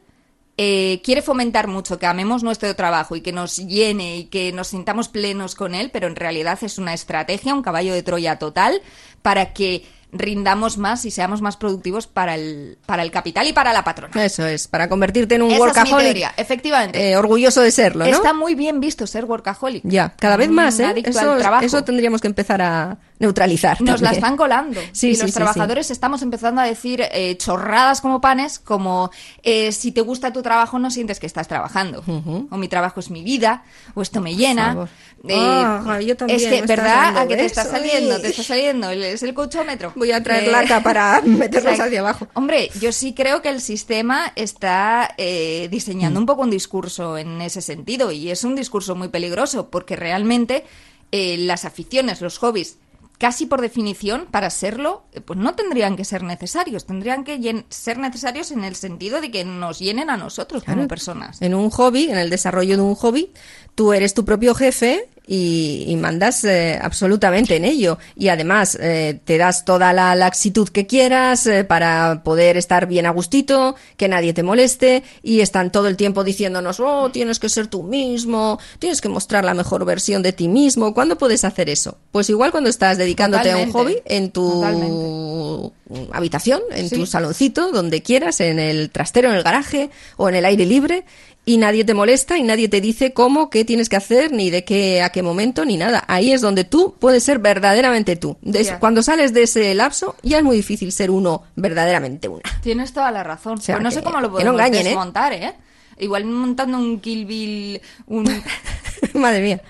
eh, 0.57 1.01
quiere 1.03 1.21
fomentar 1.21 1.67
mucho 1.67 1.99
que 1.99 2.05
amemos 2.05 2.41
nuestro 2.43 2.73
trabajo 2.75 3.15
y 3.17 3.21
que 3.21 3.31
nos 3.33 3.57
llene 3.57 4.17
y 4.17 4.23
que 4.25 4.51
nos 4.53 4.67
sintamos 4.69 5.09
plenos 5.09 5.55
con 5.55 5.75
él, 5.75 5.89
pero 5.91 6.07
en 6.07 6.15
realidad 6.15 6.57
es 6.61 6.77
una 6.77 6.93
estrategia, 6.93 7.53
un 7.53 7.61
caballo 7.61 7.93
de 7.93 8.03
Troya 8.03 8.39
total, 8.39 8.81
para 9.21 9.53
que 9.53 9.83
rindamos 10.11 10.77
más 10.77 11.05
y 11.05 11.11
seamos 11.11 11.41
más 11.41 11.55
productivos 11.57 12.07
para 12.07 12.35
el, 12.35 12.77
para 12.85 13.03
el 13.03 13.11
capital 13.11 13.47
y 13.47 13.53
para 13.53 13.73
la 13.73 13.83
patrona. 13.83 14.23
Eso 14.23 14.45
es, 14.45 14.67
para 14.67 14.89
convertirte 14.89 15.35
en 15.35 15.43
un 15.43 15.51
Esa 15.51 15.55
es 15.57 15.61
mi 15.61 15.65
workaholic. 15.67 15.99
teoría, 16.05 16.33
efectivamente. 16.37 17.11
eh, 17.11 17.17
orgulloso 17.17 17.61
de 17.61 17.71
serlo, 17.71 18.05
¿no? 18.05 18.11
Está 18.11 18.33
muy 18.33 18.55
bien 18.55 18.79
visto 18.79 19.05
ser 19.07 19.25
workaholic. 19.25 19.83
Ya, 19.85 20.13
cada 20.17 20.37
vez 20.37 20.49
más, 20.49 20.79
¿eh? 20.79 20.85
adicto 20.85 21.11
Eso, 21.11 21.31
al 21.33 21.39
trabajo. 21.39 21.65
eso 21.65 21.83
tendríamos 21.83 22.21
que 22.21 22.27
empezar 22.27 22.61
a 22.61 22.97
neutralizar. 23.19 23.81
Nos 23.81 24.01
la 24.01 24.11
están 24.11 24.35
colando. 24.37 24.79
Sí, 24.91 25.09
y 25.09 25.15
sí, 25.15 25.21
los 25.21 25.31
sí, 25.31 25.35
trabajadores 25.35 25.91
estamos 25.91 26.21
empezando 26.21 26.61
a 26.61 26.63
decir 26.65 27.01
eh, 27.11 27.35
chorradas 27.37 28.01
como 28.01 28.21
panes, 28.21 28.59
como 28.59 29.11
eh, 29.43 29.71
si 29.71 29.91
te 29.91 30.01
gusta 30.01 30.31
tu 30.33 30.41
trabajo 30.41 30.79
no 30.79 30.89
sientes 30.89 31.19
que 31.19 31.25
estás 31.27 31.47
trabajando. 31.47 32.03
O 32.49 32.57
mi 32.57 32.67
trabajo 32.67 32.99
es 32.99 33.09
mi 33.09 33.23
vida, 33.23 33.63
o 33.93 34.01
esto 34.01 34.21
me 34.21 34.35
llena. 34.35 34.67
favor. 34.73 34.89
Eh, 35.27 35.35
Ah, 35.35 35.99
yo 36.01 36.15
también 36.15 36.39
es 36.39 36.45
que, 36.47 36.61
¿verdad? 36.65 37.17
¿A 37.17 37.27
que 37.27 37.35
te 37.35 37.45
está 37.45 37.65
saliendo? 37.65 38.19
Te 38.21 38.29
está 38.29 38.43
saliendo. 38.43 38.89
Es 38.89 39.21
el 39.23 39.33
cochómetro. 39.33 39.91
Voy 39.95 40.11
a 40.11 40.23
traer 40.23 40.45
Eh, 40.45 40.51
laca 40.51 40.81
para 40.81 41.21
meterlos 41.25 41.73
exacto. 41.73 41.83
hacia 41.83 41.99
abajo. 41.99 42.27
Hombre, 42.35 42.69
yo 42.79 42.91
sí 42.91 43.13
creo 43.13 43.41
que 43.41 43.49
el 43.49 43.59
sistema 43.61 44.31
está 44.35 45.13
eh, 45.17 45.67
Mm. 45.67 45.71
diseñando 45.71 46.19
un 46.19 46.25
poco 46.25 46.43
un 46.43 46.49
discurso 46.49 47.17
en 47.17 47.41
ese 47.41 47.61
sentido 47.61 48.11
y 48.11 48.29
es 48.31 48.43
un 48.43 48.55
discurso 48.55 48.95
muy 48.95 49.09
peligroso 49.09 49.69
porque 49.69 49.95
realmente 49.95 50.63
eh, 51.11 51.37
las 51.39 51.65
aficiones, 51.65 52.21
los 52.21 52.37
hobbies, 52.37 52.77
casi 53.19 53.45
por 53.45 53.61
definición, 53.61 54.27
para 54.31 54.49
serlo, 54.49 55.03
eh, 55.11 55.21
pues 55.21 55.37
no 55.37 55.53
tendrían 55.53 55.95
que 55.95 56.05
ser 56.05 56.23
necesarios, 56.23 56.85
tendrían 56.85 57.23
que 57.23 57.65
ser 57.69 57.99
necesarios 57.99 58.49
en 58.51 58.63
el 58.63 58.75
sentido 58.75 59.21
de 59.21 59.29
que 59.29 59.43
nos 59.43 59.77
llenen 59.77 60.09
a 60.09 60.17
nosotros 60.17 60.63
como 60.63 60.87
personas. 60.87 61.41
En 61.41 61.53
un 61.53 61.69
hobby, 61.69 62.05
en 62.09 62.17
el 62.17 62.29
desarrollo 62.29 62.77
de 62.77 62.81
un 62.81 62.95
hobby, 62.95 63.31
tú 63.75 63.93
eres 63.93 64.13
tu 64.13 64.25
propio 64.25 64.55
jefe 64.55 65.09
y, 65.31 65.83
y 65.87 65.95
mandas 65.95 66.43
eh, 66.43 66.79
absolutamente 66.81 67.55
en 67.55 67.63
ello. 67.63 67.99
Y 68.15 68.29
además 68.29 68.75
eh, 68.81 69.19
te 69.25 69.37
das 69.37 69.63
toda 69.63 69.93
la 69.93 70.15
laxitud 70.15 70.67
que 70.69 70.87
quieras 70.87 71.45
eh, 71.45 71.63
para 71.63 72.23
poder 72.23 72.57
estar 72.57 72.87
bien 72.87 73.05
a 73.05 73.11
gustito, 73.11 73.75
que 73.95 74.07
nadie 74.07 74.33
te 74.33 74.41
moleste 74.41 75.03
y 75.21 75.41
están 75.41 75.71
todo 75.71 75.87
el 75.87 75.97
tiempo 75.97 76.23
diciéndonos, 76.23 76.79
oh, 76.79 77.11
tienes 77.11 77.37
que 77.37 77.47
ser 77.47 77.67
tú 77.67 77.83
mismo, 77.83 78.59
tienes 78.79 79.01
que 79.01 79.09
mostrar 79.09 79.45
la 79.45 79.53
mejor 79.53 79.85
versión 79.85 80.23
de 80.23 80.33
ti 80.33 80.47
mismo. 80.47 80.95
¿Cuándo 80.95 81.15
puedes 81.15 81.45
hacer 81.45 81.69
eso? 81.69 81.99
Pues 82.11 82.27
igual 82.31 82.49
cuando 82.49 82.71
estás 82.71 82.97
dedicándote 82.97 83.51
a 83.51 83.57
un 83.57 83.71
hobby 83.71 83.97
en 84.05 84.31
tu 84.31 84.49
Totalmente. 84.49 86.09
habitación, 86.11 86.61
en 86.71 86.89
Sí. 86.89 86.95
tu 86.95 87.05
saloncito, 87.05 87.71
donde 87.71 88.01
quieras, 88.01 88.41
en 88.41 88.57
el 88.57 88.89
trastero, 88.89 89.29
en 89.29 89.35
el 89.35 89.43
garaje 89.43 89.91
o 90.17 90.27
en 90.27 90.33
el 90.35 90.45
aire 90.45 90.65
libre 90.65 91.05
y 91.49 91.57
nadie 91.57 91.83
te 91.83 91.95
molesta 91.95 92.37
y 92.37 92.43
nadie 92.43 92.69
te 92.69 92.79
dice 92.79 93.11
cómo, 93.11 93.49
qué 93.49 93.65
tienes 93.65 93.89
que 93.89 93.95
hacer, 93.95 94.31
ni 94.31 94.51
de 94.51 94.63
qué, 94.63 95.01
a 95.01 95.09
qué 95.09 95.23
momento, 95.23 95.65
ni 95.65 95.77
nada. 95.77 96.03
Ahí 96.07 96.31
es 96.31 96.41
donde 96.41 96.63
tú 96.63 96.93
puedes 96.99 97.23
ser 97.23 97.39
verdaderamente 97.39 98.15
tú. 98.15 98.37
Des-. 98.41 98.73
Cuando 98.79 99.01
sales 99.01 99.33
de 99.33 99.41
ese 99.43 99.73
lapso, 99.73 100.15
ya 100.21 100.37
es 100.37 100.43
muy 100.43 100.55
difícil 100.57 100.91
ser 100.91 101.09
uno 101.09 101.41
verdaderamente 101.55 102.27
una. 102.27 102.43
Tienes 102.61 102.93
toda 102.93 103.09
la 103.09 103.23
razón. 103.23 103.59
sea, 103.59 103.75
pues 103.77 103.83
no 103.83 103.89
que- 103.89 103.95
sé 103.95 104.03
cómo 104.03 104.17
lo 104.21 104.27
no 104.27 104.33
podemos 104.33 104.53
engañen, 104.53 104.81
¿eh? 104.81 104.89
desmontar, 104.89 105.33
¿eh? 105.33 105.53
Igual 105.97 106.25
montando 106.25 106.77
un 106.77 106.99
Kill 106.99 107.25
Bill, 107.25 107.81
un... 108.05 108.25
Madre 109.13 109.41
mía. 109.41 109.61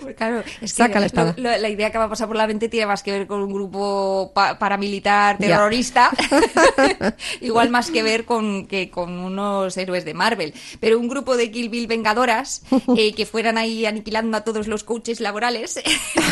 Pues 0.00 0.14
Claro, 0.16 0.40
es 0.40 0.46
que 0.60 0.68
Saca 0.68 1.00
la 1.00 1.06
espada. 1.06 1.34
lo- 1.36 1.56
la 1.58 1.68
idea 1.68 1.90
que 1.90 1.98
va 1.98 2.04
a 2.04 2.08
pasar 2.08 2.26
por 2.28 2.36
la 2.36 2.46
mente 2.46 2.68
tiene 2.68 2.86
más 2.86 3.02
que 3.02 3.10
ver 3.12 3.26
con 3.26 3.42
un 3.42 3.52
grupo 3.52 4.32
pa- 4.34 4.58
paramilitar 4.58 5.38
terrorista, 5.38 6.10
igual 7.40 7.70
más 7.70 7.90
que 7.90 8.02
ver 8.02 8.24
con 8.24 8.66
que 8.66 8.90
con 8.90 9.10
unos 9.18 9.76
héroes 9.76 10.04
de 10.04 10.14
Marvel, 10.14 10.54
pero 10.80 10.98
un 10.98 11.08
grupo 11.08 11.36
de 11.36 11.50
Kill 11.50 11.68
Bill 11.68 11.86
vengadoras 11.86 12.62
eh, 12.96 13.12
que 13.14 13.26
fueran 13.26 13.58
ahí 13.58 13.86
aniquilando 13.86 14.36
a 14.36 14.42
todos 14.42 14.66
los 14.66 14.84
coaches 14.84 15.20
laborales, 15.20 15.80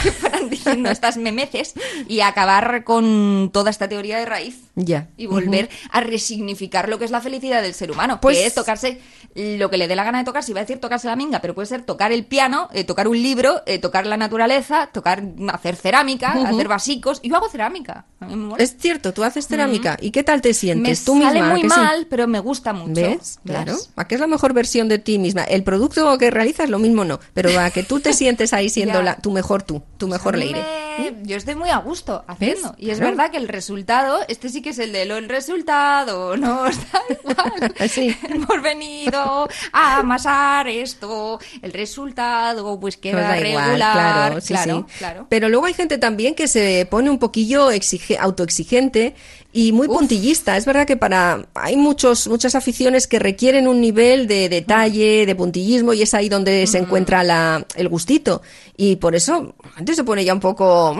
que 0.03 0.13
fueran 0.13 0.49
diciendo 0.51 0.91
estas 0.91 1.17
memeces 1.17 1.75
y 2.09 2.21
acabar 2.21 2.85
con 2.85 3.51
toda 3.53 3.71
esta 3.71 3.89
teoría 3.89 4.19
de 4.19 4.27
raíz 4.27 4.59
Ya. 4.75 5.09
y 5.17 5.27
volver 5.27 5.69
a 5.91 6.01
resignificar 6.01 6.89
lo 6.89 6.99
que 6.99 7.05
es 7.05 7.11
la 7.11 7.21
felicidad 7.21 7.63
del 7.63 7.75
ser 7.75 7.91
humano, 7.91 8.21
Pues- 8.21 8.39
que 8.39 8.47
es 8.47 8.55
tocarse 8.55 9.01
lo 9.35 9.71
que 9.71 9.77
le 9.79 9.87
dé 9.89 9.95
la 9.97 10.05
gana 10.05 10.19
de 10.19 10.25
tocarse, 10.25 10.51
iba 10.51 10.61
a 10.61 10.65
decir 10.65 10.81
tocarse 10.81 11.07
la 11.07 11.15
minga, 11.17 11.41
pero 11.41 11.55
puede 11.55 11.67
ser 11.67 11.83
tocar 11.83 12.11
el 12.13 12.25
piano, 12.27 12.69
eh, 12.73 12.85
tocar 12.85 13.07
un 13.09 13.21
libro, 13.23 13.63
eh, 13.67 13.79
tocar 13.79 14.07
la 14.07 14.17
naturaleza, 14.17 14.89
tocar 14.93 15.23
hacer 15.53 15.77
cerámica, 15.77 16.33
hacer 16.33 16.67
vasicos. 16.69 17.21
Yo 17.23 17.37
hago 17.37 17.49
cerámica. 17.49 18.07
Me. 18.21 18.55
Es 18.59 18.77
cierto, 18.79 19.13
tú 19.13 19.23
haces 19.25 19.47
cerámica. 19.47 19.97
¿Y 20.01 20.11
qué 20.11 20.25
tal 20.25 20.41
te 20.41 20.49
me 20.49 20.55
sientes 20.55 21.05
tú 21.05 21.21
sale 21.21 21.41
misma? 21.41 21.51
muy 21.51 21.63
mal, 21.65 22.07
pero 22.11 22.27
me 22.27 22.41
gusta 22.41 22.73
mucho. 22.73 23.01
¿Ves? 23.01 23.39
Claro. 23.45 23.77
¿A 23.97 24.07
qué 24.09 24.17
es 24.17 24.21
la 24.21 24.27
mejor 24.27 24.53
versión 24.53 24.89
de 24.89 24.99
ti 24.99 25.19
misma? 25.19 25.45
El 25.45 25.63
producto 25.63 26.19
que 26.19 26.31
realizas, 26.31 26.69
lo 26.69 26.79
mismo 26.79 27.05
no. 27.05 27.21
Pero 27.35 27.51
a 27.61 27.71
que 27.71 27.83
tú 27.83 28.01
te 28.01 28.13
sientes 28.13 28.53
ahí 28.53 28.69
siendo 28.69 29.01
la- 29.03 29.17
tu 29.17 29.31
mejor 29.31 29.63
tú, 29.63 29.83
tu 29.97 30.09
mejor 30.09 30.37
leire. 30.37 30.61
me- 30.61 30.80
Yo 31.23 31.37
estoy 31.37 31.55
muy 31.55 31.71
a 31.71 31.79
gusto 31.79 32.25
haciendo. 32.27 32.71
¿Ves? 32.71 32.79
Y 32.79 32.91
es 32.91 32.99
Claro. 32.99 33.17
verdad 33.17 33.31
que 33.31 33.37
el 33.39 33.49
resultado, 33.49 34.21
este 34.29 34.49
sí 34.49 34.63
que 34.63 34.71
es 34.71 34.79
el 34.79 34.93
de 34.93 35.05
lo 35.07 35.17
el 35.17 35.29
resultado, 35.29 36.37
no 36.37 36.67
está 36.67 37.01
igual. 37.09 37.75
Sí. 37.91 38.17
Hemos 38.29 38.63
venido 38.63 39.49
a 39.73 39.97
amasar 39.99 40.69
esto. 40.69 41.41
El 41.63 41.73
resultado, 41.73 42.79
pues 42.81 42.97
queda 42.97 43.21
da 43.23 43.39
igual, 43.41 43.65
regular. 43.65 43.93
claro, 43.93 44.41
sí, 44.41 44.49
claro, 44.55 44.87
sí. 44.89 44.99
claro. 44.99 45.27
Pero 45.29 45.49
luego 45.49 45.67
hay 45.67 45.75
gente 45.75 45.99
también 45.99 46.35
que 46.35 46.49
se 46.49 46.87
pone 46.91 47.11
un 47.11 47.19
poquillo 47.19 47.71
exige- 47.71 48.19
autoexigente 48.19 49.15
y 49.53 49.73
muy 49.73 49.89
puntillista. 49.89 50.57
Es 50.57 50.65
verdad 50.65 50.87
que 50.87 50.97
para 50.97 51.47
hay 51.55 51.77
muchos 51.77 52.29
muchas 52.29 52.55
aficiones 52.55 53.07
que 53.07 53.19
requieren 53.19 53.67
un 53.67 53.81
nivel 53.81 54.27
de 54.29 54.49
detalle, 54.49 55.27
de 55.27 55.35
puntillismo 55.35 55.93
y 55.93 56.03
es 56.03 56.15
ahí 56.15 56.29
donde 56.29 56.67
se 56.67 56.79
encuentra 56.79 57.23
la, 57.25 57.67
el 57.75 57.89
gustito. 57.89 58.43
Y 58.77 58.97
por 58.97 59.15
eso 59.15 59.55
gente 59.77 59.95
se 59.95 60.05
pone 60.05 60.25
ya 60.25 60.33
un 60.33 60.41
poco 60.41 60.97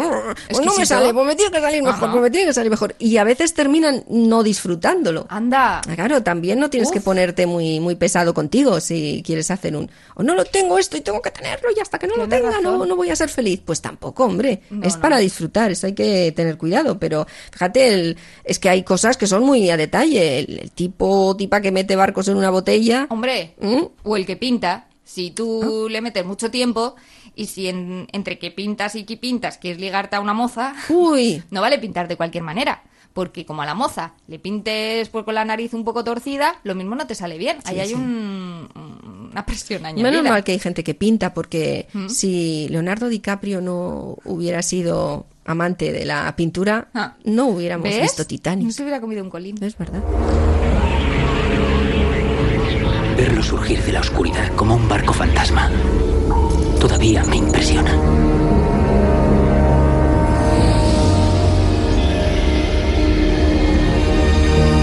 pues 0.51 0.65
no 0.65 0.75
me 0.75 0.85
sale, 0.85 1.15
pues 1.15 1.27
me 1.27 1.37
tiene 1.37 1.51
que 1.53 1.61
salir 1.61 1.83
mejor, 1.83 2.11
pues 2.11 2.23
me 2.23 2.31
tiene 2.31 2.47
que 2.47 2.53
salir 2.53 2.71
mejor 2.71 2.95
y 2.99 3.17
a 3.17 3.25
veces 3.25 3.55
terminan 3.55 4.05
no 4.09 4.43
disfrutándolo. 4.43 5.27
Anda. 5.29 5.79
Ah, 5.89 5.95
Claro, 5.95 6.23
también 6.23 6.59
no 6.59 6.71
tienes 6.71 6.91
que 6.91 7.01
ponerte 7.01 7.47
muy, 7.47 7.79
muy 7.81 7.95
pesado 7.95 8.35
contigo 8.35 8.81
si 8.81 9.23
quieres 9.25 9.51
hacer 9.51 9.77
un... 9.77 9.91
O 10.15 10.23
no 10.23 10.35
lo 10.35 10.45
tengo 10.45 10.79
esto 10.79 10.97
y 10.97 11.03
tengo 11.03 11.21
que 11.23 11.31
tenerlo 11.31 11.69
y 11.77 11.81
hasta 11.81 11.99
que 11.99 12.07
no 12.07 12.17
lo 12.17 12.29
tenga 12.29 12.61
no, 12.61 12.85
no 12.85 12.97
voy 12.97 13.11
a 13.11 13.17
ser 13.17 13.29
feliz. 13.29 13.61
Pues 13.65 13.81
tampoco, 13.81 14.25
hombre. 14.25 14.63
No, 14.71 14.87
es 14.87 14.97
no. 14.97 15.03
para 15.03 15.19
disfrutar, 15.19 15.71
eso 15.71 15.87
hay 15.87 15.95
que 15.95 16.33
tener 16.35 16.57
cuidado. 16.57 16.99
Pero 16.99 17.27
fíjate, 17.53 17.89
el- 17.89 18.17
es 18.51 18.59
que 18.59 18.69
hay 18.69 18.83
cosas 18.83 19.17
que 19.17 19.27
son 19.29 19.45
muy 19.45 19.71
a 19.71 19.77
detalle. 19.77 20.41
El, 20.41 20.59
el 20.59 20.71
tipo 20.73 21.37
tipa 21.37 21.61
que 21.61 21.71
mete 21.71 21.95
barcos 21.97 22.27
en 22.29 22.37
una 22.37 22.51
botella... 22.51 23.07
Hombre, 23.11 23.55
¿Mm? 23.61 23.85
o 24.03 24.17
el 24.17 24.27
que 24.27 24.37
pinta, 24.37 24.89
si 25.05 25.31
tú 25.31 25.87
le 25.89 26.01
metes 26.01 26.25
mucho 26.27 26.51
tiempo 26.51 26.97
y 27.37 27.47
si 27.47 27.69
en- 27.69 28.09
entre 28.13 28.39
que 28.39 28.51
pintas 28.51 28.97
y 28.97 29.05
que 29.05 29.17
pintas 29.17 29.57
quieres 29.59 29.81
ligarte 29.81 30.17
a 30.17 30.21
una 30.21 30.35
moza, 30.35 30.75
Uy, 30.89 31.43
no 31.51 31.61
vale 31.61 31.79
pintar 31.79 32.09
de 32.09 32.17
cualquier 32.17 32.43
manera. 32.43 32.83
Porque 33.13 33.45
como 33.45 33.63
a 33.63 33.67
la 33.67 33.75
moza 33.75 34.15
le 34.29 34.39
pintes 34.39 35.09
pues, 35.09 35.25
con 35.25 35.35
la 35.35 35.45
nariz 35.45 35.75
un 35.75 35.85
poco 35.85 36.05
torcida, 36.05 36.55
lo 36.63 36.77
mismo 36.77 36.95
no 36.95 37.09
te 37.09 37.17
sale 37.17 37.39
bien. 37.39 37.59
Ahí 37.65 37.81
hay 37.81 37.93
un, 37.95 38.69
un- 38.75 39.29
una 39.33 39.45
presión 39.47 39.85
añadida. 39.87 40.11
Menos 40.11 40.25
mal 40.29 40.43
que 40.45 40.53
hay 40.53 40.59
gente 40.61 40.83
que 40.85 40.95
pinta, 40.95 41.35
porque 41.35 41.87
¿Mm? 41.93 42.09
si 42.09 42.69
Leonardo 42.69 43.09
DiCaprio 43.09 43.61
no 43.61 44.17
hubiera 44.25 44.63
sido 44.63 45.27
amante 45.51 45.93
de 45.93 46.05
la 46.05 46.35
pintura, 46.37 46.89
Ah. 46.95 47.15
no 47.25 47.47
hubiéramos 47.49 47.85
¿Ves? 47.89 48.03
visto 48.03 48.23
No 48.23 48.27
Titanic. 48.29 48.71
se 48.71 48.83
hubiera 48.83 49.01
comido 49.01 49.23
un 49.23 49.31
colín. 49.31 49.57
Es 49.63 49.77
verdad. 49.77 50.03
Verlo 53.17 53.43
surgir 53.43 53.83
de 53.83 53.93
la 53.93 54.01
oscuridad 54.01 54.49
como 54.57 54.75
un 54.77 54.89
barco 54.89 55.13
fantasma 55.13 55.71
todavía 56.81 57.23
me 57.25 57.37
impresiona. 57.37 57.95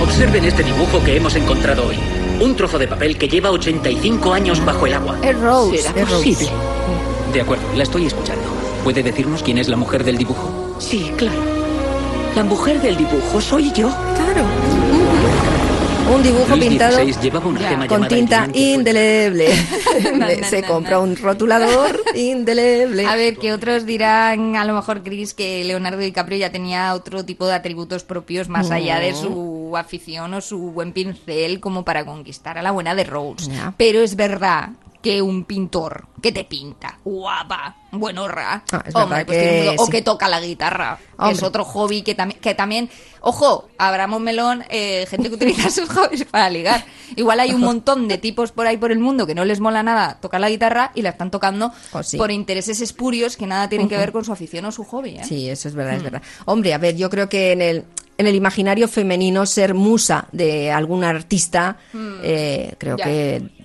Observen 0.01 0.45
este 0.45 0.63
dibujo 0.63 1.03
que 1.03 1.15
hemos 1.17 1.35
encontrado 1.35 1.87
hoy. 1.87 1.97
Un 2.41 2.55
trozo 2.55 2.77
de 2.79 2.87
papel 2.87 3.17
que 3.17 3.27
lleva 3.27 3.51
85 3.51 4.33
años 4.33 4.63
bajo 4.63 4.85
el 4.85 4.93
agua. 4.93 5.17
Es 5.23 5.39
Rose. 5.39 5.77
¿Será 5.79 6.01
Es 6.01 6.09
Rose. 6.09 6.15
posible? 6.29 6.49
De 7.33 7.41
acuerdo, 7.41 7.63
la 7.75 7.83
estoy 7.83 8.05
escuchando. 8.05 8.46
¿Puede 8.87 9.03
decirnos 9.03 9.43
quién 9.43 9.57
es 9.57 9.67
la 9.67 9.75
mujer 9.75 10.05
del 10.05 10.17
dibujo? 10.17 10.77
Sí, 10.79 11.11
claro. 11.17 11.43
La 12.37 12.45
mujer 12.45 12.79
del 12.79 12.95
dibujo 12.95 13.41
soy 13.41 13.69
yo. 13.73 13.89
Claro. 14.15 14.45
Un 16.15 16.23
dibujo 16.23 16.55
Luis 16.55 16.69
pintado 16.69 17.03
llevaba 17.03 17.47
una 17.47 17.85
con 17.85 18.07
tinta 18.07 18.47
indeleble. 18.53 19.49
Se 20.49 20.63
compra 20.63 20.99
un 20.99 21.17
rotulador 21.17 22.01
indeleble. 22.15 23.05
A 23.05 23.17
ver, 23.17 23.35
que 23.35 23.51
otros 23.51 23.85
dirán, 23.85 24.55
a 24.55 24.63
lo 24.63 24.73
mejor, 24.73 25.03
Chris, 25.03 25.33
que 25.33 25.65
Leonardo 25.65 25.99
DiCaprio 25.99 26.37
ya 26.37 26.53
tenía 26.53 26.93
otro 26.93 27.25
tipo 27.25 27.45
de 27.45 27.55
atributos 27.55 28.05
propios 28.05 28.47
más 28.47 28.71
allá 28.71 28.99
de 28.99 29.13
su 29.13 29.73
afición 29.75 30.33
o 30.33 30.39
su 30.39 30.71
buen 30.71 30.93
pincel 30.93 31.59
como 31.59 31.83
para 31.83 32.05
conquistar 32.05 32.57
a 32.57 32.61
la 32.61 32.71
buena 32.71 32.95
de 32.95 33.03
Rose. 33.03 33.51
Pero 33.75 33.99
es 33.99 34.15
verdad 34.15 34.69
que 35.07 35.21
un 35.21 35.45
pintor 35.45 36.07
que 36.21 36.31
te 36.33 36.43
pinta, 36.43 36.99
guapa, 37.05 37.75
buenorra, 37.91 38.63
Ah, 38.71 38.83
hombre, 38.93 39.23
pues 39.25 39.37
que 39.37 39.49
tiene 39.49 39.69
un 39.69 39.75
o 39.79 39.85
sí. 39.85 39.91
que 39.91 40.01
toca 40.01 40.27
la 40.27 40.41
guitarra, 40.41 40.99
que 41.23 41.31
es 41.31 41.43
otro 41.43 41.63
hobby 41.63 42.01
que 42.01 42.13
también, 42.15 42.39
que 42.41 42.53
también, 42.55 42.89
ojo, 43.21 43.69
abramos 43.77 44.19
melón, 44.19 44.63
eh, 44.69 45.05
gente 45.09 45.29
que 45.29 45.35
utiliza 45.35 45.69
sus 45.69 45.87
hobbies 45.89 46.25
para 46.25 46.49
ligar. 46.49 46.83
Igual 47.15 47.39
hay 47.39 47.51
un 47.53 47.61
montón 47.61 48.07
de 48.09 48.17
tipos 48.17 48.51
por 48.51 48.67
ahí 48.67 48.75
por 48.77 48.91
el 48.91 48.99
mundo 48.99 49.25
que 49.25 49.33
no 49.35 49.45
les 49.45 49.59
mola 49.61 49.81
nada 49.83 50.19
tocar 50.19 50.41
la 50.41 50.49
guitarra 50.49 50.91
y 50.93 51.01
la 51.03 51.09
están 51.11 51.31
tocando 51.31 51.71
Oh, 51.93 52.03
sí. 52.03 52.17
por 52.17 52.29
intereses 52.31 52.81
espurios 52.81 53.37
que 53.37 53.47
nada 53.47 53.69
tienen 53.69 53.87
que 53.87 53.97
ver 53.97 54.11
con 54.11 54.25
su 54.25 54.33
afición 54.33 54.65
o 54.65 54.71
su 54.73 54.83
hobby. 54.83 55.11
¿eh? 55.19 55.23
Sí, 55.23 55.49
eso 55.49 55.69
es 55.69 55.75
verdad, 55.75 55.93
es 55.95 56.03
verdad. 56.03 56.21
Hombre, 56.45 56.73
a 56.73 56.77
ver, 56.79 56.97
yo 56.97 57.09
creo 57.09 57.29
que 57.29 57.53
en 57.53 57.61
el, 57.61 57.85
en 58.17 58.27
el 58.27 58.35
imaginario 58.35 58.87
femenino 58.89 59.45
ser 59.45 59.73
musa 59.73 60.27
de 60.33 60.71
algún 60.71 61.03
artista, 61.05 61.77
eh, 62.23 62.73
creo. 62.77 62.97
Ya. 62.97 63.05
que 63.05 63.56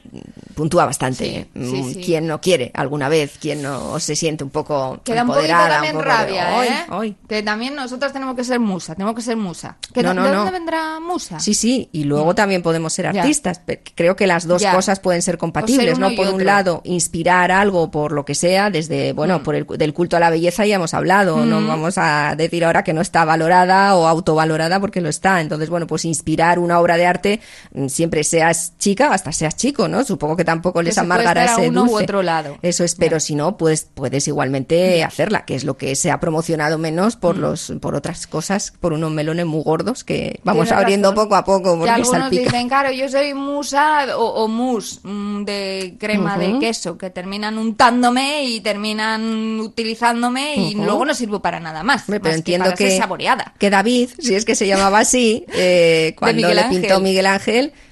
puntúa 0.55 0.85
bastante. 0.85 1.25
Sí, 1.25 1.47
Mm, 1.59 1.71
sí, 1.71 1.95
sí. 1.95 2.03
¿Quién 2.05 2.27
no 2.27 2.41
quiere 2.41 2.71
alguna 2.75 3.09
vez? 3.09 3.39
¿Quién 3.41 3.63
no 3.63 3.99
se 3.99 4.15
siente 4.17 4.45
un 4.45 4.51
poco 4.51 5.01
Que 5.05 5.15
da 5.15 5.23
un 5.23 5.29
poquito 5.29 5.45
empoderada? 5.47 5.75
también 5.75 5.97
un 5.97 6.03
poco 6.03 6.13
de, 6.13 6.19
rabia, 6.19 6.59
"Ay, 6.61 6.69
¿eh? 6.69 6.87
ay". 6.91 7.17
Que 7.29 7.43
también 7.43 7.75
nosotros 7.75 8.13
tenemos 8.13 8.37
que 8.37 8.45
ser 8.45 8.61
musa, 8.61 8.95
tenemos 8.95 9.15
que 9.15 9.23
ser 9.23 9.37
musa. 9.37 9.77
¿Que 9.95 10.03
No, 10.03 10.11
de- 10.11 10.15
no, 10.17 10.23
¿De 10.25 10.31
no. 10.31 10.37
dónde 10.37 10.53
vendrá 10.53 11.01
musa? 11.01 11.41
Sí, 11.41 11.55
sí, 11.55 11.89
y 11.93 12.05
luego 12.05 12.35
también 12.35 12.63
podemos 12.63 12.93
ser 12.93 13.09
Mm. 13.09 13.13
Ya. 13.15 13.21
artistas. 13.23 13.61
Creo 13.95 14.17
que 14.17 14.27
las 14.27 14.47
dos 14.47 14.61
Ya. 14.63 14.75
cosas 14.75 15.01
pueden 15.01 15.23
ser 15.23 15.39
compatibles, 15.39 15.99
¿no? 15.99 16.15
Por 16.15 16.29
un 16.29 16.45
lado, 16.45 16.83
inspirar 16.85 17.51
algo 17.51 17.91
por 17.91 18.13
lo 18.13 18.25
que 18.25 18.35
sea, 18.35 18.71
desde, 18.71 19.13
bueno, 19.15 19.39
Mm. 19.39 19.43
por 19.43 19.55
el 19.55 19.67
del 19.67 19.95
culto 19.95 20.17
a 20.17 20.21
la 20.21 20.31
belleza 20.31 20.67
ya 20.67 20.77
hemos 20.77 20.93
hablado, 20.95 21.45
no 21.47 21.67
vamos 21.67 21.97
a 21.97 22.35
decir 22.37 22.65
ahora 22.65 22.85
que 22.85 22.93
no 22.93 23.01
está 23.01 23.25
valorada 23.25 23.95
o 23.97 24.07
autovalorada 24.07 24.79
porque 24.81 25.01
lo 25.01 25.09
está. 25.09 25.41
Entonces, 25.41 25.71
bueno, 25.71 25.87
pues 25.87 26.05
inspirar 26.05 26.59
una 26.59 26.79
obra 26.81 26.97
de 26.97 27.07
arte, 27.07 27.41
mm, 27.73 27.87
siempre 27.89 28.25
seas 28.25 28.75
chica, 28.79 29.13
hasta 29.13 29.33
seas 29.33 29.57
chico, 29.57 29.89
¿no? 29.89 30.02
Supongo 30.05 30.37
que 30.37 30.45
tampoco 30.45 30.83
les 30.83 30.95
se 30.95 31.01
puede 31.01 31.13
amargará 31.15 31.45
ese 31.45 31.69
uno 31.69 31.83
u 31.85 31.87
dulce. 31.89 32.05
otro 32.05 32.23
lado. 32.23 32.59
Eso 32.63 32.85
es, 32.85 32.95
pero 32.95 33.21
si 33.21 33.35
no, 33.35 33.57
pues 33.57 33.87
puedes 33.95 34.27
igualmente 34.29 35.03
hacerla, 35.05 35.45
que 35.45 35.55
es 35.55 35.65
lo 35.65 35.77
que 35.77 35.95
se 35.97 36.11
ha 36.11 36.21
promocionado 36.21 36.79
menos 36.79 37.17
Mm. 37.17 37.21
por 37.21 37.37
los 37.39 37.73
por 37.81 37.95
otras 37.95 38.27
cosas, 38.27 38.73
por 38.81 38.93
unos 38.93 39.11
melones 39.11 39.47
muy 39.47 39.63
gordos 39.63 40.05
que 40.05 40.41
vamos 40.45 40.67
Tienes 40.67 40.81
abriendo 40.83 41.11
razón. 41.11 41.25
poco 41.25 41.35
a 41.37 41.45
poco 41.45 41.73
Que 41.73 41.79
porque 41.79 41.91
algunos 41.91 42.21
salpica. 42.23 42.43
dicen, 42.45 42.69
claro, 42.69 42.93
yo 42.93 43.09
soy 43.09 43.35
musa 43.35 44.17
o, 44.17 44.25
o 44.45 44.49
mus 44.49 45.01
mm, 45.03 45.45
de 45.45 45.97
crema 45.99 46.37
de 46.39 46.59
queso, 46.59 46.97
que 46.99 47.11
terminan 47.11 47.59
untándome 47.59 48.45
y 48.45 48.61
terminan 48.61 49.61
utilizándome 49.61 50.55
y 50.57 50.75
luego 50.75 51.05
no 51.05 51.15
sirvo 51.15 51.41
para 51.41 51.61
nada 51.61 51.83
más. 51.83 52.05
Pero 52.07 52.25
más 52.25 52.35
entiendo 52.35 52.65
para 52.67 52.77
ser 52.77 52.89
que, 52.89 52.99
saboreada. 52.99 53.55
que 53.59 53.71
David, 53.71 54.11
si 54.19 54.35
es 54.35 54.45
que 54.45 54.55
se 54.55 54.67
llamaba 54.67 55.01
así, 55.01 55.45
eh, 55.55 56.15
cuando 56.19 56.53
le 56.53 56.65
pintó 56.65 57.01
Miguel 57.01 57.27
Ángel, 57.27 57.73
mm, 57.73 57.92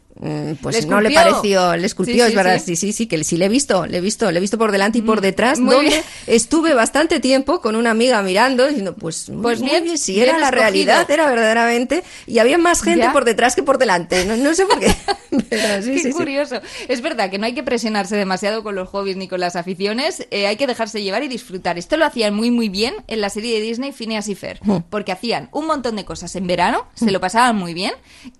pues 0.60 0.82
¿Le 0.82 0.86
no 0.90 1.00
le 1.00 1.10
pareció, 1.12 1.76
le 1.76 1.86
esculpió, 1.86 2.14
Sí, 2.14 2.20
es 2.20 2.28
sí, 2.30 2.36
verdad, 2.36 2.58
sí. 2.58 2.76
sí, 2.76 2.76
sí, 2.76 2.92
sí, 2.92 3.06
que 3.06 3.22
sí 3.24 3.36
le 3.36 3.46
he 3.46 3.48
visto, 3.48 3.86
le 3.86 3.98
he 3.98 4.00
visto, 4.00 4.30
le 4.30 4.38
he 4.38 4.40
visto 4.40 4.58
por 4.58 4.70
delante 4.72 4.98
y 4.98 5.02
por 5.02 5.20
detrás, 5.20 5.58
muy 5.60 5.74
donde 5.74 5.90
bien. 5.90 6.02
estuve 6.26 6.74
bastante 6.74 7.20
tiempo 7.20 7.60
con 7.60 7.74
una 7.76 7.92
amiga 7.92 8.20
mirando, 8.22 8.66
diciendo, 8.66 8.94
pues, 8.94 9.30
Pues 9.40 9.60
muy 9.60 9.70
bien, 9.70 9.84
bien, 9.84 9.98
si 9.98 10.14
bien 10.14 10.24
era 10.28 10.32
la 10.38 10.46
escogido. 10.46 10.62
realidad, 10.62 11.10
era 11.10 11.26
verdaderamente, 11.28 12.02
y 12.26 12.38
había 12.38 12.58
más 12.58 12.82
gente 12.82 13.00
Ya. 13.06 13.12
por 13.12 13.24
detrás 13.24 13.54
que 13.56 13.62
por 13.62 13.78
delante, 13.78 14.24
no, 14.26 14.36
no 14.36 14.54
sé 14.54 14.66
por 14.66 14.78
qué, 14.78 14.94
pero 15.48 15.84
Qué 15.84 16.10
curioso. 16.10 16.60
Es 16.88 17.00
verdad 17.00 17.30
que 17.30 17.38
no 17.38 17.46
hay 17.46 17.54
que 17.54 17.62
presionarse 17.62 18.16
demasiado 18.16 18.62
con 18.62 18.74
los 18.74 18.88
hobbies 18.90 19.16
ni 19.16 19.26
con 19.28 19.40
las 19.40 19.56
aficiones, 19.56 20.26
eh, 20.30 20.46
hay 20.48 20.56
que 20.56 20.66
dejarse 20.66 21.02
llevar 21.02 21.22
y 21.22 21.28
disfrutar. 21.28 21.78
Esto 21.78 21.96
lo 21.96 22.04
hacían 22.04 22.34
muy 22.34 22.50
muy 22.50 22.68
bien 22.68 22.94
en 23.06 23.20
la 23.20 23.30
serie 23.30 23.54
de 23.54 23.62
Disney 23.62 23.92
Phineas 23.92 24.28
y 24.28 24.34
Fer, 24.34 24.58
Hmm. 24.62 24.78
porque 24.90 25.12
hacían 25.12 25.48
un 25.52 25.66
montón 25.66 25.96
de 25.96 26.04
cosas 26.04 26.34
en 26.36 26.46
verano, 26.46 26.86
se 26.94 27.10
lo 27.10 27.20
pasaban 27.20 27.56
muy 27.56 27.72
bien 27.74 27.92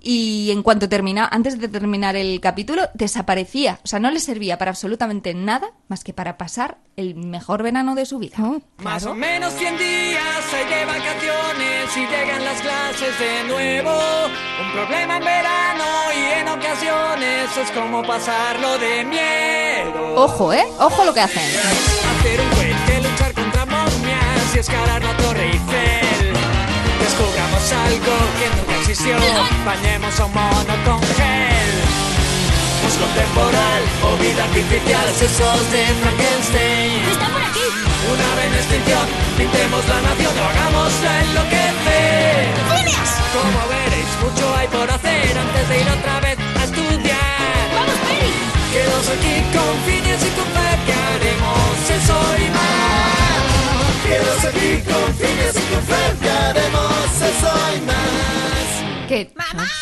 y 0.03 0.51
en 0.53 0.63
cuanto 0.63 0.89
terminaba, 0.89 1.29
antes 1.33 1.59
de 1.59 1.70
terminar 1.71 2.17
el 2.17 2.41
capítulo, 2.41 2.89
desaparecía. 2.95 3.81
O 3.85 3.89
sea, 3.89 3.99
no 3.99 4.11
les 4.11 4.25
servía 4.25 4.59
para 4.59 4.71
absolutamente 4.71 5.35
nada 5.35 5.71
más 5.89 6.05
que 6.05 6.13
para 6.13 6.37
pasar 6.39 6.79
el 6.97 7.15
mejor 7.15 7.63
verano 7.63 7.95
de 7.95 8.07
su 8.07 8.19
vida. 8.19 8.37
Más 8.79 9.07
o 9.07 9.15
menos 9.15 9.53
100 9.55 9.79
días 9.79 10.53
hay 10.53 10.65
de 10.67 10.85
vacaciones 10.85 11.97
y 11.97 12.01
llegan 12.01 12.45
las 12.45 12.61
clases 12.61 13.19
de 13.19 13.45
nuevo. 13.49 13.91
Un 14.63 14.73
problema 14.73 15.17
en 15.17 15.25
verano 15.25 15.85
y 16.15 16.41
en 16.41 16.49
ocasiones 16.49 17.57
es 17.57 17.71
como 17.73 18.03
pasarlo 18.03 18.79
de 18.79 19.05
miedo. 19.05 20.15
Ojo, 20.17 20.53
¿eh? 20.53 20.65
Ojo 20.79 21.05
lo 21.05 21.15
que 21.15 21.21
hacen. 21.21 21.43
Hacer 21.43 22.41
un 22.41 22.51
puente, 22.51 23.09
luchar 23.09 23.33
contra 23.33 23.67
momias 23.67 24.55
y 24.55 24.59
escalar 24.59 25.03
la 25.03 25.17
Torre 25.17 25.45
Eiffel. 25.45 26.35
Descubramos 27.01 27.73
algo 27.73 28.17
que 28.39 28.57
nunca 28.57 28.79
existió. 28.81 29.17
Bañemos 29.65 30.21
a 30.21 30.25
un 30.27 30.35
mono 30.35 30.75
con 30.85 31.01
gel. 31.17 31.60
Músculo 32.91 33.07
temporal 33.15 33.83
o 34.03 34.17
vida 34.19 34.43
artificial, 34.43 35.07
sesos 35.15 35.63
de 35.71 35.87
Frankenstein. 36.03 36.99
¡Está 37.07 37.29
por 37.31 37.41
aquí! 37.41 37.63
Una 38.11 38.33
ave 38.35 38.47
en 38.51 38.55
extinción, 38.55 39.07
pintemos 39.39 39.87
la 39.87 40.01
nación 40.11 40.35
o 40.35 40.43
hagámosla 40.43 41.13
enloquecer. 41.23 42.51
¡Phineas! 42.67 43.11
Como 43.31 43.61
veréis, 43.71 44.11
mucho 44.19 44.45
hay 44.57 44.67
por 44.75 44.91
hacer 44.91 45.39
antes 45.39 45.69
de 45.69 45.81
ir 45.83 45.89
otra 45.89 46.19
vez 46.19 46.37
a 46.59 46.65
estudiar. 46.65 47.63
¡Vamos, 47.79 47.95
Perry! 48.03 48.35
Quedaos 48.75 49.09
aquí 49.15 49.37
con 49.55 49.73
Phineas 49.87 50.23
y 50.27 50.31
con 50.35 50.51
que 50.51 50.95
haremos 51.07 51.79
eso 51.95 52.19
y 52.43 52.47
más. 52.51 53.95
Quedaos 54.03 54.45
aquí 54.51 54.71
con 54.91 55.07
Phineas 55.15 55.55
y 55.55 55.65
con 55.71 55.83
que 56.19 56.31
haremos 56.43 57.07
eso 57.23 57.53
y 57.71 57.81
más. 57.87 58.80
¿Qué? 59.11 59.33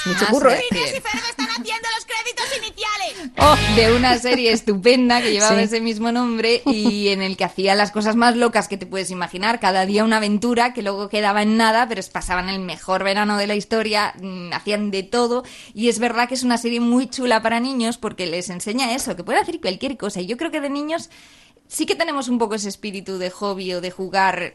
Mucho 0.06 0.26
curro, 0.30 0.50
sí, 0.50 0.56
¿eh? 0.56 0.60
sí. 0.62 0.74
¡Phineas 0.74 0.90
y 0.96 1.00
Ferb 1.00 1.22
están 1.28 1.48
haciendo 1.50 1.88
los 1.96 2.06
créditos 2.06 2.46
iniciales! 2.56 3.30
Oh, 3.38 3.56
de 3.76 3.92
una 3.94 4.18
serie 4.18 4.52
estupenda 4.52 5.20
que 5.20 5.32
llevaba 5.32 5.56
Sí. 5.56 5.62
ese 5.62 5.80
mismo 5.82 6.10
nombre 6.12 6.62
y 6.64 7.08
en 7.10 7.20
el 7.20 7.36
que 7.36 7.44
hacía 7.44 7.74
las 7.74 7.90
cosas 7.90 8.16
más 8.16 8.36
locas 8.36 8.68
que 8.68 8.78
te 8.78 8.86
puedes 8.86 9.10
imaginar. 9.10 9.60
Cada 9.60 9.84
día 9.84 10.02
una 10.04 10.16
aventura 10.16 10.72
que 10.72 10.82
luego 10.82 11.08
quedaba 11.10 11.42
en 11.42 11.58
nada, 11.58 11.86
pero 11.88 12.00
es- 12.00 12.08
pasaban 12.08 12.48
el 12.48 12.58
mejor 12.60 13.04
verano 13.04 13.36
de 13.36 13.46
la 13.46 13.54
historia, 13.54 14.14
mm, 14.20 14.52
hacían 14.54 14.90
de 14.90 15.02
todo. 15.02 15.44
Y 15.74 15.88
es 15.90 15.98
verdad 15.98 16.26
que 16.26 16.34
es 16.34 16.42
una 16.42 16.56
serie 16.56 16.80
muy 16.80 17.08
chula 17.10 17.42
para 17.42 17.60
niños 17.60 17.98
porque 17.98 18.26
les 18.26 18.48
enseña 18.48 18.94
eso, 18.94 19.14
que 19.14 19.24
pueden 19.24 19.42
hacer 19.42 19.60
cualquier 19.60 19.98
cosa. 19.98 20.22
Y 20.22 20.26
yo 20.26 20.38
creo 20.38 20.50
que 20.50 20.62
de 20.62 20.70
niños 20.70 21.10
sí 21.68 21.84
que 21.84 21.94
tenemos 21.96 22.28
un 22.28 22.38
poco 22.38 22.54
ese 22.54 22.70
espíritu 22.70 23.18
de 23.18 23.28
hobby 23.30 23.74
o 23.74 23.80
de 23.82 23.90
jugar 23.90 24.54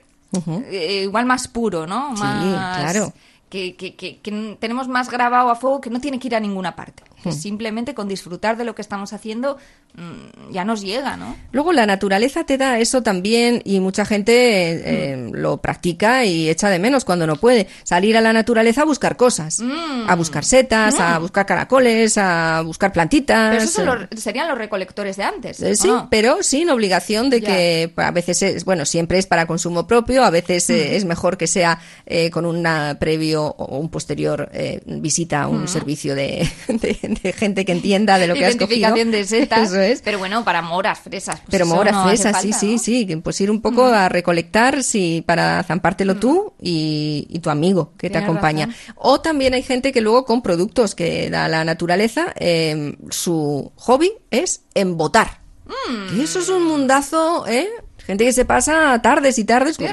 eh, 0.71 1.01
igual 1.03 1.27
más 1.27 1.47
puro, 1.47 1.85
¿no? 1.85 2.15
Sí, 2.15 2.21
claro. 2.23 3.13
Que, 3.53 3.75
que- 3.75 3.93
que- 3.95 4.17
que 4.23 4.57
tenemos 4.59 4.87
más 4.87 5.11
grabado 5.11 5.51
a 5.51 5.55
fuego 5.55 5.79
que 5.79 5.91
no 5.91 5.99
tiene 6.01 6.17
que 6.17 6.27
ir 6.27 6.35
a 6.35 6.39
ninguna 6.39 6.75
parte. 6.75 7.03
Que 7.23 7.31
simplemente 7.31 7.93
con 7.93 8.07
disfrutar 8.07 8.57
de 8.57 8.63
lo 8.65 8.75
que 8.75 8.81
estamos 8.81 9.13
haciendo 9.13 9.57
mm, 9.95 10.51
ya 10.51 10.65
nos 10.65 10.81
llega, 10.81 11.17
¿no? 11.17 11.35
Luego 11.51 11.71
la 11.73 11.85
naturaleza 11.85 12.43
te 12.45 12.57
da 12.57 12.79
eso 12.79 13.01
también 13.03 13.61
y 13.65 13.79
mucha 13.79 14.05
gente 14.05 14.33
eh, 14.33 14.81
eh, 14.85 15.29
lo 15.33 15.57
practica 15.57 16.25
y 16.25 16.49
echa 16.49 16.69
de 16.69 16.79
menos 16.79 17.05
cuando 17.05 17.25
no 17.27 17.35
puede. 17.37 17.67
Salir 17.83 18.17
a 18.17 18.21
la 18.21 18.33
naturaleza 18.33 18.81
a 18.81 18.85
buscar 18.85 19.15
cosas, 19.17 19.59
Mm. 19.61 20.09
a 20.09 20.15
buscar 20.15 20.43
setas, 20.43 20.99
a 20.99 21.17
buscar 21.19 21.45
caracoles, 21.45 22.17
a 22.17 22.61
buscar 22.65 22.91
plantitas. 22.91 23.51
Pero 23.51 23.63
esos 23.63 23.73
son 23.75 23.87
eh. 24.03 24.07
los- 24.11 24.19
serían 24.21 24.47
los 24.47 24.57
recolectores 24.57 25.17
de 25.17 25.23
antes. 25.23 25.61
Eh, 25.61 25.71
¿o 25.71 25.75
Sí, 25.75 25.87
no? 25.87 26.07
pero 26.09 26.43
sin 26.43 26.69
obligación 26.69 27.29
de 27.29 27.41
Ya. 27.41 27.47
que 27.47 27.93
a 27.97 28.11
veces 28.11 28.41
es, 28.41 28.65
bueno, 28.65 28.85
siempre 28.85 29.17
es 29.17 29.25
para 29.27 29.45
consumo 29.47 29.87
propio, 29.87 30.23
a 30.23 30.29
veces 30.29 30.69
eh, 30.69 30.95
es 30.95 31.05
mejor 31.05 31.37
que 31.37 31.47
sea 31.47 31.79
eh, 32.05 32.29
con 32.29 32.45
un 32.45 32.63
previo 32.99 33.43
o, 33.45 33.77
un 33.77 33.89
posterior 33.89 34.49
eh, 34.53 34.81
visita 34.85 35.43
a 35.43 35.47
un 35.47 35.67
servicio 35.67 36.15
de, 36.15 36.47
de- 36.67 37.12
de 37.21 37.33
gente 37.33 37.65
que 37.65 37.71
entienda 37.71 38.17
de 38.17 38.27
lo 38.27 38.33
que 38.33 38.45
has 38.45 38.55
cogido. 38.55 38.89
Identificación 38.95 39.11
de 39.11 39.23
setas. 39.25 39.59
Eso 39.69 39.79
es. 39.79 40.01
Pero 40.01 40.19
bueno, 40.19 40.43
para 40.43 40.61
moras, 40.61 40.99
fresas. 40.99 41.37
pues 41.41 41.47
Pero 41.49 41.65
moras 41.65 41.93
no 41.93 42.03
fresas, 42.05 42.41
sí, 42.41 42.51
falta, 42.51 42.59
sí, 42.59 42.73
¿no? 42.73 42.79
sí. 42.79 43.05
que 43.05 43.17
Pues 43.17 43.41
ir 43.41 43.51
un 43.51 43.61
poco 43.61 43.85
a 43.85 44.09
recolectar 44.09 44.83
sí, 44.83 45.23
para 45.25 45.63
zampártelo 45.63 46.15
tú 46.15 46.53
y, 46.61 47.27
y 47.29 47.39
tu 47.39 47.49
amigo 47.49 47.93
que 47.97 48.09
te 48.09 48.17
acompaña. 48.17 48.67
razón. 48.67 48.95
O 48.97 49.21
también 49.21 49.53
hay 49.53 49.63
gente 49.63 49.91
que 49.91 50.01
luego 50.01 50.25
con 50.25 50.41
productos 50.41 50.95
que 50.95 51.29
da 51.29 51.47
la 51.47 51.63
naturaleza, 51.63 52.33
eh, 52.35 52.97
su 53.09 53.71
hobby 53.75 54.11
es 54.31 54.61
embotar. 54.73 55.41
Mm. 55.65 56.17
Que 56.17 56.23
eso 56.23 56.39
es 56.39 56.49
un 56.49 56.65
mundazo, 56.65 57.45
¿eh? 57.47 57.69
Gente 58.05 58.25
que 58.25 58.33
se 58.33 58.43
pasa 58.43 58.99
tardes 59.01 59.39
y 59.39 59.45
tardes. 59.45 59.77
Sí, 59.77 59.85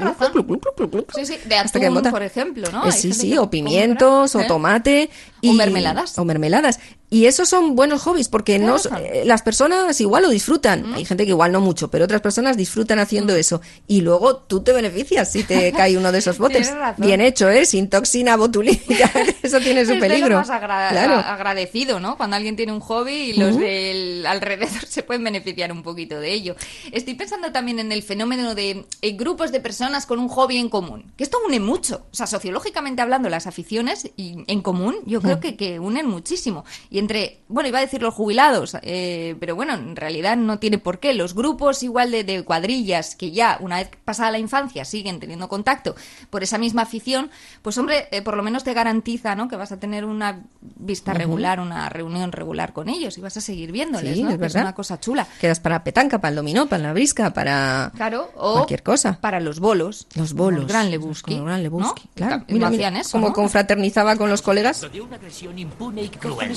sí, 1.25 1.37
de 1.45 1.55
hasta 1.55 1.79
que 1.79 1.85
atún, 1.85 2.03
por 2.11 2.23
ejemplo, 2.23 2.69
¿no? 2.69 2.85
Eh, 2.85 2.91
sí, 2.91 3.13
sí, 3.13 3.37
o 3.37 3.49
pimientos, 3.49 4.33
compra, 4.33 4.41
o 4.41 4.43
¿eh? 4.43 4.47
tomate. 4.47 5.09
O 5.45 5.53
mermeladas. 5.53 6.19
O 6.19 6.25
mermeladas. 6.25 6.79
Y 7.13 7.25
esos 7.25 7.49
son 7.49 7.75
buenos 7.75 8.01
hobbies 8.03 8.29
porque 8.29 8.57
no, 8.57 8.77
eh, 8.97 9.23
las 9.25 9.41
personas 9.41 9.99
igual 9.99 10.23
lo 10.23 10.29
disfrutan. 10.29 10.93
Hay 10.95 11.03
gente 11.03 11.25
que 11.25 11.31
igual 11.31 11.51
no 11.51 11.59
mucho, 11.59 11.91
pero 11.91 12.05
otras 12.05 12.21
personas 12.21 12.55
disfrutan 12.55 12.99
haciendo 12.99 13.35
eso. 13.35 13.59
Y 13.85 13.99
luego 13.99 14.37
tú 14.37 14.61
te 14.63 14.71
beneficias 14.71 15.29
si 15.29 15.43
te 15.43 15.71
cae 15.77 15.97
uno 15.97 16.13
de 16.13 16.19
esos 16.19 16.37
botes. 16.37 16.71
Bien 16.97 17.19
hecho, 17.19 17.49
¿eh? 17.49 17.65
Sin 17.65 17.89
toxina 17.89 18.37
botulínica. 18.37 19.11
eso 19.43 19.59
tiene 19.59 19.85
su 19.85 19.91
es 19.93 19.99
de 19.99 20.07
lo 20.07 20.13
peligro. 20.13 20.37
más 20.37 20.49
agra- 20.49 20.89
Claro. 20.91 21.15
agradecido, 21.15 21.99
¿no? 21.99 22.15
Cuando 22.15 22.37
alguien 22.37 22.55
tiene 22.55 22.71
un 22.71 22.79
hobby 22.79 23.11
y 23.13 23.33
los 23.33 23.57
del 23.59 24.25
alrededor 24.25 24.85
se 24.87 25.03
pueden 25.03 25.25
beneficiar 25.25 25.73
un 25.73 25.83
poquito 25.83 26.17
de 26.17 26.31
ello. 26.31 26.55
Estoy 26.93 27.15
pensando 27.15 27.51
también 27.51 27.79
en 27.79 27.91
el 27.91 28.03
fenómeno 28.03 28.55
de 28.55 28.85
eh, 29.01 29.11
grupos 29.17 29.51
de 29.51 29.59
personas 29.59 30.05
con 30.05 30.17
un 30.17 30.29
hobby 30.29 30.55
en 30.59 30.69
común, 30.69 31.11
que 31.17 31.25
esto 31.25 31.39
une 31.45 31.59
mucho. 31.59 32.05
O 32.09 32.15
sea, 32.15 32.25
sociológicamente 32.25 33.01
hablando, 33.01 33.27
las 33.27 33.47
aficiones 33.47 34.09
y- 34.15 34.45
en 34.47 34.61
común 34.61 34.95
yo 35.05 35.21
creo 35.21 35.41
que, 35.41 35.57
que 35.57 35.77
unen 35.77 36.07
muchísimo. 36.07 36.63
Y 36.89 37.00
entre, 37.01 37.39
bueno, 37.47 37.67
iba 37.67 37.79
a 37.79 37.81
decir 37.81 38.01
los 38.01 38.13
jubilados, 38.13 38.77
eh, 38.83 39.35
pero 39.39 39.55
bueno, 39.55 39.73
en 39.73 39.95
realidad 39.95 40.37
no 40.37 40.59
tiene 40.59 40.77
por 40.77 40.99
qué. 40.99 41.13
Los 41.13 41.33
grupos 41.33 41.81
igual 41.83 42.11
de, 42.11 42.23
de 42.23 42.43
cuadrillas 42.43 43.15
que 43.15 43.31
ya, 43.31 43.57
una 43.59 43.77
vez 43.77 43.89
pasada 44.05 44.31
la 44.31 44.37
infancia, 44.39 44.85
siguen 44.85 45.19
teniendo 45.19 45.49
contacto 45.49 45.95
por 46.29 46.43
esa 46.43 46.57
misma 46.57 46.83
afición, 46.83 47.31
pues 47.63 47.77
hombre, 47.77 48.07
eh, 48.11 48.21
por 48.21 48.37
lo 48.37 48.43
menos 48.43 48.63
te 48.63 48.73
garantiza, 48.73 49.35
¿no? 49.35 49.47
Que 49.47 49.55
vas 49.55 49.71
a 49.71 49.79
tener 49.79 50.05
una 50.05 50.43
vista 50.61 51.13
regular, 51.13 51.59
una 51.59 51.89
reunión 51.89 52.31
regular 52.31 52.71
con 52.71 52.87
ellos 52.87 53.17
y 53.17 53.21
vas 53.21 53.35
a 53.37 53.41
seguir 53.41 53.71
viéndoles, 53.71 54.15
Sí, 54.15 54.23
¿no? 54.23 54.29
es 54.29 54.35
Que 54.35 54.41
verdad. 54.41 54.61
una 54.61 54.75
cosa 54.75 54.99
chula. 54.99 55.27
Quedas 55.39 55.59
para 55.59 55.75
la 55.75 55.83
petanca, 55.83 56.19
para 56.21 56.29
el 56.29 56.35
dominó, 56.35 56.67
para 56.67 56.83
la 56.83 56.93
brisca, 56.93 57.33
para 57.33 57.91
Claro, 57.95 58.29
o 58.35 58.53
cualquier 58.53 58.83
cosa. 58.83 59.17
para 59.19 59.39
los 59.39 59.59
bolos. 59.59 60.07
Los 60.15 60.31
como 60.31 60.43
bolos. 60.43 60.67
Gran 60.67 60.91
Lebowski. 60.91 61.37
Como 61.37 61.49
el 61.51 61.69
Gran 61.69 61.93
claro. 62.15 62.43
Mira, 62.47 62.69
mira, 62.69 62.87
eso, 62.99 63.11
como 63.13 63.29
¿no? 63.29 63.33
confraternizaba 63.33 64.15
con 64.15 64.29
los 64.29 64.41
colegas. 64.41 64.81
De 64.91 65.01
una 65.01 65.15
agresión 65.15 65.57
impune 65.57 66.03
y 66.03 66.09
cruel. 66.09 66.51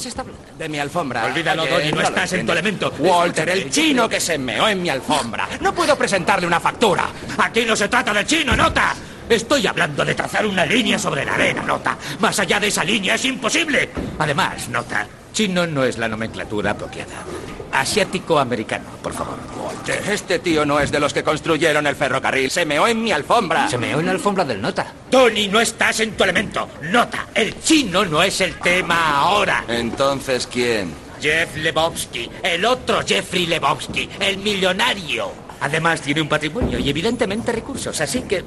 De 0.59 0.68
mi 0.68 0.78
alfombra. 0.78 1.24
Olvídalo, 1.24 1.66
Tony, 1.66 1.91
no 1.91 2.01
lo 2.01 2.09
estás 2.09 2.32
en 2.32 2.47
tu 2.47 2.53
elemento. 2.53 2.93
Walter, 2.99 3.49
el 3.49 3.70
chino 3.70 4.09
que 4.09 4.20
se 4.20 4.39
meó 4.39 4.68
en 4.68 4.82
mi 4.82 4.89
alfombra. 4.89 5.49
No 5.61 5.74
puedo 5.74 5.97
presentarle 5.97 6.47
una 6.47 6.61
factura. 6.61 7.09
Aquí 7.39 7.64
no 7.64 7.74
se 7.74 7.89
trata 7.89 8.12
de 8.12 8.24
chino, 8.24 8.57
nota. 8.57 8.95
Estoy 9.28 9.66
hablando 9.66 10.05
de 10.05 10.14
trazar 10.14 10.47
una 10.47 10.66
línea 10.66 10.99
sobre 10.99 11.24
la 11.24 11.35
arena, 11.35 11.62
nota. 11.62 11.97
Más 12.20 12.39
allá 12.39 12.61
de 12.61 12.68
esa 12.68 12.85
línea 12.85 13.14
es 13.14 13.24
imposible. 13.24 13.91
Además, 14.18 14.68
nota, 14.68 15.07
chino 15.32 15.66
no 15.66 15.82
es 15.85 15.99
la 15.99 16.09
nomenclatura 16.09 16.72
apropiada. 16.72 17.24
Asiático-americano, 17.73 18.85
por 19.03 19.12
favor. 19.12 19.39
Walter, 19.62 20.03
este 20.11 20.39
tío 20.39 20.65
no 20.65 20.81
es 20.81 20.91
de 20.91 21.01
los 21.01 21.12
que 21.12 21.23
construyeron 21.23 21.87
el 21.87 21.97
ferrocarril. 21.97 22.51
Se 22.51 22.65
meó 22.65 22.87
en 22.87 23.03
mi 23.03 23.12
alfombra. 23.12 23.69
Se 23.69 23.79
meó 23.79 24.01
en 24.01 24.07
la 24.07 24.12
alfombra 24.12 24.45
del 24.45 24.61
nota. 24.61 24.93
Tony, 25.11 25.49
no 25.49 25.61
estás 25.61 26.01
en 26.01 26.17
tu 26.17 26.25
elemento. 26.25 26.69
Nota, 26.83 27.29
el 27.35 27.61
chino 27.62 28.05
no 28.05 28.23
es 28.23 28.41
el 28.41 28.59
tema 28.59 29.19
ahora. 29.21 29.65
Entonces, 29.69 30.47
¿quién? 30.47 30.93
Jeff 31.21 31.57
Lebowski, 31.57 32.31
el 32.43 32.65
otro 32.65 33.01
Jeffrey 33.07 33.47
Lebowski, 33.47 34.09
el 34.21 34.39
millonario. 34.39 35.33
Además 35.61 36.03
tiene 36.03 36.21
un 36.21 36.29
patrimonio 36.29 36.79
y 36.79 36.91
evidentemente 36.91 37.51
recursos, 37.51 37.99
así 38.01 38.23
que 38.23 38.45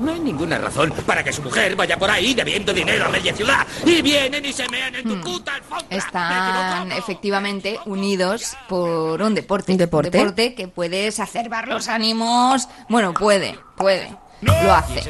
no 0.00 0.12
hay 0.12 0.20
ninguna 0.20 0.58
razón 0.58 0.92
para 1.06 1.22
que 1.22 1.32
su 1.32 1.42
mujer 1.42 1.76
vaya 1.76 1.98
por 1.98 2.10
ahí 2.10 2.34
debiendo 2.34 2.72
dinero 2.72 3.06
a 3.06 3.08
media 3.08 3.34
ciudad 3.34 3.66
y 3.84 4.02
vienen 4.02 4.44
y 4.44 4.52
se 4.52 4.68
mean 4.68 4.94
en 4.94 5.04
tu 5.04 5.20
puta 5.20 5.54
alfombra. 5.54 5.96
Están 5.96 6.92
efectivamente 6.92 7.78
unidos 7.86 8.56
por 8.68 9.22
un 9.22 9.34
deporte. 9.34 9.72
Un 9.72 9.78
deporte. 9.78 10.54
que 10.54 10.68
puede 10.68 11.08
exacerbar 11.08 11.68
los 11.68 11.88
ánimos. 11.88 12.68
Bueno, 12.88 13.14
puede, 13.14 13.58
puede. 13.76 14.16
Lo 14.40 14.74
hace. 14.74 15.02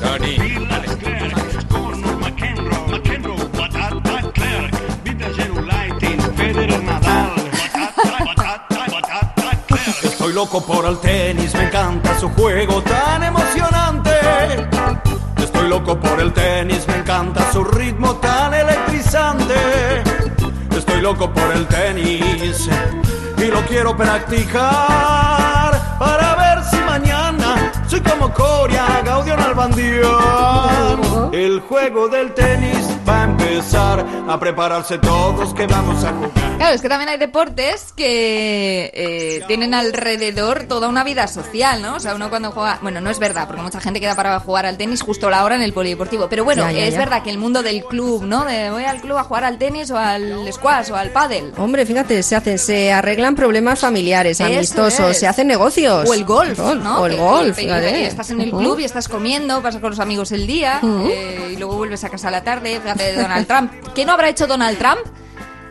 Tony, 0.00 0.36
loco 10.34 10.60
por 10.60 10.84
el 10.84 10.98
tenis, 10.98 11.54
me 11.54 11.64
encanta 11.64 12.18
su 12.18 12.28
juego 12.30 12.82
tan 12.82 13.22
emocionante. 13.22 14.10
Estoy 15.36 15.68
loco 15.68 15.98
por 15.98 16.20
el 16.20 16.32
tenis, 16.32 16.84
me 16.88 16.96
encanta 16.96 17.52
su 17.52 17.62
ritmo 17.62 18.16
tan 18.16 18.52
electrizante. 18.52 19.54
Estoy 20.76 21.00
loco 21.00 21.32
por 21.32 21.52
el 21.52 21.66
tenis 21.68 22.68
y 23.38 23.44
lo 23.44 23.60
quiero 23.66 23.96
practicar 23.96 25.70
para 26.00 26.34
ver 26.34 26.64
si 26.64 26.78
mañana 26.78 27.72
soy 27.86 28.00
como 28.00 28.34
Coria, 28.34 29.02
Gaudio 29.04 29.36
Nalbandián. 29.36 31.30
El 31.32 31.60
juego 31.60 32.08
del 32.08 32.34
tenis 32.34 32.88
va 33.08 33.22
a 33.22 33.24
empezar 33.48 34.04
a 34.28 34.40
prepararse 34.40 34.98
todos 34.98 35.52
que 35.54 35.66
vamos 35.66 36.02
a 36.04 36.12
jugar. 36.12 36.30
Claro, 36.56 36.74
es 36.74 36.80
que 36.82 36.88
también 36.88 37.08
hay 37.10 37.18
deportes 37.18 37.92
que 37.96 38.90
eh, 38.94 39.42
tienen 39.48 39.74
alrededor 39.74 40.64
toda 40.64 40.88
una 40.88 41.02
vida 41.04 41.26
social, 41.26 41.82
¿no? 41.82 41.96
O 41.96 42.00
sea, 42.00 42.14
uno 42.14 42.30
cuando 42.30 42.52
juega... 42.52 42.78
Bueno, 42.80 43.00
no 43.00 43.10
es 43.10 43.18
verdad, 43.18 43.46
porque 43.46 43.60
mucha 43.62 43.80
gente 43.80 44.00
queda 44.00 44.14
para 44.14 44.38
jugar 44.40 44.64
al 44.64 44.76
tenis 44.78 45.02
justo 45.02 45.26
a 45.26 45.30
la 45.30 45.44
hora 45.44 45.56
en 45.56 45.62
el 45.62 45.72
polideportivo. 45.72 46.28
Pero 46.28 46.44
bueno, 46.44 46.62
Ya, 46.62 46.72
ya, 46.72 46.86
es 46.86 46.92
ya. 46.94 47.00
verdad 47.00 47.22
que 47.22 47.30
el 47.30 47.38
mundo 47.38 47.62
del 47.62 47.84
club, 47.84 48.22
¿no? 48.24 48.44
De 48.44 48.70
voy 48.70 48.84
al 48.84 49.00
club 49.00 49.18
a 49.18 49.24
jugar 49.24 49.44
al 49.44 49.58
tenis 49.58 49.90
o 49.90 49.98
al 49.98 50.50
squash 50.52 50.90
o 50.92 50.96
al 50.96 51.10
pádel. 51.10 51.52
Hombre, 51.58 51.84
fíjate, 51.86 52.22
se 52.22 52.36
hacen, 52.36 52.58
se 52.58 52.92
arreglan 52.92 53.34
problemas 53.34 53.80
familiares, 53.80 54.40
Eso 54.40 54.44
amistosos, 54.44 55.10
es. 55.10 55.18
se 55.20 55.26
hacen 55.26 55.48
negocios. 55.48 56.08
O 56.08 56.14
el 56.14 56.24
golf, 56.24 56.58
¿no? 56.58 57.00
O 57.00 57.06
el 57.06 57.12
Que- 57.16 57.18
golf, 57.20 57.56
que- 57.56 57.62
fíjate. 57.64 57.90
que 57.92 58.06
estás 58.06 58.30
en 58.30 58.40
el 58.40 58.50
club 58.50 58.78
y 58.78 58.84
estás 58.84 59.08
comiendo, 59.08 59.60
pasas 59.60 59.80
con 59.80 59.90
los 59.90 60.00
amigos 60.00 60.30
el 60.32 60.46
día 60.46 60.80
eh, 61.10 61.50
y 61.52 61.56
luego 61.56 61.76
vuelves 61.76 62.04
a 62.04 62.08
casa 62.10 62.28
a 62.28 62.30
la 62.30 62.44
tarde. 62.44 62.80
Fíjate 62.80 63.12
de 63.12 63.16
Donald 63.42 63.46
Trump. 63.70 63.94
¿Qué 63.94 64.04
no 64.04 64.12
habrá 64.12 64.28
hecho 64.28 64.46
Donald 64.46 64.78
Trump? 64.78 65.00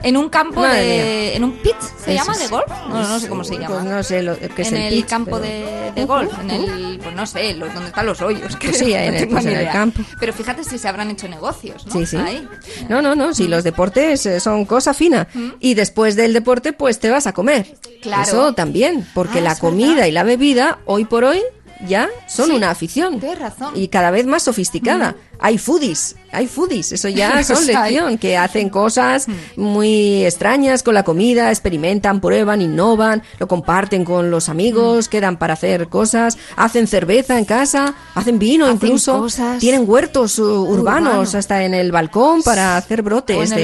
En 0.05 0.17
un 0.17 0.27
campo 0.27 0.59
Madre 0.59 0.81
de... 0.81 0.87
mía. 1.29 1.33
¿En 1.35 1.43
un 1.45 1.53
pit? 1.59 1.75
¿Se 1.79 2.13
Eso 2.13 2.25
llama 2.25 2.37
de 2.37 2.47
golf? 2.49 2.67
No, 2.89 3.07
no 3.07 3.19
sé 3.21 3.29
cómo 3.29 3.43
se 3.45 3.53
llama. 3.53 3.67
Pues 3.67 3.83
no 3.85 4.03
sé 4.03 4.21
lo 4.21 4.37
que 4.37 4.61
es 4.61 4.67
en 4.67 4.75
el, 4.75 4.83
el, 4.93 4.99
pitch, 4.99 5.09
campo 5.09 5.39
pero- 5.39 5.43
de, 5.43 5.91
de 5.95 6.05
golf, 6.05 6.33
en 6.41 6.49
el, 6.51 6.99
pues 7.01 7.15
no 7.15 7.25
sé, 7.25 7.53
lo- 7.53 7.67
donde 7.69 7.85
están 7.87 8.05
los 8.07 8.21
hoyos. 8.21 8.57
Pues 8.61 8.77
sí, 8.79 8.91
en 8.93 9.13
no 9.13 9.19
el- 9.21 9.27
pues 9.29 9.45
en 9.45 9.55
el 9.55 9.71
campo. 9.71 10.01
Pero 10.19 10.33
fíjate 10.33 10.65
si 10.65 10.77
se 10.77 10.89
habrán 10.89 11.09
hecho 11.09 11.29
negocios, 11.29 11.85
¿no? 11.87 11.93
Sí, 11.93 12.05
sí. 12.05 12.17
Ahí. 12.17 12.45
No, 12.89 13.01
no, 13.01 13.15
no, 13.15 13.33
si 13.33 13.47
los 13.47 13.63
deportes 13.63 14.25
eh, 14.25 14.41
son 14.41 14.65
cosa 14.65 14.93
fina. 14.93 15.25
Y 15.61 15.73
después 15.73 16.17
del 16.17 16.33
deporte, 16.33 16.73
pues 16.73 16.99
te 16.99 17.09
vas 17.09 17.25
a 17.25 17.31
comer. 17.31 17.73
Claro. 18.01 18.23
Eso 18.23 18.53
también, 18.53 19.07
porque 19.13 19.39
Ah, 19.39 19.43
la 19.43 19.55
comida 19.57 19.93
verdad. 19.93 20.07
y 20.07 20.11
la 20.11 20.23
bebida, 20.23 20.79
hoy 20.85 21.05
por 21.05 21.23
hoy, 21.23 21.41
ya 21.87 22.09
son 22.27 22.47
Sí, 22.47 22.51
una 22.51 22.71
afición. 22.71 23.21
tienes 23.21 23.39
razón. 23.39 23.71
Y 23.75 23.87
cada 23.87 24.11
vez 24.11 24.25
más 24.25 24.43
sofisticada. 24.43 25.15
Hay 25.45 25.57
foodies, 25.57 26.15
hay 26.31 26.47
foodies, 26.47 26.93
eso 26.93 27.09
ya 27.09 27.43
son 27.43 27.65
lección, 27.67 28.17
que 28.17 28.37
hacen 28.37 28.69
cosas 28.69 29.27
muy 29.57 30.23
extrañas 30.25 30.83
con 30.83 30.93
la 30.93 31.03
comida, 31.03 31.49
experimentan, 31.51 32.21
prueban, 32.21 32.61
innovan, 32.61 33.21
lo 33.39 33.47
comparten 33.49 34.05
con 34.05 34.31
los 34.31 34.47
amigos, 34.47 35.09
quedan 35.09 35.35
para 35.37 35.53
hacer 35.53 35.89
cosas, 35.89 36.37
hacen 36.55 36.87
cerveza 36.87 37.37
en 37.37 37.43
casa, 37.45 37.93
hacen 38.15 38.39
vino 38.39 38.65
Hacen 38.65 38.75
incluso, 38.75 39.19
cosas. 39.19 39.59
tienen 39.59 39.83
huertos 39.85 40.39
uh, 40.39 40.43
urbanos 40.43 40.83
Urbanos. 40.83 41.35
hasta 41.35 41.63
en 41.65 41.73
el 41.73 41.91
balcón 41.91 42.41
para 42.41 42.77
hacer 42.77 43.01
brotes 43.01 43.35
O 43.37 43.43
en 43.43 43.51
el 43.51 43.55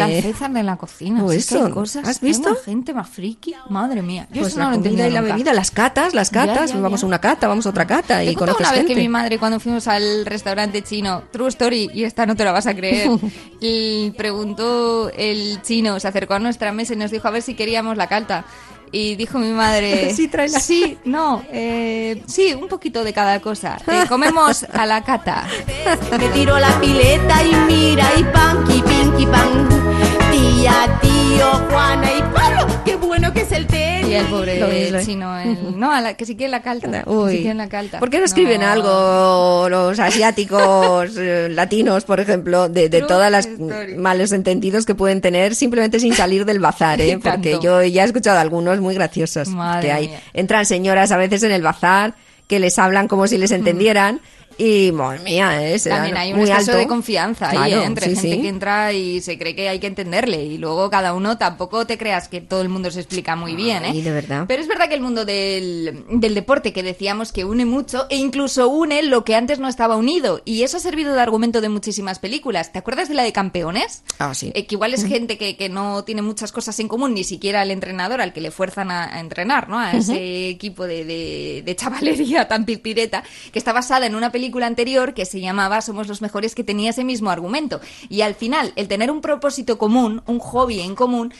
de... 0.49 0.63
la 0.63 0.75
cocina. 0.77 1.23
O 1.23 1.29
hay 1.29 1.37
eso, 1.37 1.69
cosas. 1.71 2.07
¿has 2.07 2.19
visto? 2.19 2.55
Gente 2.65 2.93
más 2.93 3.07
friki. 3.09 3.55
Madre 3.69 4.01
mía. 4.01 4.27
Yo 4.33 4.41
Pues 4.41 4.53
eso 4.53 4.59
la 4.59 4.65
no 4.65 4.71
lo 4.71 4.75
he 4.77 4.83
comida 4.83 5.07
y 5.07 5.11
la 5.11 5.21
nunca. 5.21 5.33
bebida, 5.35 5.53
las 5.53 5.71
catas, 5.71 6.13
las 6.13 6.29
Ya, 6.31 6.45
catas, 6.45 6.73
ya, 6.73 6.79
vamos 6.79 6.99
ya. 7.01 7.05
a 7.05 7.07
una 7.07 7.19
cata, 7.21 7.47
vamos 7.47 7.65
a 7.65 7.69
otra 7.69 7.87
cata 7.87 8.17
Te 8.19 8.25
y 8.31 8.35
conoces 8.35 8.59
una 8.59 8.71
vez 8.71 8.79
gente. 8.79 8.93
que 8.95 8.99
mi 8.99 9.07
madre 9.09 9.39
cuando 9.39 9.59
fuimos 9.59 9.87
al 9.87 10.25
restaurante 10.25 10.81
chino, 10.83 11.23
True 11.31 11.51
Y 11.73 12.03
esta 12.03 12.25
no 12.25 12.35
te 12.35 12.43
la 12.43 12.51
vas 12.51 12.67
a 12.67 12.75
creer, 12.75 13.09
y 13.61 14.11
preguntó 14.11 15.09
el 15.15 15.61
chino, 15.61 15.99
se 15.99 16.07
acercó 16.07 16.33
a 16.35 16.39
nuestra 16.39 16.71
mesa 16.71 16.93
y 16.93 16.97
nos 16.97 17.11
dijo 17.11 17.27
a 17.27 17.31
ver 17.31 17.41
si 17.41 17.53
queríamos 17.55 17.97
la 17.97 18.07
calta. 18.07 18.45
Y 18.91 19.15
dijo 19.15 19.37
mi 19.37 19.51
madre, 19.51 20.13
Sí, 20.15 20.27
tráela. 20.27 20.59
sí, 20.59 20.97
no, 21.05 21.43
eh, 21.51 22.23
sí, 22.25 22.53
un 22.55 22.67
poquito 22.67 23.03
de 23.03 23.13
cada 23.13 23.39
cosa. 23.39 23.77
Eh, 23.87 24.05
comemos 24.09 24.63
a 24.63 24.85
la 24.87 25.03
cata. 25.03 25.47
Me 26.17 26.27
tiro 26.29 26.57
la 26.57 26.79
pileta 26.81 27.43
y 27.43 27.55
mira 27.71 28.09
y 28.17 28.23
panqui, 28.23 28.81
pinky, 28.81 29.25
pan. 29.27 30.18
Tía, 30.39 30.99
tío, 31.01 31.51
Juana 31.69 32.09
y 32.17 32.21
Pablo. 32.33 32.67
Qué 32.85 32.95
bueno 32.95 33.33
que 33.33 33.41
es 33.41 33.51
el 33.51 33.67
tenis. 33.67 34.07
Sí, 34.07 34.13
el 34.13 34.25
pobre 34.27 34.57
Lo 34.59 34.67
es, 34.67 34.91
lo 34.91 34.97
es. 34.99 35.05
chino. 35.05 35.37
el- 35.37 35.77
no, 35.77 35.91
a 35.91 35.99
la- 36.01 36.13
que 36.15 36.25
sí 36.25 36.35
quiere 36.37 36.49
la 36.51 36.61
calta. 36.61 37.03
Uy. 37.05 37.39
quiere 37.41 37.53
la 37.55 37.67
calta. 37.67 37.99
¿Por 37.99 38.09
qué 38.09 38.19
no 38.19 38.25
escriben 38.25 38.63
algo 38.63 39.67
los 39.69 39.99
asiáticos, 39.99 41.11
eh, 41.17 41.49
latinos, 41.51 42.05
por 42.05 42.19
ejemplo, 42.21 42.69
de, 42.69 42.87
de 42.89 43.01
todas 43.01 43.29
las 43.31 43.45
story. 43.47 43.95
malos 43.95 44.31
entendidos 44.31 44.85
que 44.85 44.95
pueden 44.95 45.19
tener 45.21 45.55
simplemente 45.55 45.99
sin 45.99 46.13
salir 46.13 46.45
del 46.45 46.59
bazar? 46.59 47.01
¿eh? 47.01 47.09
Y 47.09 47.17
tanto. 47.17 47.31
Porque 47.51 47.59
yo 47.61 47.83
ya 47.83 48.03
he 48.03 48.05
escuchado 48.05 48.39
algunos 48.39 48.79
muy 48.79 48.95
graciosos 48.95 49.49
Madre 49.49 49.87
que 49.87 49.91
hay. 49.91 50.07
mía. 50.07 50.19
Entran 50.33 50.65
señoras 50.65 51.11
a 51.11 51.17
veces 51.17 51.43
en 51.43 51.51
el 51.51 51.61
bazar 51.61 52.13
que 52.47 52.59
les 52.59 52.79
hablan 52.79 53.07
como 53.07 53.27
si 53.27 53.37
les 53.37 53.51
entendieran 53.51 54.21
y, 54.59 54.91
madre 54.91 55.19
mía, 55.23 55.67
¿eh? 55.67 55.79
se 55.79 55.89
También 55.89 56.17
hay 56.17 56.33
un 56.33 56.39
muy 56.39 56.49
exceso 56.49 56.71
alto. 56.71 56.79
de 56.81 56.87
confianza 56.87 57.49
ahí, 57.49 57.57
Claro, 57.57 57.81
¿eh? 57.81 57.85
entre 57.85 58.05
sí, 58.09 58.15
gente 58.15 58.35
sí. 58.35 58.41
que 58.41 58.47
entra 58.49 58.93
y 58.93 59.21
se 59.21 59.37
cree 59.39 59.55
que 59.55 59.69
hay 59.69 59.79
que 59.79 59.87
entenderle. 59.87 60.43
Y 60.43 60.57
luego 60.57 60.89
cada 60.89 61.13
uno 61.13 61.37
tampoco 61.37 61.87
te 61.87 61.97
creas 61.97 62.27
que 62.27 62.41
todo 62.41 62.61
el 62.61 62.69
mundo 62.69 62.91
se 62.91 62.99
explica 62.99 63.35
muy 63.35 63.55
bien, 63.55 63.85
¿eh? 63.85 63.89
Ay, 63.93 64.01
de 64.01 64.11
verdad. 64.11 64.45
Pero 64.47 64.61
es 64.61 64.67
verdad 64.67 64.87
que 64.89 64.95
el 64.95 65.01
mundo 65.01 65.23
del, 65.25 66.03
del 66.11 66.35
deporte, 66.35 66.73
que 66.73 66.83
decíamos 66.83 67.31
que 67.31 67.45
une 67.45 67.65
mucho, 67.65 68.05
e 68.09 68.17
incluso 68.17 68.67
une 68.67 69.01
lo 69.03 69.23
que 69.23 69.35
antes 69.35 69.59
no 69.59 69.67
estaba 69.69 69.95
unido. 69.95 70.41
Y 70.43 70.63
eso 70.63 70.77
ha 70.77 70.81
servido 70.81 71.13
de 71.13 71.21
argumento 71.21 71.61
de 71.61 71.69
muchísimas 71.69 72.19
películas. 72.19 72.73
¿Te 72.73 72.79
acuerdas 72.79 73.07
de 73.07 73.15
la 73.15 73.23
de 73.23 73.31
campeones? 73.31 74.03
Ah, 74.19 74.33
sí. 74.33 74.51
Eh, 74.53 74.65
que 74.67 74.75
igual 74.75 74.93
es 74.93 75.05
gente 75.05 75.37
que, 75.37 75.55
que 75.55 75.69
no 75.69 76.03
tiene 76.03 76.21
muchas 76.21 76.51
cosas 76.51 76.77
en 76.79 76.89
común, 76.89 77.13
ni 77.13 77.23
siquiera 77.23 77.63
el 77.63 77.71
entrenador 77.71 78.19
al 78.19 78.33
que 78.33 78.41
le 78.41 78.51
fuerzan 78.51 78.91
a, 78.91 79.15
a 79.15 79.19
entrenar, 79.21 79.69
¿no? 79.69 79.79
A 79.79 79.93
ese 79.93 80.11
Ujú. 80.11 80.19
equipo 80.21 80.85
de, 80.85 81.05
de, 81.05 81.63
de 81.65 81.75
chavalería 81.77 82.47
tan 82.47 82.65
pipireta, 82.65 83.23
que 83.53 83.59
está 83.59 83.71
basada 83.71 84.05
en 84.05 84.15
una 84.15 84.31
película 84.31 84.48
anterior 84.65 85.13
que 85.13 85.25
se 85.25 85.39
llamaba 85.39 85.81
Somos 85.81 86.07
los 86.07 86.21
mejores, 86.21 86.55
que 86.55 86.63
tenía 86.63 86.89
ese 86.89 87.03
mismo 87.03 87.29
argumento. 87.29 87.79
Y 88.09 88.21
al 88.21 88.35
final, 88.35 88.73
el 88.75 88.87
tener 88.87 89.11
un 89.11 89.21
propósito 89.21 89.77
común, 89.77 90.21
un 90.25 90.39
hobby 90.39 90.81
en 90.81 90.95
común, 90.95 91.33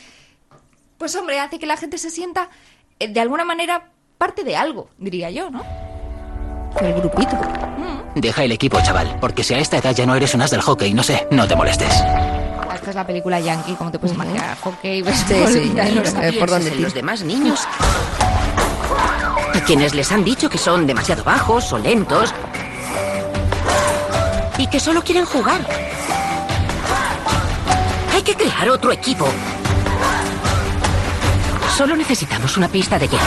pues 0.98 1.14
hombre, 1.16 1.40
hace 1.40 1.58
que 1.58 1.66
la 1.66 1.76
gente 1.76 1.98
se 1.98 2.10
sienta, 2.10 2.50
eh, 2.98 3.08
de 3.08 3.20
alguna 3.20 3.44
manera, 3.44 3.90
parte 4.18 4.44
de 4.44 4.56
algo, 4.56 4.90
diría 4.98 5.30
yo, 5.30 5.50
¿no? 5.50 5.62
El 6.80 6.94
grupito. 6.94 7.36
Deja 8.14 8.44
el 8.44 8.52
equipo, 8.52 8.80
chaval, 8.82 9.18
porque 9.20 9.42
si 9.42 9.54
a 9.54 9.58
esta 9.58 9.78
edad 9.78 9.94
ya 9.94 10.06
no 10.06 10.14
eres 10.14 10.34
un 10.34 10.42
as 10.42 10.50
del 10.50 10.60
hockey, 10.60 10.94
no 10.94 11.02
sé, 11.02 11.26
no 11.30 11.46
te 11.48 11.56
molestes. 11.56 11.92
Esta 12.74 12.90
es 12.90 12.96
la 12.96 13.06
película 13.06 13.40
Yankee, 13.40 13.74
como 13.74 13.90
te 13.90 13.98
puedes 13.98 14.14
imaginar, 14.14 14.56
hockey, 14.62 15.02
béisbol, 15.02 15.48
sí, 15.48 15.72
ya 15.74 15.88
no 15.90 16.04
sabía. 16.04 16.38
por 16.38 16.48
dónde 16.48 16.74
los 16.76 16.94
demás 16.94 17.22
niños. 17.22 17.60
A 19.52 19.60
quienes 19.66 19.94
les 19.94 20.10
han 20.12 20.24
dicho 20.24 20.48
que 20.48 20.58
son 20.58 20.86
demasiado 20.86 21.22
bajos 21.22 21.72
o 21.72 21.78
lentos. 21.78 22.32
Y 24.60 24.66
que 24.66 24.78
solo 24.78 25.02
quieren 25.02 25.24
jugar. 25.24 25.62
Hay 28.12 28.20
que 28.20 28.34
crear 28.34 28.68
otro 28.68 28.92
equipo. 28.92 29.26
Solo 31.78 31.96
necesitamos 31.96 32.58
una 32.58 32.68
pista 32.68 32.98
de 32.98 33.08
hielo. 33.08 33.22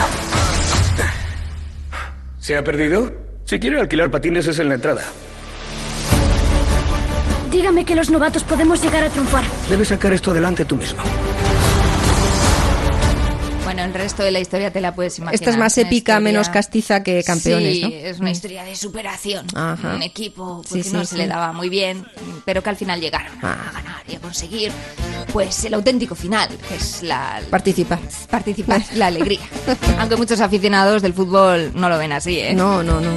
¿Se 2.39 2.55
ha 2.55 2.63
perdido? 2.63 3.11
Si 3.45 3.59
quiere 3.59 3.81
alquilar 3.81 4.11
patines 4.11 4.45
es 4.45 4.59
en 4.59 4.69
la 4.69 4.75
entrada. 4.75 5.01
Dígame 7.49 7.84
que 7.84 7.95
los 7.95 8.11
novatos 8.11 8.43
podemos 8.43 8.84
llegar 8.84 9.03
a 9.03 9.09
triunfar. 9.09 9.43
Debes 9.69 9.88
sacar 9.88 10.13
esto 10.13 10.29
adelante 10.29 10.65
tú 10.65 10.75
mismo. 10.75 11.01
Bueno, 13.74 13.88
el 13.88 13.93
resto 13.95 14.21
de 14.21 14.30
la 14.30 14.39
historia 14.39 14.71
te 14.71 14.82
la 14.82 14.93
puedes 14.93 15.17
imaginar. 15.17 15.34
Esta 15.34 15.49
es 15.49 15.57
más 15.57 15.76
épica, 15.80 16.13
historia- 16.13 16.19
menos 16.19 16.49
castiza 16.49 17.01
que 17.01 17.24
campeones, 17.24 17.74
sí, 17.78 17.82
¿no? 17.82 17.88
es 17.89 18.19
una 18.19 18.30
historia 18.30 18.63
de 18.63 18.76
superación. 18.76 19.47
Ajá. 19.55 19.95
Un 19.95 20.03
equipo 20.03 20.61
Sí, 20.63 20.69
pues, 20.74 20.84
que 20.84 20.89
sí, 20.91 20.95
no 20.95 21.03
se 21.05 21.15
sí. 21.15 21.17
le 21.17 21.26
daba 21.28 21.53
muy 21.53 21.69
bien, 21.69 22.05
pero 22.45 22.61
que 22.61 22.69
al 22.69 22.76
final 22.76 23.01
llegaron 23.01 23.36
Ah. 23.41 23.57
a 23.69 23.71
ganar 23.71 24.03
y 24.07 24.13
a 24.13 24.19
conseguir 24.19 24.71
pues 25.32 25.65
el 25.65 25.74
auténtico 25.74 26.13
final, 26.13 26.49
que 26.69 26.76
es 26.76 27.01
la 27.01 27.41
Participar. 27.49 27.97
participar, 28.30 28.84
la 28.93 29.07
alegría. 29.07 29.39
Aunque 29.97 30.17
muchos 30.17 30.39
aficionados 30.39 31.01
del 31.01 31.15
fútbol 31.15 31.71
no 31.74 31.89
lo 31.89 31.97
ven 31.97 32.11
así, 32.11 32.38
¿eh? 32.41 32.53
No, 32.53 32.84
no, 32.84 33.01
no. 33.01 33.11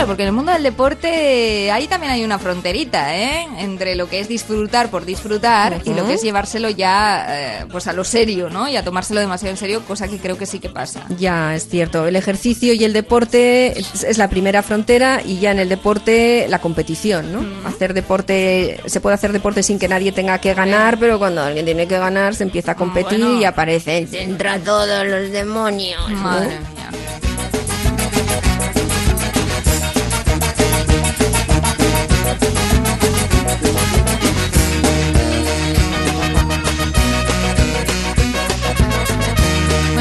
Claro, 0.00 0.12
porque 0.12 0.22
en 0.22 0.28
el 0.28 0.34
mundo 0.34 0.50
del 0.52 0.62
deporte 0.62 1.70
ahí 1.70 1.86
también 1.86 2.10
hay 2.10 2.24
una 2.24 2.38
fronterita, 2.38 3.14
¿eh? 3.14 3.46
Entre 3.58 3.94
lo 3.96 4.08
que 4.08 4.20
es 4.20 4.28
disfrutar 4.28 4.90
por 4.90 5.04
disfrutar 5.04 5.82
y 5.84 5.92
lo 5.92 6.06
que 6.06 6.14
es 6.14 6.22
llevárselo 6.22 6.70
ya 6.70 7.26
eh, 7.28 7.66
pues 7.70 7.86
a 7.86 7.92
lo 7.92 8.02
serio, 8.02 8.48
¿no? 8.48 8.66
Y 8.66 8.76
a 8.76 8.82
tomárselo 8.82 9.20
demasiado 9.20 9.50
en 9.50 9.58
serio, 9.58 9.82
cosa 9.84 10.08
que 10.08 10.16
creo 10.16 10.38
que 10.38 10.46
sí 10.46 10.58
que 10.58 10.70
pasa. 10.70 11.04
Ya, 11.18 11.54
es 11.54 11.68
cierto. 11.68 12.06
El 12.06 12.16
ejercicio 12.16 12.72
y 12.72 12.82
el 12.82 12.94
deporte 12.94 13.78
es, 13.78 14.16
la 14.16 14.30
primera 14.30 14.62
frontera 14.62 15.20
y 15.22 15.38
ya 15.38 15.50
en 15.50 15.58
el 15.58 15.68
deporte 15.68 16.46
la 16.48 16.60
competición, 16.60 17.30
¿no? 17.30 17.68
Hacer 17.68 17.92
deporte, 17.92 18.80
se 18.86 19.02
puede 19.02 19.16
hacer 19.16 19.32
deporte 19.32 19.62
sin 19.62 19.78
que 19.78 19.86
nadie 19.86 20.12
tenga 20.12 20.38
que 20.38 20.54
ganar, 20.54 20.98
pero 20.98 21.18
cuando 21.18 21.42
alguien 21.42 21.66
tiene 21.66 21.86
que 21.86 21.98
ganar 21.98 22.34
se 22.34 22.44
empieza 22.44 22.72
a 22.72 22.74
competir 22.74 23.20
bueno. 23.20 23.38
y 23.38 23.44
aparece 23.44 24.08
entra 24.12 24.58
todos 24.60 25.06
los 25.06 25.30
demonios. 25.30 26.08
¿no? 26.08 26.16
Madre 26.16 26.58
mía. 26.74 26.90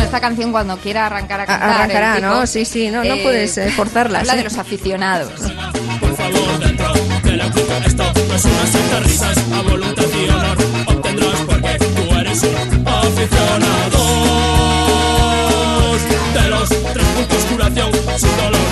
Esta 0.09 0.19
canción 0.19 0.51
cuando 0.51 0.75
quiera 0.77 1.05
arrancar 1.05 1.41
a 1.41 1.45
cantar. 1.45 1.69
arrancará, 1.71 2.15
tipo, 2.15 2.27
¿no? 2.27 2.47
Sí, 2.47 2.65
sí, 2.65 2.89
no- 2.89 3.03
no 3.03 3.15
puedes, 3.21 3.55
eh, 3.59 3.71
forzarlas, 3.71 4.21
Habla 4.21 4.33
¿eh? 4.33 4.37
de 4.37 4.43
los 4.43 4.57
aficionados. 4.57 5.31
Por 5.99 6.15
favor, 6.15 6.59
dentro 6.59 6.93
del 7.23 7.41
equipo 7.41 7.73
esto 7.85 8.03
no 8.27 8.35
es 8.35 8.45
una 8.45 8.65
secta 8.65 8.99
risas 9.01 9.37
a 9.53 9.61
voluntad 9.61 10.03
y 10.19 10.29
honor 10.29 10.57
obtendrás 10.87 11.39
porque 11.45 11.77
tú 11.77 12.15
eres 12.15 12.43
un 12.43 12.87
aficionado 12.87 13.99
de 16.33 16.49
los 16.49 16.69
tres 16.69 17.05
puntos 17.15 17.43
curación 17.51 17.91
sin 18.17 18.37
dolor 18.37 18.68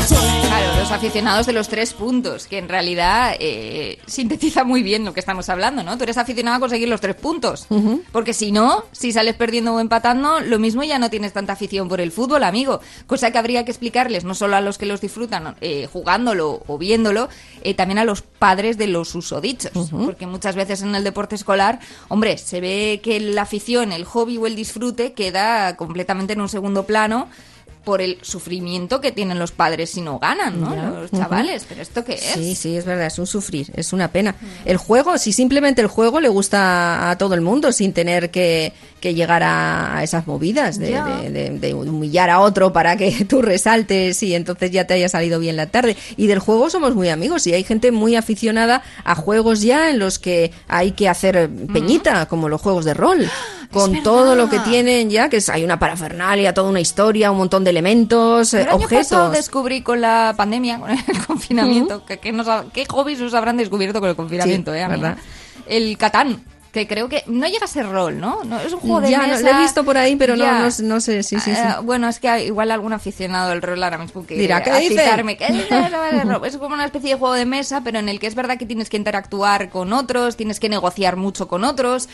los 0.87 0.95
aficionados 0.95 1.45
de 1.45 1.51
los 1.51 1.67
tres 1.67 1.93
puntos, 1.93 2.47
que 2.47 2.57
en 2.57 2.69
realidad 2.69 3.35
eh, 3.41 3.99
sintetiza 4.05 4.63
muy 4.63 4.83
bien 4.83 5.03
lo 5.03 5.13
que 5.13 5.19
estamos 5.19 5.49
hablando, 5.49 5.83
¿no? 5.83 5.97
Tú 5.97 6.03
eres 6.03 6.17
aficionado 6.17 6.55
a 6.55 6.59
conseguir 6.61 6.87
los 6.87 7.01
tres 7.01 7.17
puntos. 7.17 7.67
Porque 8.13 8.33
si 8.33 8.53
no, 8.53 8.85
si 8.93 9.11
sales 9.11 9.35
perdiendo 9.35 9.73
o 9.73 9.81
empatando, 9.81 10.39
lo 10.39 10.59
mismo 10.59 10.85
ya 10.85 10.97
no 10.97 11.09
tienes 11.09 11.33
tanta 11.33 11.51
afición 11.51 11.89
por 11.89 11.99
el 11.99 12.13
fútbol, 12.13 12.45
amigo. 12.45 12.79
Cosa 13.05 13.31
que 13.31 13.37
habría 13.37 13.65
que 13.65 13.71
explicarles 13.71 14.23
no 14.23 14.33
solo 14.33 14.55
a 14.55 14.61
los 14.61 14.77
que 14.77 14.85
los 14.85 15.01
disfrutan 15.01 15.57
eh, 15.59 15.89
jugándolo 15.91 16.63
o 16.67 16.77
viéndolo, 16.77 17.27
eh, 17.63 17.73
también 17.73 17.99
a 17.99 18.05
los 18.05 18.21
padres 18.21 18.77
de 18.77 18.87
los 18.87 19.13
usodichos. 19.13 19.89
Porque 19.91 20.25
muchas 20.25 20.55
veces 20.55 20.83
en 20.83 20.95
el 20.95 21.03
deporte 21.03 21.35
escolar, 21.35 21.81
hombre, 22.07 22.37
se 22.37 22.61
ve 22.61 23.01
que 23.03 23.19
la 23.19 23.41
afición, 23.41 23.91
el 23.91 24.05
hobby 24.05 24.37
o 24.37 24.47
el 24.47 24.55
disfrute 24.55 25.11
queda 25.11 25.75
completamente 25.75 26.31
en 26.31 26.39
un 26.39 26.49
segundo 26.49 26.83
plano 26.83 27.27
por 27.87 28.01
el 28.01 28.17
sufrimiento 28.21 28.99
que 28.99 29.13
tienen 29.13 29.39
los 29.39 29.53
padres 29.53 29.91
si 29.91 30.01
no 30.01 30.19
ganan, 30.19 30.59
¿no? 30.59 30.75
Ya. 30.75 30.89
Los 30.89 31.09
chavales, 31.09 31.65
pero 31.69 31.81
¿esto 31.81 32.03
qué 32.03 32.15
es? 32.15 32.21
Sí, 32.33 32.53
sí, 32.53 32.75
es 32.75 32.83
verdad, 32.83 33.05
es 33.05 33.17
un 33.17 33.27
sufrir, 33.27 33.71
es 33.77 33.93
una 33.93 34.09
pena. 34.09 34.35
El 34.65 34.75
juego, 34.75 35.17
si 35.17 35.31
simplemente 35.31 35.79
el 35.81 35.87
juego 35.87 36.19
le 36.19 36.27
gusta 36.27 37.09
a 37.09 37.17
todo 37.17 37.33
el 37.33 37.39
mundo 37.39 37.71
sin 37.71 37.93
tener 37.93 38.29
que, 38.29 38.73
que 38.99 39.13
llegar 39.13 39.41
a, 39.41 40.01
esas 40.03 40.27
movidas 40.27 40.77
de, 40.79 40.91
Ya. 40.91 41.05
de- 41.05 41.29
de- 41.29 41.59
de 41.59 41.73
humillar 41.73 42.29
a 42.29 42.41
otro 42.41 42.73
para 42.73 42.97
que 42.97 43.23
tú 43.29 43.41
resaltes 43.41 44.21
y 44.21 44.35
entonces 44.35 44.69
ya 44.71 44.85
te 44.85 44.93
haya 44.95 45.07
salido 45.07 45.39
bien 45.39 45.55
la 45.55 45.67
tarde. 45.67 45.95
Y 46.17 46.27
del 46.27 46.39
juego 46.39 46.69
somos 46.69 46.93
muy 46.93 47.07
amigos 47.07 47.47
y 47.47 47.53
hay 47.53 47.63
gente 47.63 47.93
muy 47.93 48.17
aficionada 48.17 48.83
a 49.05 49.15
juegos 49.15 49.61
ya 49.61 49.89
en 49.91 49.99
los 49.99 50.19
que 50.19 50.51
hay 50.67 50.91
que 50.91 51.07
hacer 51.07 51.49
peñita, 51.71 52.25
como 52.25 52.49
los 52.49 52.59
juegos 52.61 52.83
de 52.83 52.93
rol. 52.93 53.29
Con 53.71 54.01
todo 54.01 54.35
lo 54.35 54.49
que 54.49 54.59
tienen 54.59 55.09
ya, 55.09 55.27
que 55.29 55.37
es, 55.37 55.49
hay 55.49 55.65
una 55.65 55.77
parafernalia, 55.77 56.53
toda 56.53 56.69
una 56.69 56.79
historia, 56.79 57.31
un 57.31 57.37
montón 57.37 57.65
de 57.65 57.73
elementos, 57.77 58.53
eh, 58.53 58.61
El 58.61 58.69
año 58.69 58.79
pasado 58.87 59.27
objetos. 59.27 59.31
descubrí 59.33 59.81
con 59.81 60.01
la 60.01 60.33
pandemia, 60.35 60.79
con 60.79 60.89
el 60.91 60.97
confinamiento, 61.27 62.05
que, 62.05 62.17
que 62.19 62.31
nos 62.31 62.47
qué 62.73 62.85
hobbies 62.85 63.19
nos 63.19 63.33
habrán 63.33 63.57
descubierto 63.57 63.99
con 63.99 64.09
el 64.09 64.15
confinamiento, 64.15 64.71
Sí, 64.73 64.79
¿eh? 64.79 64.87
¿verdad? 64.87 65.17
El 65.67 65.97
Catán, 65.97 66.43
que 66.71 66.87
creo 66.87 67.09
que 67.09 67.23
no 67.27 67.47
llega 67.47 67.65
a 67.65 67.67
ser 67.67 67.89
rol, 67.89 68.19
¿no? 68.19 68.43
no 68.43 68.59
es 68.59 68.71
un 68.73 68.79
juego 68.79 69.01
de 69.01 69.09
Ya, 69.11 69.21
no, 69.21 69.27
mesa. 69.29 69.41
lo 69.51 69.57
he 69.57 69.61
visto 69.61 69.83
por 69.83 69.97
ahí, 69.97 70.15
pero 70.15 70.35
no- 70.35 70.45
no, 70.45 70.69
no 70.83 70.99
sé, 71.01 71.23
sí, 71.23 71.39
sí, 71.39 71.51
sí. 71.51 71.51
Eh, 71.51 71.63
bueno, 71.83 72.07
es 72.07 72.19
que 72.19 72.45
igual 72.45 72.71
algún 72.71 72.93
aficionado 72.93 73.49
del 73.49 73.61
rol 73.61 73.81
ahora 73.83 73.97
mismo 73.97 74.25
que 74.25 74.35
Dirá. 74.35 74.59
No 74.59 74.65
rol. 76.39 76.45
Es 76.45 76.57
como 76.57 76.73
una 76.75 76.85
especie 76.85 77.11
de 77.11 77.15
juego 77.15 77.33
de 77.33 77.45
mesa, 77.45 77.81
pero 77.83 77.99
en 77.99 78.09
el 78.09 78.19
que 78.19 78.27
es 78.27 78.35
verdad 78.35 78.57
que 78.57 78.65
tienes 78.65 78.89
que 78.89 78.97
interactuar 78.97 79.69
con 79.69 79.91
otros, 79.93 80.35
tienes 80.37 80.59
que 80.59 80.69
negociar 80.69 81.15
mucho 81.15 81.47
con 81.47 81.63
otros. 81.63 82.09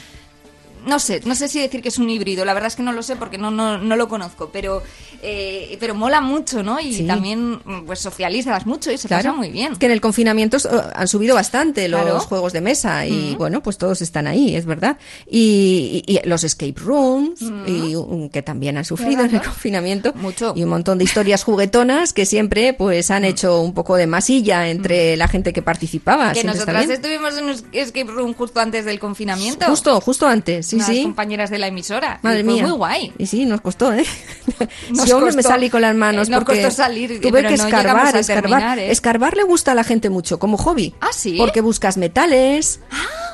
No 0.86 1.00
sé, 1.00 1.22
no 1.26 1.36
sé 1.36 1.48
si 1.48 1.60
decir 1.60 1.82
que 1.82 1.90
es 1.90 1.98
un 1.98 2.10
híbrido, 2.10 2.46
la 2.46 2.54
verdad 2.54 2.68
es 2.68 2.76
que 2.76 2.84
no 2.84 2.92
lo 2.92 3.04
sé 3.04 3.16
porque 3.16 3.38
no, 3.38 3.52
no, 3.52 3.78
no 3.78 3.96
lo 3.96 4.08
conozco, 4.08 4.50
pero, 4.52 4.82
eh, 5.22 5.78
pero 5.80 5.96
mola 5.96 6.22
mucho, 6.22 6.64
¿no? 6.64 6.80
Y 6.80 6.94
Sí. 6.94 7.04
también 7.08 7.60
pues 7.86 8.00
socializas 8.00 8.66
mucho 8.66 8.92
y 8.92 8.98
se 8.98 9.08
Claro. 9.08 9.24
pasa 9.24 9.36
muy 9.38 9.50
bien. 9.50 9.76
Que 9.76 9.86
en 9.86 9.92
el 9.92 10.02
confinamiento 10.02 10.58
eh, 10.58 10.62
han 10.96 11.08
subido 11.08 11.36
bastante 11.36 11.88
los 11.88 12.02
Claro. 12.02 12.20
juegos 12.20 12.54
de 12.54 12.62
mesa 12.62 13.06
y 13.06 13.36
bueno, 13.36 13.62
pues 13.64 13.78
todos 13.78 14.02
están 14.02 14.28
ahí, 14.28 14.56
es 14.56 14.66
verdad. 14.66 14.98
Y, 15.30 16.04
y- 16.08 16.14
y 16.24 16.28
los 16.28 16.44
escape 16.44 16.76
rooms, 16.78 17.42
Ujú. 17.42 17.54
y, 17.68 17.96
um, 17.96 18.30
que 18.30 18.42
también 18.42 18.78
han 18.78 18.86
sufrido 18.86 19.24
en 19.24 19.36
el 19.36 19.42
confinamiento. 19.42 20.14
Mucho. 20.14 20.54
Y 20.56 20.64
un 20.64 20.70
montón 20.70 20.98
de 20.98 21.04
historias 21.06 21.44
juguetonas 21.44 22.14
que 22.14 22.26
siempre 22.26 22.74
pues 22.74 23.10
han 23.12 23.26
hecho 23.26 23.62
un 23.62 23.74
poco 23.74 23.96
de 23.96 24.08
masilla 24.08 24.70
entre 24.70 25.18
la 25.18 25.28
gente 25.28 25.54
que 25.54 25.62
participaba. 25.62 26.34
que 26.34 26.44
nosotras 26.44 26.90
estuvimos 26.90 27.38
en 27.38 27.46
un 27.46 27.56
escape 27.72 28.12
room 28.12 28.34
justo 28.34 28.60
antes 28.60 28.86
del 28.86 29.00
confinamiento. 29.00 29.66
Justo, 29.68 30.00
justo 30.02 30.28
antes, 30.28 30.73
Sí, 30.74 30.78
unas 30.78 30.88
sí. 30.88 31.04
compañeras 31.04 31.50
de 31.50 31.58
la 31.60 31.68
emisora. 31.68 32.20
Madre 32.22 32.42
y 32.42 32.44
fue 32.44 32.54
mía. 32.54 32.64
muy 32.64 32.72
guay. 32.72 33.14
Y 33.18 33.26
sí, 33.28 33.46
nos 33.46 33.62
costó, 33.62 33.94
¿eh? 33.94 34.06
Nos 34.90 35.08
me 35.08 35.12
costó- 35.12 35.42
salí 35.42 35.70
con 35.70 35.82
las 35.82 35.96
manos 35.96 36.28
eh, 36.28 36.32
nos 36.32 36.44
porque 36.44 36.62
costó 36.62 36.76
salir, 36.84 37.22
tuve 37.22 37.32
pero 37.32 37.50
que 37.50 37.58
no 37.58 37.64
escarbar, 37.66 38.16
a 38.16 38.20
escarbar. 38.20 38.44
terminar, 38.44 38.80
¿eh? 38.80 38.92
Escarbar 38.92 39.38
le 39.38 39.44
gusta 39.44 39.72
a 39.72 39.76
la 39.76 39.84
gente 39.84 40.10
mucho 40.10 40.40
como 40.40 40.58
hobby. 40.58 40.94
Ah, 41.02 41.08
sí. 41.12 41.36
Porque 41.38 41.62
buscas 41.62 41.98
metales, 41.98 42.80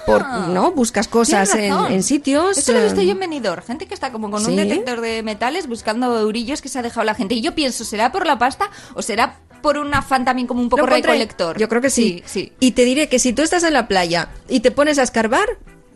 por, 0.05 0.25
¿no? 0.49 0.71
Buscas 0.71 1.07
cosas 1.07 1.53
en, 1.55 2.03
sitios. 2.03 2.57
Esto 2.57 2.73
lo 2.73 2.79
he 2.79 2.83
visto 2.85 3.01
eh, 3.01 3.05
yo 3.05 3.11
en 3.13 3.19
Benidorm. 3.19 3.63
Gente 3.63 3.85
que 3.87 3.93
está 3.93 4.11
como 4.11 4.29
con 4.31 4.43
¿Sí? 4.43 4.49
un 4.51 4.55
detector 4.55 5.01
de 5.01 5.23
metales 5.23 5.67
buscando 5.67 6.19
eurillos 6.19 6.61
que 6.61 6.69
se 6.69 6.79
ha 6.79 6.81
dejado 6.81 7.03
la 7.05 7.15
gente. 7.15 7.35
Y 7.35 7.41
yo 7.41 7.55
pienso, 7.55 7.83
¿será 7.83 8.11
por 8.11 8.25
la 8.25 8.37
pasta 8.37 8.69
o 8.93 9.01
será 9.01 9.39
por 9.61 9.77
un 9.77 9.93
afán 9.93 10.25
también 10.25 10.47
como 10.47 10.61
un 10.61 10.69
poco 10.69 10.85
recolector? 10.85 11.57
Yo 11.57 11.67
creo 11.69 11.81
que 11.81 11.89
sí. 11.89 12.23
sí. 12.25 12.53
Y 12.59 12.71
te 12.71 12.85
diré 12.85 13.09
que 13.09 13.19
si 13.19 13.33
tú 13.33 13.41
estás 13.41 13.63
en 13.63 13.73
la 13.73 13.87
playa 13.87 14.29
y 14.47 14.61
te 14.61 14.71
pones 14.71 14.97
a 14.99 15.03
escarbar, 15.03 15.47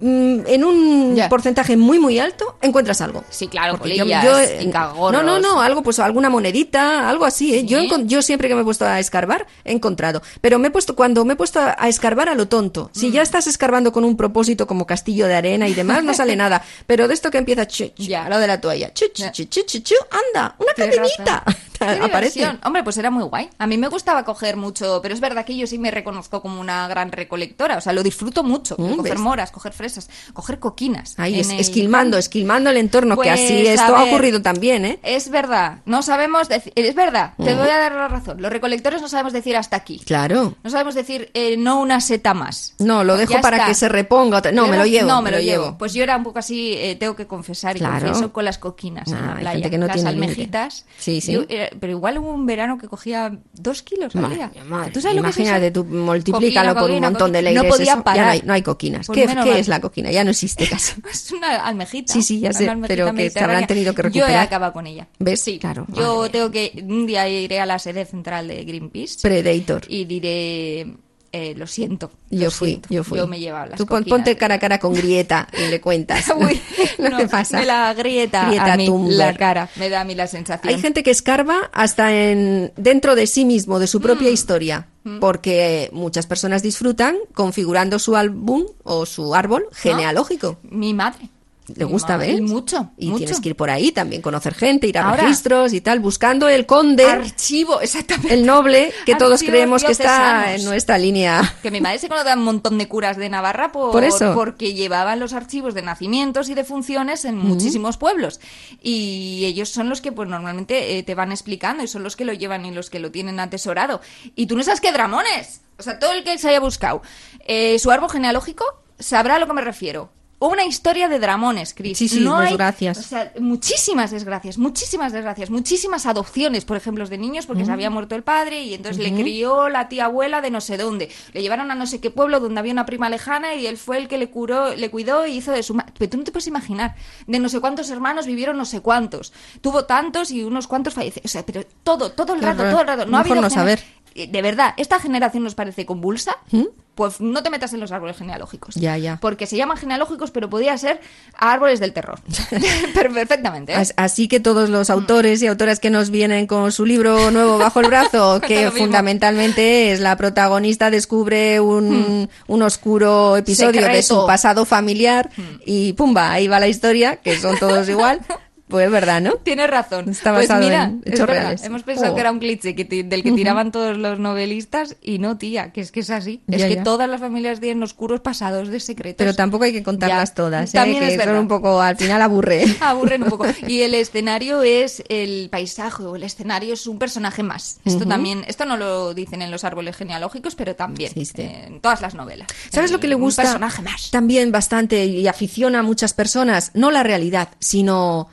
en 0.04 0.64
un 0.64 1.18
porcentaje 1.30 1.78
muy 1.78 1.98
muy 2.00 2.20
alto 2.20 2.58
encuentras 2.62 3.00
algo. 3.02 3.24
Sí, 3.30 3.48
claro, 3.48 3.80
yo- 3.86 4.40
eh. 4.40 4.70
No, 4.74 5.24
no, 5.24 5.40
no, 5.40 5.62
algo 5.62 5.82
pues 5.82 6.00
alguna 6.00 6.30
monedita, 6.30 7.10
algo 7.10 7.26
así, 7.26 7.56
¿eh? 7.56 7.66
Yo 7.66 7.80
Sí. 7.82 7.90
yo 8.06 8.22
siempre 8.22 8.48
que 8.50 8.56
me 8.56 8.62
he 8.62 8.64
puesto 8.64 8.86
a 8.86 9.00
escarbar 9.00 9.48
he 9.64 9.72
encontrado, 9.72 10.22
pero 10.42 10.60
me 10.60 10.68
he 10.68 10.72
puesto 10.72 10.96
cuando 10.96 11.24
me 11.26 11.34
he 11.34 11.36
puesto 11.38 11.60
a, 11.60 11.88
escarbar 11.88 12.30
a 12.30 12.36
lo 12.36 12.48
tonto. 12.48 12.90
Si 12.94 13.10
Mm. 13.10 13.14
ya 13.14 13.22
estás 13.22 13.48
escarbando 13.48 13.92
con 13.92 14.04
un 14.04 14.18
propósito 14.18 14.68
como 14.68 14.86
castillo 14.86 15.28
de 15.28 15.36
arena 15.36 15.68
y 15.68 15.74
demás 15.74 16.04
no 16.04 16.14
sale 16.14 16.36
nada, 16.44 16.62
pero 16.88 17.08
de 17.08 17.14
esto 17.14 17.32
que 17.32 17.38
empieza 17.38 17.66
chu, 17.68 17.90
chu, 17.96 18.14
a 18.16 18.30
lo 18.30 18.40
de 18.40 18.48
la 18.48 18.60
toalla, 18.60 18.94
chu, 18.94 19.06
chu, 19.14 19.24
chu, 19.32 19.46
chu, 19.46 19.80
chu, 19.80 19.96
anda, 20.12 20.56
una 20.60 20.74
cadenita. 20.74 21.44
Aparece. 22.04 22.46
Hombre, 22.64 22.84
pues 22.84 22.98
era 22.98 23.10
muy 23.12 23.24
guay. 23.24 23.50
A 23.58 23.68
mí 23.68 23.78
me 23.78 23.88
gustaba 23.88 24.24
coger 24.26 24.58
mucho, 24.58 25.00
pero 25.02 25.14
es 25.14 25.20
verdad 25.22 25.46
que 25.46 25.56
yo 25.56 25.68
sí 25.68 25.78
me 25.78 25.92
reconozco 25.92 26.42
como 26.42 26.60
una 26.60 26.88
gran 26.88 27.12
recolectora. 27.12 27.78
O 27.78 27.82
sea, 27.82 27.94
lo 27.94 28.04
disfruto 28.04 28.44
mucho. 28.44 28.76
Mm, 28.78 28.96
coger 28.98 29.14
¿ves? 29.14 29.22
moras, 29.22 29.52
coger 29.52 29.74
fresas, 29.74 30.10
coger 30.34 30.60
coquinas. 30.60 31.16
Ahí, 31.18 31.36
en 31.36 31.40
es, 31.42 31.50
el 31.50 31.60
esquilmando, 31.60 32.18
esquilmando 32.18 32.70
el 32.70 32.78
entorno, 32.78 33.16
que 33.16 33.30
Pues, 33.30 33.42
así 33.42 33.68
a 33.68 33.74
esto 33.74 33.96
ha 33.96 34.04
ocurrido 34.04 34.42
también, 34.42 34.86
¿eh? 34.86 35.00
Es 35.04 35.30
verdad, 35.30 35.80
no 35.86 36.02
sabemos 36.04 36.50
decir, 36.50 36.74
es 36.76 36.96
verdad, 36.96 37.34
te 37.44 37.54
Mm. 37.56 37.58
voy 37.58 37.70
a 37.70 37.78
dar 37.78 37.92
la 37.94 38.08
razón. 38.08 38.42
Los 38.42 38.52
recolectores 38.52 39.02
no 39.02 39.08
sabemos 39.10 39.34
decir 39.34 39.56
hasta 39.58 39.76
aquí. 39.78 40.00
Claro. 40.06 40.56
No 40.64 40.70
sabemos 40.70 40.96
decir 40.96 41.30
eh, 41.34 41.58
no 41.58 41.80
una 41.80 42.02
seta 42.02 42.34
más. 42.34 42.74
No, 42.80 43.04
lo 43.04 43.18
dejo 43.18 43.34
Ya 43.34 43.42
para 43.42 43.58
está. 43.58 43.68
que 43.70 43.76
se 43.76 43.90
reponga. 43.90 44.42
No, 44.52 44.68
me 44.68 44.78
lo 44.78 44.86
llevo. 44.86 45.08
No, 45.08 45.22
me 45.22 45.32
lo 45.32 45.40
llevo. 45.40 45.78
Pues 45.78 45.94
yo 45.94 46.04
era 46.04 46.18
un 46.18 46.24
poco 46.24 46.40
así, 46.40 46.74
eh, 46.74 46.96
tengo 47.00 47.16
que 47.16 47.28
confesar 47.28 47.76
y 47.76 47.80
Claro. 47.80 48.06
confieso 48.06 48.32
con 48.34 48.46
las 48.46 48.58
coquinas 48.58 49.08
en 49.10 49.16
Ah, 49.16 49.20
la 49.22 49.32
hay 49.34 49.40
playa. 49.40 49.52
gente 49.54 49.70
que 49.70 49.78
no 49.78 49.88
las 49.88 50.04
almejitas. 50.06 50.86
Sí, 50.98 51.22
sí. 51.22 51.34
Yo 51.34 51.42
era- 51.50 51.70
pero 51.80 51.92
igual 51.92 52.18
hubo 52.18 52.32
un 52.34 52.46
verano 52.46 52.78
que 52.78 52.88
cogía 52.88 53.38
dos 53.54 53.82
kilos 53.84 54.16
al 54.16 54.34
día. 54.34 54.52
madre 54.68 54.92
¿Tú 54.92 55.02
sabes 55.02 55.16
lo 55.16 55.22
que? 55.24 55.28
Imagínate, 55.30 55.72
tú 55.72 55.86
multiplícalo 55.86 56.70
Coquina, 56.70 56.74
por 56.74 56.84
un 56.84 56.88
coquina, 56.96 57.10
montón 57.10 57.32
de 57.32 57.42
leyes. 57.42 57.64
No 57.64 57.70
podía 57.70 57.84
eso, 57.94 57.96
ya 57.98 58.04
parar. 58.04 58.26
no 58.26 58.32
hay, 58.32 58.42
no 58.46 58.54
hay 58.54 58.62
coquinas. 58.62 59.08
Pues 59.08 59.18
¿Qué, 59.44 59.60
es 59.60 59.68
la 59.68 59.82
coquina? 59.82 60.12
Ya 60.12 60.24
no 60.24 60.32
existe 60.32 60.68
casi. 60.70 60.94
Es 61.12 61.32
una 61.32 61.66
almejita. 61.66 62.14
Sí, 62.14 62.22
sí, 62.22 62.40
ya 62.40 62.54
sé, 62.54 62.72
pero 62.88 63.14
que 63.14 63.30
se 63.30 63.40
habrán 63.40 63.68
tenido 63.68 63.94
que 63.94 64.02
Yo 64.04 64.08
he 64.08 64.12
recuperar. 64.12 64.46
acabado 64.46 64.74
con 64.74 64.88
ella. 64.88 65.08
¿Ves? 65.20 65.42
Sí, 65.42 65.60
Claro. 65.60 65.86
Yo 65.90 66.30
tengo 66.30 66.52
que. 66.52 66.84
Un 66.88 67.06
día 67.06 67.28
iré 67.30 67.60
a 67.60 67.66
la 67.66 67.80
sede 67.80 68.06
central 68.06 68.48
de 68.48 68.64
Greenpeace. 68.66 69.18
Predator. 69.22 69.84
Y 69.88 70.06
diré. 70.06 70.94
Eh, 71.34 71.54
lo 71.58 71.68
siento. 71.68 72.12
Yo 72.30 72.46
lo 72.46 72.52
fui, 72.52 72.70
siento. 72.70 72.88
yo 72.92 73.04
fui. 73.04 73.18
Yo 73.18 73.28
me 73.28 73.40
llevaba 73.40 73.66
las 73.66 73.78
Tú 73.78 73.86
pon- 73.86 74.04
ponte 74.06 74.38
cara 74.38 74.56
a 74.56 74.60
cara 74.60 74.80
con 74.80 74.94
Grieta 74.94 75.48
y 75.58 75.70
le 75.70 75.82
cuentas. 75.82 76.32
Uy, 76.38 76.62
¿No 77.00 77.10
no, 77.10 77.18
te 77.18 77.28
pasa? 77.28 77.58
Me 77.60 77.66
la 77.66 77.94
grieta, 77.94 78.46
Grieta 78.48 78.74
a 78.74 78.78
mí, 78.78 78.88
la 79.10 79.34
cara. 79.36 79.68
Me 79.76 79.90
da 79.90 80.02
a 80.02 80.04
mí 80.06 80.16
la 80.16 80.28
sensación. 80.28 80.74
Hay 80.74 80.80
gente 80.80 81.04
que 81.04 81.12
escarba 81.12 81.70
hasta 81.74 82.14
en 82.14 82.72
dentro 82.78 83.16
de 83.16 83.28
sí 83.28 83.44
mismo, 83.46 83.80
de 83.80 83.88
su 83.88 84.00
propia 84.00 84.30
Mm. 84.30 84.34
historia, 84.34 84.88
porque 85.20 85.90
muchas 85.92 86.28
personas 86.28 86.62
disfrutan 86.64 87.18
configurando 87.34 88.00
su 88.00 88.16
álbum 88.16 88.66
o 88.84 89.06
su 89.06 89.36
árbol 89.36 89.66
genealógico. 89.74 90.60
Mi 90.64 90.94
madre. 90.94 91.30
Le 91.76 91.86
gusta 91.86 92.18
ver. 92.18 92.42
mucho, 92.42 92.92
Y 92.98 93.08
mucho. 93.08 93.20
tienes 93.20 93.40
que 93.40 93.50
ir 93.50 93.56
por 93.56 93.70
ahí 93.70 93.92
también, 93.94 94.22
conocer 94.22 94.54
gente, 94.54 94.86
ir 94.88 94.98
a 94.98 95.10
Ahora. 95.10 95.24
registros 95.24 95.72
y 95.74 95.80
tal, 95.82 96.00
buscando 96.02 96.50
el 96.50 96.66
conde, 96.66 97.06
Archivo, 97.06 97.80
exactamente. 97.80 98.34
el 98.34 98.46
noble, 98.46 98.92
que 99.06 99.16
todos 99.16 99.42
creemos 99.44 99.84
que 99.84 99.94
está 99.94 100.54
en 100.56 100.66
nuestra 100.66 100.98
línea. 100.98 101.56
Que 101.62 101.72
mi 101.72 101.80
madre 101.80 102.00
se 102.00 102.10
conoce 102.10 102.32
a 102.32 102.36
un 102.36 102.44
montón 102.44 102.78
de 102.78 102.88
curas 102.90 103.16
de 103.16 103.30
Navarra 103.30 103.72
por, 103.72 103.92
Por 103.92 104.04
eso. 104.04 104.34
porque 104.34 104.74
llevaban 104.74 105.20
los 105.22 105.32
archivos 105.34 105.74
de 105.74 105.82
nacimientos 105.84 106.50
y 106.50 106.54
de 106.54 106.64
funciones 106.66 107.24
en 107.26 107.38
muchísimos 107.38 107.98
pueblos. 107.98 108.42
Y 108.82 109.46
ellos 109.46 109.70
son 109.70 109.88
los 109.90 110.02
que 110.02 110.12
pues 110.12 110.28
normalmente 110.28 110.98
eh, 110.98 111.04
te 111.04 111.16
van 111.16 111.32
explicando 111.32 111.84
y 111.84 111.88
son 111.88 112.04
los 112.04 112.16
que 112.16 112.26
lo 112.26 112.34
llevan 112.34 112.66
y 112.66 112.72
los 112.72 112.90
que 112.90 113.00
lo 113.00 113.12
tienen 113.12 113.40
atesorado. 113.40 114.02
Y 114.36 114.48
tú 114.48 114.58
no 114.58 114.64
sabes 114.64 114.82
qué 114.82 114.92
dramones. 114.92 115.62
O 115.80 115.84
sea, 115.84 115.98
todo 115.98 116.12
el 116.12 116.24
que 116.24 116.38
se 116.38 116.50
haya 116.50 116.60
buscado 116.60 117.02
eh, 117.48 117.80
su 117.80 117.90
árbol 117.90 118.10
genealógico 118.10 118.66
sabrá 119.00 119.36
a 119.36 119.40
lo 119.40 119.48
que 119.48 119.54
me 119.54 119.62
refiero. 119.62 120.12
Una 120.46 120.66
historia 120.66 121.08
de 121.08 121.20
dramones, 121.20 121.74
Cris. 121.74 121.98
Sí, 121.98 122.08
sí, 122.10 122.20
no 122.20 122.38
hay, 122.38 122.48
desgracias. 122.50 122.98
O 122.98 123.02
sea, 123.04 123.32
muchísimas 123.40 124.12
desgracias, 124.12 124.58
muchísimas 124.58 125.14
desgracias, 125.14 125.50
muchísimas 125.50 126.06
adopciones, 126.06 126.66
por 126.66 126.76
ejemplo, 126.76 127.08
de 127.08 127.18
niños 127.18 127.46
porque 127.46 127.64
se 127.66 127.72
había 127.72 127.90
muerto 127.90 128.16
el 128.16 128.24
padre 128.24 128.62
y 128.64 128.74
entonces 128.74 129.02
le 129.02 129.14
crió 129.14 129.70
la 129.70 129.88
tía 129.88 130.06
abuela 130.06 130.42
de 130.42 130.52
no 130.52 130.60
sé 130.60 130.78
dónde. 130.78 131.10
Le 131.32 131.42
llevaron 131.42 131.72
a 131.72 131.76
no 131.76 131.88
sé 131.88 132.02
qué 132.02 132.12
pueblo 132.12 132.40
donde 132.42 132.60
había 132.60 132.74
una 132.74 132.86
prima 132.86 133.10
lejana 133.10 133.56
y 133.56 133.68
él 133.68 133.78
fue 133.78 133.98
el 133.98 134.08
que 134.10 134.18
le 134.18 134.30
curó, 134.30 134.76
le 134.76 134.90
cuidó 134.92 135.26
y 135.26 135.32
hizo 135.38 135.52
de 135.52 135.64
su 135.64 135.76
Pero 135.98 136.10
tú 136.10 136.18
no 136.18 136.24
te 136.26 136.32
puedes 136.32 136.48
imaginar, 136.48 136.96
de 137.26 137.40
no 137.40 137.48
sé 137.48 137.62
cuántos 137.62 137.90
hermanos 137.90 138.26
vivieron 138.26 138.58
no 138.58 138.66
sé 138.66 138.82
cuántos. 138.82 139.32
Tuvo 139.62 139.86
tantos 139.86 140.30
y 140.32 140.44
unos 140.44 140.68
cuantos 140.68 140.94
fallecieron. 140.94 141.26
O 141.26 141.30
sea, 141.30 141.46
pero 141.46 141.64
todo, 141.84 142.12
todo 142.12 142.34
el 142.34 142.42
rato, 142.42 142.64
todo 142.70 142.82
el 142.82 142.88
rato. 142.88 143.06
No 143.06 143.18
ha 143.18 143.24
Mejor 143.24 143.38
habido 143.38 143.42
no 143.44 143.48
gener- 143.50 143.54
saber. 143.56 143.84
Eh, 144.16 144.28
De 144.28 144.42
verdad, 144.42 144.74
esta 144.78 145.00
generación 145.00 145.44
nos 145.44 145.56
parece 145.56 145.86
convulsa. 145.86 146.36
¿Mm? 146.52 146.64
Pues 146.96 147.20
no 147.22 147.42
te 147.42 147.50
metas 147.50 147.74
en 147.74 147.80
los 147.80 147.92
árboles 147.92 148.18
genealógicos. 148.18 148.76
Ya, 148.76 148.98
ya. 148.98 149.18
Porque 149.20 149.48
se 149.48 149.58
llaman 149.58 149.78
genealógicos, 149.78 150.30
pero 150.30 150.48
podía 150.50 150.78
ser 150.78 151.02
árboles 151.36 151.80
del 151.80 151.92
terror. 151.92 152.20
Perfectamente. 152.94 153.74
¿eh? 153.74 153.76
As- 153.76 153.94
Así 153.98 154.28
que 154.28 154.40
todos 154.40 154.70
los 154.70 154.90
autores 154.90 155.42
y 155.42 155.48
autoras 155.48 155.80
que 155.80 155.90
nos 155.90 156.10
vienen 156.10 156.48
con 156.48 156.72
su 156.72 156.86
libro 156.86 157.32
nuevo 157.32 157.58
bajo 157.58 157.80
el 157.80 157.88
brazo, 157.88 158.42
que 158.48 158.70
fundamentalmente 158.72 159.92
es 159.92 160.00
la 160.00 160.16
protagonista 160.18 160.92
descubre 160.92 161.60
un, 161.60 162.30
un 162.48 162.62
oscuro 162.62 163.38
episodio 163.38 163.82
de 163.88 164.04
su 164.04 164.26
pasado 164.28 164.66
familiar 164.66 165.30
y 165.66 165.94
pumba, 165.94 166.32
ahí 166.32 166.48
va 166.48 166.60
la 166.60 166.68
historia, 166.68 167.18
que 167.18 167.38
son 167.40 167.58
todos 167.58 167.88
igual. 167.90 168.20
Pues 168.74 168.88
es 168.88 168.92
verdad, 168.92 169.22
¿no? 169.22 169.34
Tienes 169.36 169.70
razón. 169.70 170.10
Está 170.10 170.34
Pues 170.34 170.48
basado 170.48 170.66
mira, 170.66 170.86
en 170.86 171.02
es 171.06 171.14
hechos 171.14 171.28
verdad, 171.28 171.42
reales. 171.44 171.64
Hemos 171.64 171.84
pensado 171.84 172.12
Oh. 172.12 172.16
que 172.16 172.22
era 172.22 172.32
un 172.32 172.40
cliché 172.40 172.74
que 172.74 172.86
del 173.04 173.22
que 173.22 173.32
tiraban 173.34 173.72
todos 173.72 173.96
los 173.98 174.18
novelistas 174.18 174.96
y 175.00 175.20
no, 175.20 175.38
tía, 175.38 175.72
que 175.72 175.82
es 175.82 175.92
que 175.92 176.00
es 176.00 176.10
así. 176.10 176.42
es 176.48 176.64
que 176.64 176.76
ya. 176.78 176.84
todas 176.84 177.08
las 177.08 177.20
familias 177.22 177.60
tienen 177.60 177.84
oscuros 177.84 178.22
pasados 178.22 178.70
de 178.70 178.80
secretos. 178.80 179.18
Pero 179.20 179.36
tampoco 179.36 179.66
hay 179.66 179.74
que 179.74 179.84
contarlas 179.84 180.30
Ya, 180.30 180.34
todas, 180.36 180.70
¿eh? 180.74 180.78
también 180.78 181.00
que 181.08 181.14
es 181.14 181.24
son 181.24 181.36
un 181.38 181.48
poco, 181.48 181.80
al 181.82 181.98
final 181.98 182.20
aburre. 182.24 182.66
Aburren 182.82 183.22
un 183.24 183.30
poco. 183.30 183.46
Y 183.68 183.82
el 183.82 183.94
escenario 183.94 184.64
es 184.64 185.04
el 185.08 185.50
paisaje 185.52 186.02
o 186.02 186.16
el 186.16 186.24
escenario 186.24 186.74
es 186.74 186.88
un 186.88 186.98
personaje 186.98 187.44
más. 187.44 187.80
Esto 187.86 188.08
también, 188.08 188.44
esto 188.48 188.66
no 188.66 188.76
lo 188.78 189.14
dicen 189.14 189.44
en 189.44 189.52
los 189.52 189.64
árboles 189.64 189.96
genealógicos, 189.96 190.56
pero 190.56 190.76
también 190.76 191.12
eh, 191.16 191.66
en 191.68 191.80
todas 191.80 192.02
las 192.02 192.16
novelas. 192.16 192.48
¿Sabes 192.72 192.92
lo 192.92 193.00
que 193.00 193.08
le 193.08 193.14
Un 193.14 193.22
gusta 193.22 193.44
personaje 193.44 193.84
más. 193.84 194.10
también 194.10 194.52
bastante 194.52 195.06
y 195.06 195.28
aficiona 195.28 195.80
a 195.80 195.84
muchas 195.84 196.14
personas? 196.16 196.72
No 196.74 196.90
la 196.90 197.04
realidad, 197.04 197.50
sino 197.60 198.30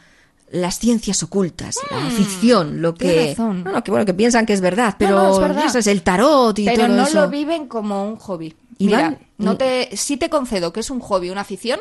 las 0.51 0.79
ciencias 0.79 1.23
ocultas, 1.23 1.77
la 1.91 2.11
ficción, 2.11 2.83
lo 2.83 2.95
que, 2.95 3.29
razón. 3.31 3.63
no, 3.65 3.73
no, 3.73 3.85
que 3.85 3.91
bueno, 3.91 4.05
que 4.07 4.15
piensan 4.15 4.47
que 4.47 4.53
es 4.53 4.61
verdad, 4.61 4.97
pero 4.99 5.17
No, 5.17 5.23
no, 5.29 5.33
es 5.35 5.39
verdad. 5.41 5.65
eso 5.67 5.79
es 5.79 5.87
el 5.87 6.03
tarot 6.03 6.59
y 6.59 6.65
Pero 6.65 6.87
todo 6.87 6.97
no 6.97 7.03
eso. 7.05 7.21
lo 7.21 7.29
viven 7.31 7.67
como 7.69 8.05
un 8.09 8.17
hobby. 8.17 8.55
Y 8.79 8.87
Mira, 8.87 9.19
no 9.39 9.57
te, 9.57 9.97
sí 9.97 10.17
te 10.17 10.29
concedo 10.31 10.73
que 10.73 10.81
es 10.81 10.91
un 10.91 11.01
hobby, 11.01 11.31
una 11.31 11.43
afición, 11.43 11.81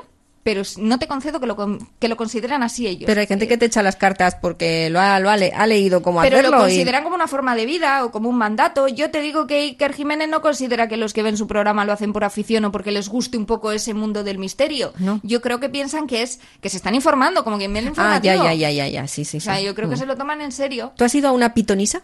pero 0.50 0.64
no 0.78 0.98
te 0.98 1.06
concedo 1.08 1.40
que 1.40 1.46
lo, 1.46 1.78
que 2.00 2.08
lo 2.08 2.18
consideran 2.18 2.64
así 2.64 2.88
ellos. 2.88 3.04
Pero 3.06 3.22
hay 3.22 3.28
gente 3.28 3.48
que 3.48 3.56
te 3.56 3.66
echa 3.68 3.84
las 3.84 3.96
cartas 3.96 4.34
porque 4.34 4.90
lo 4.90 5.00
ha, 5.00 5.20
lo 5.20 5.30
ha, 5.30 5.38
le- 5.38 5.52
ha 5.54 5.68
leído 5.68 6.02
cómo 6.02 6.22
Pero 6.22 6.38
hacerlo 6.38 6.58
lo 6.58 6.64
y- 6.64 6.70
consideran 6.70 7.04
como 7.04 7.14
una 7.14 7.28
forma 7.28 7.56
de 7.56 7.68
vida 7.68 8.04
o 8.04 8.12
como 8.12 8.30
un 8.30 8.36
mandato. 8.36 8.88
Yo 8.88 9.12
te 9.12 9.22
digo 9.22 9.46
que 9.46 9.60
Iker 9.60 9.94
Jiménez 9.94 10.28
no 10.28 10.42
considera 10.42 10.88
que 10.88 10.98
los 10.98 11.14
que 11.14 11.22
ven 11.22 11.38
su 11.38 11.46
programa 11.46 11.86
lo 11.86 11.94
hacen 11.94 12.14
por 12.14 12.24
afición 12.24 12.66
o 12.66 12.72
porque 12.72 12.92
les 12.92 13.10
guste 13.10 13.38
un 13.38 13.46
poco 13.46 13.72
ese 13.72 13.94
mundo 13.94 14.24
del 14.24 14.40
misterio. 14.40 14.92
No. 14.98 15.20
Yo 15.22 15.40
creo 15.42 15.60
que 15.60 15.70
piensan 15.70 16.08
que 16.08 16.24
es 16.24 16.40
que 16.62 16.70
se 16.70 16.78
están 16.78 16.96
informando, 16.96 17.44
como 17.44 17.60
quien 17.60 17.72
ve 17.72 17.80
el 17.80 17.86
Ah, 17.86 17.90
informativo. 17.90 18.44
ya, 18.44 18.54
ya, 18.56 18.72
ya, 18.72 18.72
ya, 18.72 18.88
ya, 18.88 19.08
sí, 19.08 19.26
sí. 19.26 19.38
O 19.38 19.42
sea, 19.42 19.58
sí. 19.58 19.66
yo 19.66 19.76
creo 19.76 19.88
que 19.88 19.96
Mm. 19.98 20.00
se 20.00 20.06
lo 20.08 20.18
toman 20.18 20.42
en 20.42 20.52
serio. 20.52 20.94
¿Tú 20.98 21.04
has 21.04 21.14
ido 21.14 21.30
a 21.30 21.32
una 21.32 21.54
pitonisa? 21.54 22.02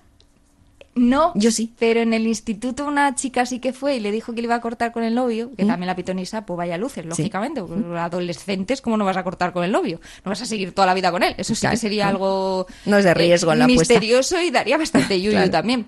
No. 0.95 1.33
Yo 1.35 1.51
sí. 1.51 1.73
Pero 1.77 1.99
en 1.99 2.13
el 2.13 2.25
instituto 2.25 2.85
una 2.85 3.13
chica 3.15 3.45
sí 3.45 3.59
que 3.59 3.73
fue 3.73 3.97
y 3.97 3.99
le 3.99 4.11
dijo 4.11 4.33
que 4.33 4.41
le 4.41 4.45
iba 4.45 4.55
a 4.55 4.61
cortar 4.61 4.93
con 4.93 5.03
el 5.03 5.13
novio, 5.13 5.51
que 5.57 5.65
¿Mm? 5.65 5.67
también 5.67 5.87
la 5.87 5.95
pitonisa, 5.95 6.45
pues 6.45 6.57
vaya 6.57 6.77
luces, 6.77 7.05
lógicamente. 7.05 7.61
porque 7.61 7.75
los 7.81 7.99
Adolescentes, 7.99 8.81
¿cómo 8.81 8.95
no 8.95 9.03
vas 9.05 9.17
a 9.17 9.23
cortar 9.23 9.51
con 9.51 9.63
el 9.65 9.71
novio? 9.73 9.99
No 10.23 10.29
vas 10.29 10.41
a 10.41 10.45
seguir 10.45 10.71
toda 10.73 10.87
la 10.87 10.93
vida 10.93 11.11
con 11.11 11.21
él. 11.21 11.35
Eso 11.37 11.53
sí 11.53 11.61
Claro, 11.61 11.73
que 11.73 11.77
sería 11.77 12.03
claro. 12.03 12.15
algo 12.17 12.67
No 12.85 12.97
es 12.97 13.03
de 13.03 13.13
riesgo 13.13 13.51
en 13.51 13.59
la 13.59 13.65
apuesta. 13.65 13.93
misterioso 13.93 14.41
y 14.41 14.51
daría 14.51 14.77
bastante 14.77 15.19
yuyu 15.21 15.31
Claro. 15.31 15.51
también. 15.51 15.85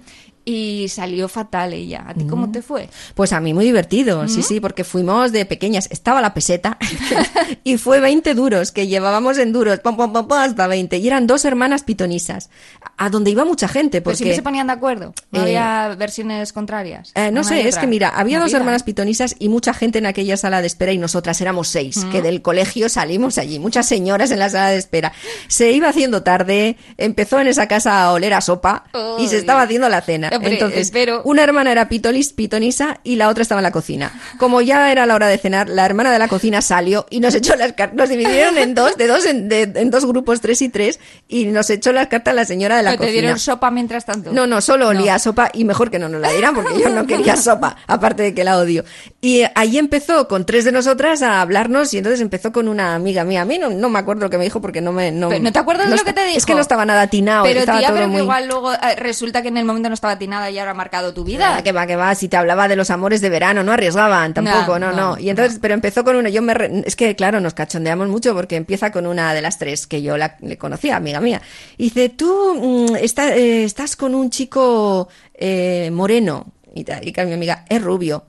Y 0.49 0.87
salió 0.87 1.27
fatal 1.27 1.73
ella. 1.73 2.05
¿A 2.07 2.13
ti 2.13 2.23
Mm. 2.23 2.29
cómo 2.29 2.51
te 2.53 2.61
fue? 2.61 2.89
Pues 3.15 3.33
a 3.33 3.41
mí 3.41 3.53
muy 3.53 3.65
divertido, 3.65 4.25
sí, 4.29 4.39
¿Mm? 4.39 4.43
sí, 4.43 4.59
porque 4.61 4.85
fuimos 4.85 5.33
de 5.33 5.45
pequeñas, 5.45 5.89
estaba 5.91 6.21
la 6.21 6.33
peseta 6.33 6.77
y 7.65 7.77
fue 7.77 7.99
20 7.99 8.33
duros, 8.33 8.71
que 8.71 8.87
llevábamos 8.87 9.37
en 9.39 9.51
duros, 9.51 9.79
pom, 9.79 9.97
pom, 9.97 10.13
pom, 10.13 10.25
pom, 10.27 10.37
hasta 10.37 10.67
20, 10.67 10.97
y 10.97 11.07
eran 11.07 11.27
dos 11.27 11.43
hermanas 11.43 11.83
pitonisas, 11.83 12.49
a 12.97 13.09
donde 13.09 13.31
iba 13.31 13.43
mucha 13.43 13.67
gente, 13.67 13.97
Pero 13.99 14.03
porque... 14.05 14.17
siempre 14.17 14.35
se 14.37 14.41
ponían 14.41 14.67
de 14.67 14.73
acuerdo. 14.73 15.13
No 15.31 15.39
Eh, 15.39 15.43
había 15.43 15.95
versiones 15.95 16.53
contrarias. 16.53 17.11
Eh, 17.15 17.29
no 17.31 17.43
sé, 17.43 17.67
es 17.67 17.77
que 17.77 17.87
mira, 17.87 18.09
había 18.09 18.39
dos 18.39 18.53
hermanas 18.53 18.83
pitonisas 18.83 19.35
y 19.39 19.49
mucha 19.49 19.73
gente 19.73 19.97
en 19.99 20.05
aquella 20.05 20.37
sala 20.37 20.61
de 20.61 20.67
espera 20.67 20.93
y 20.93 20.97
nosotras 20.97 21.41
éramos 21.41 21.67
seis, 21.67 21.97
Mm. 21.97 22.11
que 22.11 22.21
del 22.21 22.41
colegio 22.41 22.87
salimos 22.87 23.37
allí, 23.37 23.59
muchas 23.59 23.85
señoras 23.85 24.31
en 24.31 24.39
la 24.39 24.49
sala 24.49 24.69
de 24.69 24.77
espera. 24.77 25.11
Se 25.49 25.71
iba 25.73 25.89
haciendo 25.89 26.23
tarde, 26.23 26.77
empezó 26.97 27.39
en 27.41 27.47
esa 27.47 27.67
casa 27.67 28.03
a 28.03 28.11
oler 28.13 28.33
a 28.33 28.41
sopa 28.41 28.85
y 29.19 29.27
se 29.27 29.37
estaba 29.37 29.63
haciendo 29.63 29.89
la 29.89 30.01
cena. 30.01 30.29
Hombre, 30.37 30.53
Entonces, 30.53 30.79
espero. 30.81 31.21
una 31.25 31.43
hermana 31.43 31.71
era 31.71 31.87
pitolis, 31.89 32.33
pitonisa 32.33 32.99
y 33.03 33.15
la 33.17 33.29
otra 33.29 33.41
estaba 33.43 33.59
en 33.59 33.63
la 33.63 33.71
cocina. 33.71 34.11
Como 34.37 34.61
ya 34.61 34.91
era 34.91 35.05
la 35.05 35.15
hora 35.15 35.27
de 35.27 35.37
cenar, 35.37 35.69
la 35.69 35.85
hermana 35.85 36.11
de 36.11 36.19
la 36.19 36.27
cocina 36.27 36.61
salió 36.61 37.05
y 37.09 37.19
nos 37.19 37.35
echó 37.35 37.55
las 37.55 37.73
cartas, 37.73 37.95
nos 37.97 38.09
dividieron 38.09 38.57
en 38.57 38.73
dos, 38.75 38.95
de 38.97 39.07
dos 39.07 39.25
en, 39.25 39.49
de- 39.49 39.71
en 39.75 39.89
dos 39.91 40.05
grupos, 40.05 40.41
tres 40.41 40.61
y 40.61 40.69
tres, 40.69 40.99
y 41.27 41.45
nos 41.45 41.69
echó 41.69 41.91
las 41.91 42.07
cartas 42.07 42.33
la 42.33 42.45
señora 42.45 42.77
de 42.77 42.83
la 42.83 42.91
Pero 42.91 43.01
te 43.01 43.07
cocina. 43.07 43.21
dieron 43.21 43.39
sopa 43.39 43.71
mientras 43.71 44.05
tanto. 44.05 44.31
No, 44.31 44.47
no, 44.47 44.61
solo 44.61 44.87
olía 44.87 45.19
sopa 45.19 45.49
y 45.53 45.63
mejor 45.65 45.91
que 45.91 45.99
no 45.99 46.09
nos 46.09 46.21
la 46.21 46.31
dieran 46.31 46.55
porque 46.55 46.79
yo 46.79 46.89
no 46.89 47.05
quería 47.05 47.35
sopa, 47.37 47.75
aparte 47.87 48.23
de 48.23 48.33
que 48.33 48.43
la 48.43 48.57
odio. 48.57 48.83
Y 49.21 49.43
ahí 49.55 49.77
empezó 49.77 50.27
con 50.27 50.45
tres 50.45 50.65
de 50.65 50.71
nosotras 50.71 51.21
a 51.21 51.41
hablarnos 51.41 51.93
y 51.93 51.97
entonces 51.97 52.21
empezó 52.21 52.51
con 52.51 52.67
una 52.67 52.95
amiga 52.95 53.23
mía. 53.23 53.41
A 53.41 53.45
mí 53.45 53.57
no, 53.57 53.69
no 53.69 53.89
me 53.89 53.99
acuerdo 53.99 54.23
lo 54.23 54.29
que 54.29 54.37
me 54.37 54.43
dijo 54.43 54.61
porque 54.61 54.81
no 54.81 54.91
me... 54.91 55.11
No, 55.11 55.29
Pero, 55.29 55.43
¿no 55.43 55.51
te 55.51 55.59
acuerdas 55.59 55.89
de 55.89 55.95
lo 55.95 56.03
que 56.03 56.13
te 56.13 56.23
dijo? 56.25 56.37
Es 56.37 56.45
que 56.45 56.53
no 56.55 56.61
estaba 56.61 56.85
nada 56.85 57.01
atinado. 57.03 57.43
Pero 57.43 57.59
estaba 57.61 57.79
tía, 57.79 57.87
todo 57.89 57.97
pero 57.97 58.11
que 58.11 58.17
igual 58.19 58.47
luego 58.47 58.73
eh, 58.73 58.95
resulta 58.97 59.41
que 59.41 59.47
en 59.47 59.57
el 59.57 59.65
momento 59.65 59.89
no 59.89 59.93
estaba 59.95 60.13
atinada 60.27 60.51
y 60.51 60.59
ahora 60.59 60.71
ha 60.71 60.73
marcado 60.73 61.13
tu 61.13 61.23
vida. 61.23 61.63
Que 61.63 61.71
va, 61.71 61.87
que 61.87 61.95
va, 61.95 62.13
si 62.15 62.27
te 62.27 62.35
hablaba 62.37 62.67
de 62.67 62.75
los 62.75 62.89
amores 62.89 63.21
de 63.21 63.29
verano, 63.29 63.63
no 63.63 63.71
arriesgaban 63.71 64.33
tampoco, 64.33 64.77
no, 64.77 64.91
No, 64.91 64.95
no. 64.95 65.15
no, 65.15 65.19
Y 65.19 65.29
entonces, 65.29 65.59
pero 65.61 65.73
empezó 65.73 66.03
con 66.03 66.15
una, 66.17 66.29
yo 66.29 66.41
me, 66.41 66.53
re- 66.53 66.83
es 66.85 66.95
que 66.95 67.15
claro, 67.15 67.39
nos 67.39 67.53
cachondeamos 67.53 68.09
mucho 68.09 68.33
porque 68.33 68.55
empieza 68.57 68.91
con 68.91 69.07
una 69.07 69.33
de 69.33 69.41
las 69.41 69.57
tres 69.57 69.87
que 69.87 70.01
yo 70.01 70.17
la, 70.17 70.35
le 70.41 70.57
conocía, 70.57 70.97
amiga 70.97 71.21
mía. 71.21 71.41
Y 71.77 71.85
dice, 71.85 72.09
tú 72.09 72.87
mm, 72.91 72.95
está- 72.97 73.35
eh, 73.35 73.63
estás 73.63 73.95
con 73.95 74.13
un 74.13 74.29
chico 74.29 75.07
eh, 75.33 75.89
moreno. 75.93 76.47
Y, 76.75 76.83
tal, 76.83 77.07
y 77.07 77.11
que 77.11 77.25
mi 77.25 77.33
amiga 77.33 77.65
es 77.69 77.81
rubio. 77.81 78.25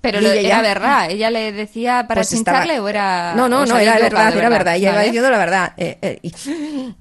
Pero 0.00 0.20
lo- 0.20 0.30
ella 0.32 0.48
era 0.48 0.62
verdad. 0.62 1.10
¿Ella 1.10 1.30
le 1.30 1.52
decía 1.52 2.06
para 2.08 2.20
pues 2.20 2.32
estaba- 2.32 2.64
o 2.80 2.88
era.? 2.88 3.34
No, 3.34 3.48
no, 3.48 3.66
no, 3.66 3.78
era 3.78 3.98
verdad, 3.98 4.34
era 4.36 4.48
verdad. 4.48 4.76
Ella 4.76 4.92
iba 4.92 5.02
diciendo 5.02 5.30
la 5.30 5.38
verdad. 5.38 5.72
Eh, 5.76 5.98
eh, 6.00 6.18
y 6.22 6.32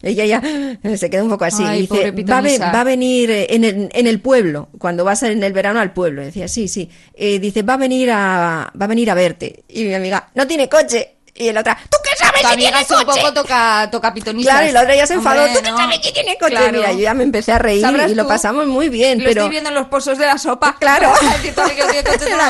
ella 0.01 0.25
ya 0.25 0.97
se 0.97 1.09
quedó 1.09 1.23
un 1.23 1.29
poco 1.29 1.45
así. 1.45 1.63
Ay, 1.65 1.83
y 1.83 1.87
pobre 1.87 2.11
dice, 2.11 2.25
va 2.59 2.71
va 2.73 2.81
a 2.81 2.83
venir 2.83 3.31
eh, 3.31 3.47
en 3.51 3.63
el, 3.63 3.89
en 3.93 4.07
el 4.07 4.19
pueblo, 4.19 4.69
cuando 4.77 5.05
vas 5.05 5.23
en 5.23 5.41
el 5.43 5.53
verano 5.53 5.79
al 5.79 5.93
pueblo. 5.93 6.21
Decía, 6.23 6.47
sí, 6.49 6.67
sí. 6.67 6.89
Eh, 7.13 7.39
dice, 7.39 7.61
va 7.63 7.75
a 7.75 7.77
venir 7.77 8.11
a, 8.11 8.71
va 8.79 8.85
a 8.85 8.87
venir 8.87 9.09
a 9.09 9.13
verte. 9.13 9.63
Y 9.69 9.85
mi 9.85 9.93
amiga, 9.93 10.29
no 10.35 10.45
tiene 10.45 10.67
coche. 10.67 11.15
Y 11.39 11.51
la 11.53 11.61
otra, 11.61 11.77
¿tú 11.89 11.97
qué 12.03 12.17
sabes 12.17 12.41
Tu 12.41 12.47
si 12.49 12.53
amiga 12.53 12.69
tiene 12.69 12.83
es 12.83 12.91
un 12.91 12.97
coche? 13.05 13.19
poco 13.21 13.33
toca, 13.33 13.87
toca. 13.91 14.13
Claro, 14.13 14.67
y 14.67 14.71
la 14.71 14.81
otra 14.81 14.95
ya 14.95 15.07
se 15.07 15.13
enfadó. 15.13 15.43
Hombre, 15.45 15.57
¿Tú 15.57 15.63
qué 15.63 15.71
no. 15.71 15.77
sabes 15.77 15.99
que 15.99 16.11
tiene 16.11 16.37
coche? 16.37 16.51
Claro. 16.51 16.71
Mira, 16.77 16.91
yo 16.91 16.99
ya 16.99 17.13
me 17.13 17.23
empecé 17.23 17.53
a 17.53 17.57
reír 17.57 17.85
y 18.09 18.13
lo 18.13 18.23
tú. 18.23 18.29
pasamos 18.29 18.67
muy 18.67 18.89
bien, 18.89 19.19
Lo 19.19 19.25
pero... 19.25 19.41
estoy 19.41 19.51
viendo 19.51 19.69
en 19.69 19.75
los 19.75 19.87
pozos 19.87 20.17
de 20.17 20.25
la 20.25 20.37
sopa. 20.37 20.75
Claro. 20.79 21.11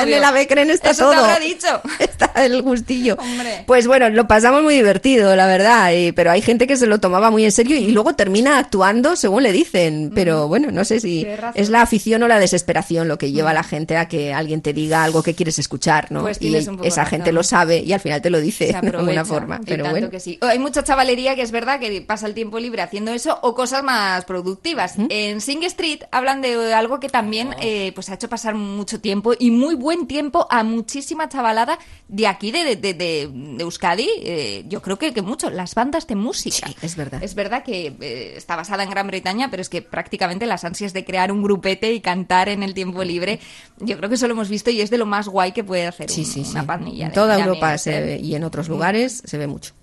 En 0.06 0.10
la 0.20 0.30
Becren 0.32 0.70
está 0.70 0.90
Eso 0.90 1.04
todo. 1.04 1.12
te 1.12 1.18
habrá 1.18 1.38
dicho. 1.38 1.80
Está 1.98 2.32
el 2.44 2.62
gustillo. 2.62 3.16
Hombre. 3.18 3.64
Pues 3.66 3.86
bueno, 3.86 4.08
lo 4.10 4.26
pasamos 4.26 4.62
muy 4.62 4.74
divertido, 4.74 5.34
la 5.36 5.46
verdad, 5.46 5.92
y- 5.92 6.12
pero 6.12 6.30
hay 6.30 6.42
gente 6.42 6.66
que 6.66 6.76
se 6.76 6.86
lo 6.86 6.98
tomaba 7.00 7.30
muy 7.30 7.44
en 7.44 7.52
serio 7.52 7.76
y 7.76 7.88
luego 7.92 8.14
termina 8.14 8.58
actuando 8.58 9.16
según 9.16 9.42
le 9.42 9.52
dicen. 9.52 10.10
Pero 10.14 10.48
bueno, 10.48 10.70
no 10.70 10.84
sé 10.84 11.00
si 11.00 11.26
es 11.54 11.68
la 11.70 11.82
afición 11.82 12.22
o 12.22 12.28
la 12.28 12.38
desesperación 12.38 13.08
lo 13.08 13.18
que 13.18 13.32
lleva 13.32 13.50
a 13.50 13.54
la 13.54 13.62
gente 13.62 13.96
a 13.96 14.08
que 14.08 14.32
alguien 14.34 14.62
te 14.62 14.72
diga 14.72 15.04
algo 15.04 15.22
que 15.22 15.34
quieres 15.34 15.58
escuchar, 15.58 16.10
¿no? 16.10 16.22
Pues 16.22 16.38
y 16.40 16.54
esa 16.56 16.72
razón. 16.72 17.06
gente 17.06 17.32
lo 17.32 17.42
sabe 17.42 17.78
y 17.78 17.92
al 17.92 18.00
final 18.00 18.20
te 18.22 18.30
lo 18.30 18.40
dice 18.40 18.74
De 18.80 18.96
alguna 18.96 19.24
forma. 19.24 19.60
Pero 19.64 19.84
tanto 19.84 19.90
bueno. 19.98 20.10
que 20.10 20.20
sí. 20.20 20.38
Hay 20.42 20.58
mucha 20.58 20.82
chavalería 20.84 21.34
que 21.34 21.42
es 21.42 21.50
verdad 21.50 21.78
que 21.80 22.00
pasa 22.02 22.26
el 22.26 22.34
tiempo 22.34 22.58
libre 22.58 22.82
haciendo 22.82 23.12
eso 23.12 23.38
o 23.42 23.54
cosas 23.54 23.82
más 23.82 24.24
productivas. 24.24 24.94
En 25.08 25.40
Sing 25.40 25.62
Street 25.64 26.00
hablan 26.12 26.42
de 26.42 26.72
algo 26.74 27.00
que 27.00 27.08
también 27.08 27.54
eh, 27.60 27.92
pues 27.94 28.10
ha 28.10 28.14
hecho 28.14 28.28
pasar 28.28 28.54
mucho 28.54 29.00
tiempo 29.00 29.32
y 29.38 29.50
muy 29.50 29.74
buen 29.74 30.06
tiempo 30.06 30.46
a 30.50 30.62
muchísima 30.64 31.28
chavalada 31.28 31.78
de 32.08 32.26
aquí, 32.26 32.50
de, 32.50 32.64
de, 32.64 32.76
de- 32.76 32.94
de- 32.94 33.30
Euskadi. 33.62 34.08
eh, 34.22 34.64
yo 34.68 34.80
creo 34.82 34.98
que, 34.98 35.12
que 35.12 35.22
mucho, 35.22 35.50
las 35.50 35.74
bandas 35.74 36.06
de 36.06 36.14
música. 36.16 36.68
es 36.82 36.96
verdad. 36.96 37.22
Es 37.22 37.34
verdad 37.34 37.62
que 37.62 37.94
eh, 38.00 38.34
está 38.36 38.56
basada 38.56 38.82
en 38.82 38.90
Gran 38.90 39.06
Bretaña, 39.06 39.50
pero 39.50 39.60
es 39.60 39.68
que 39.68 39.82
prácticamente 39.82 40.46
las 40.46 40.64
ansias 40.64 40.92
de 40.92 41.04
crear 41.04 41.30
un 41.32 41.42
grupete 41.42 41.92
y 41.92 42.00
cantar 42.00 42.48
en 42.48 42.62
el 42.62 42.74
tiempo 42.74 43.04
libre, 43.04 43.40
yo 43.78 43.96
creo 43.96 44.08
que 44.08 44.14
eso 44.14 44.26
lo 44.26 44.32
hemos 44.34 44.48
visto 44.48 44.70
y 44.70 44.80
es 44.80 44.90
de 44.90 44.98
lo 44.98 45.06
más 45.06 45.28
guay 45.28 45.52
que 45.52 45.64
puede 45.64 45.86
hacer 45.86 46.10
Sí, 46.10 46.20
un- 46.20 46.26
sí, 46.26 46.44
sí. 46.44 46.50
una 46.52 46.66
pandilla. 46.66 47.06
En 47.06 47.12
toda 47.12 47.38
Europa 47.38 47.76
se 47.78 48.14
¿eh? 48.14 48.20
y 48.20 48.34
en 48.34 48.44
otros 48.44 48.68
lugares 48.70 49.22
se 49.24 49.36
ve 49.36 49.46
mucho. 49.46 49.74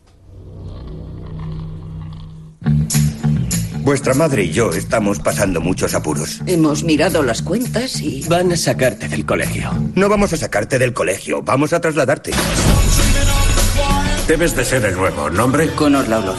Vuestra 3.82 4.14
madre 4.14 4.44
y 4.44 4.52
yo 4.52 4.72
estamos 4.72 5.20
pasando 5.20 5.62
muchos 5.62 5.94
apuros. 5.94 6.42
Hemos 6.46 6.84
mirado 6.84 7.24
las 7.24 7.42
cuentas 7.42 8.02
y... 8.02 8.28
Van 8.28 8.52
a 8.52 8.58
sacarte 8.58 9.08
del 9.08 9.26
colegio. 9.26 9.72
No 9.96 10.10
vamos 10.10 10.34
a 10.34 10.38
sacarte 10.38 10.78
del 10.78 10.92
colegio, 10.92 11.42
vamos 11.42 11.72
a 11.72 11.80
trasladarte. 11.80 12.32
Debes 14.28 14.56
de 14.58 14.66
ser 14.66 14.84
el 14.84 14.96
nuevo. 14.96 15.30
¿Nombre? 15.30 15.70
Conor 15.74 16.10
Laulo. 16.10 16.36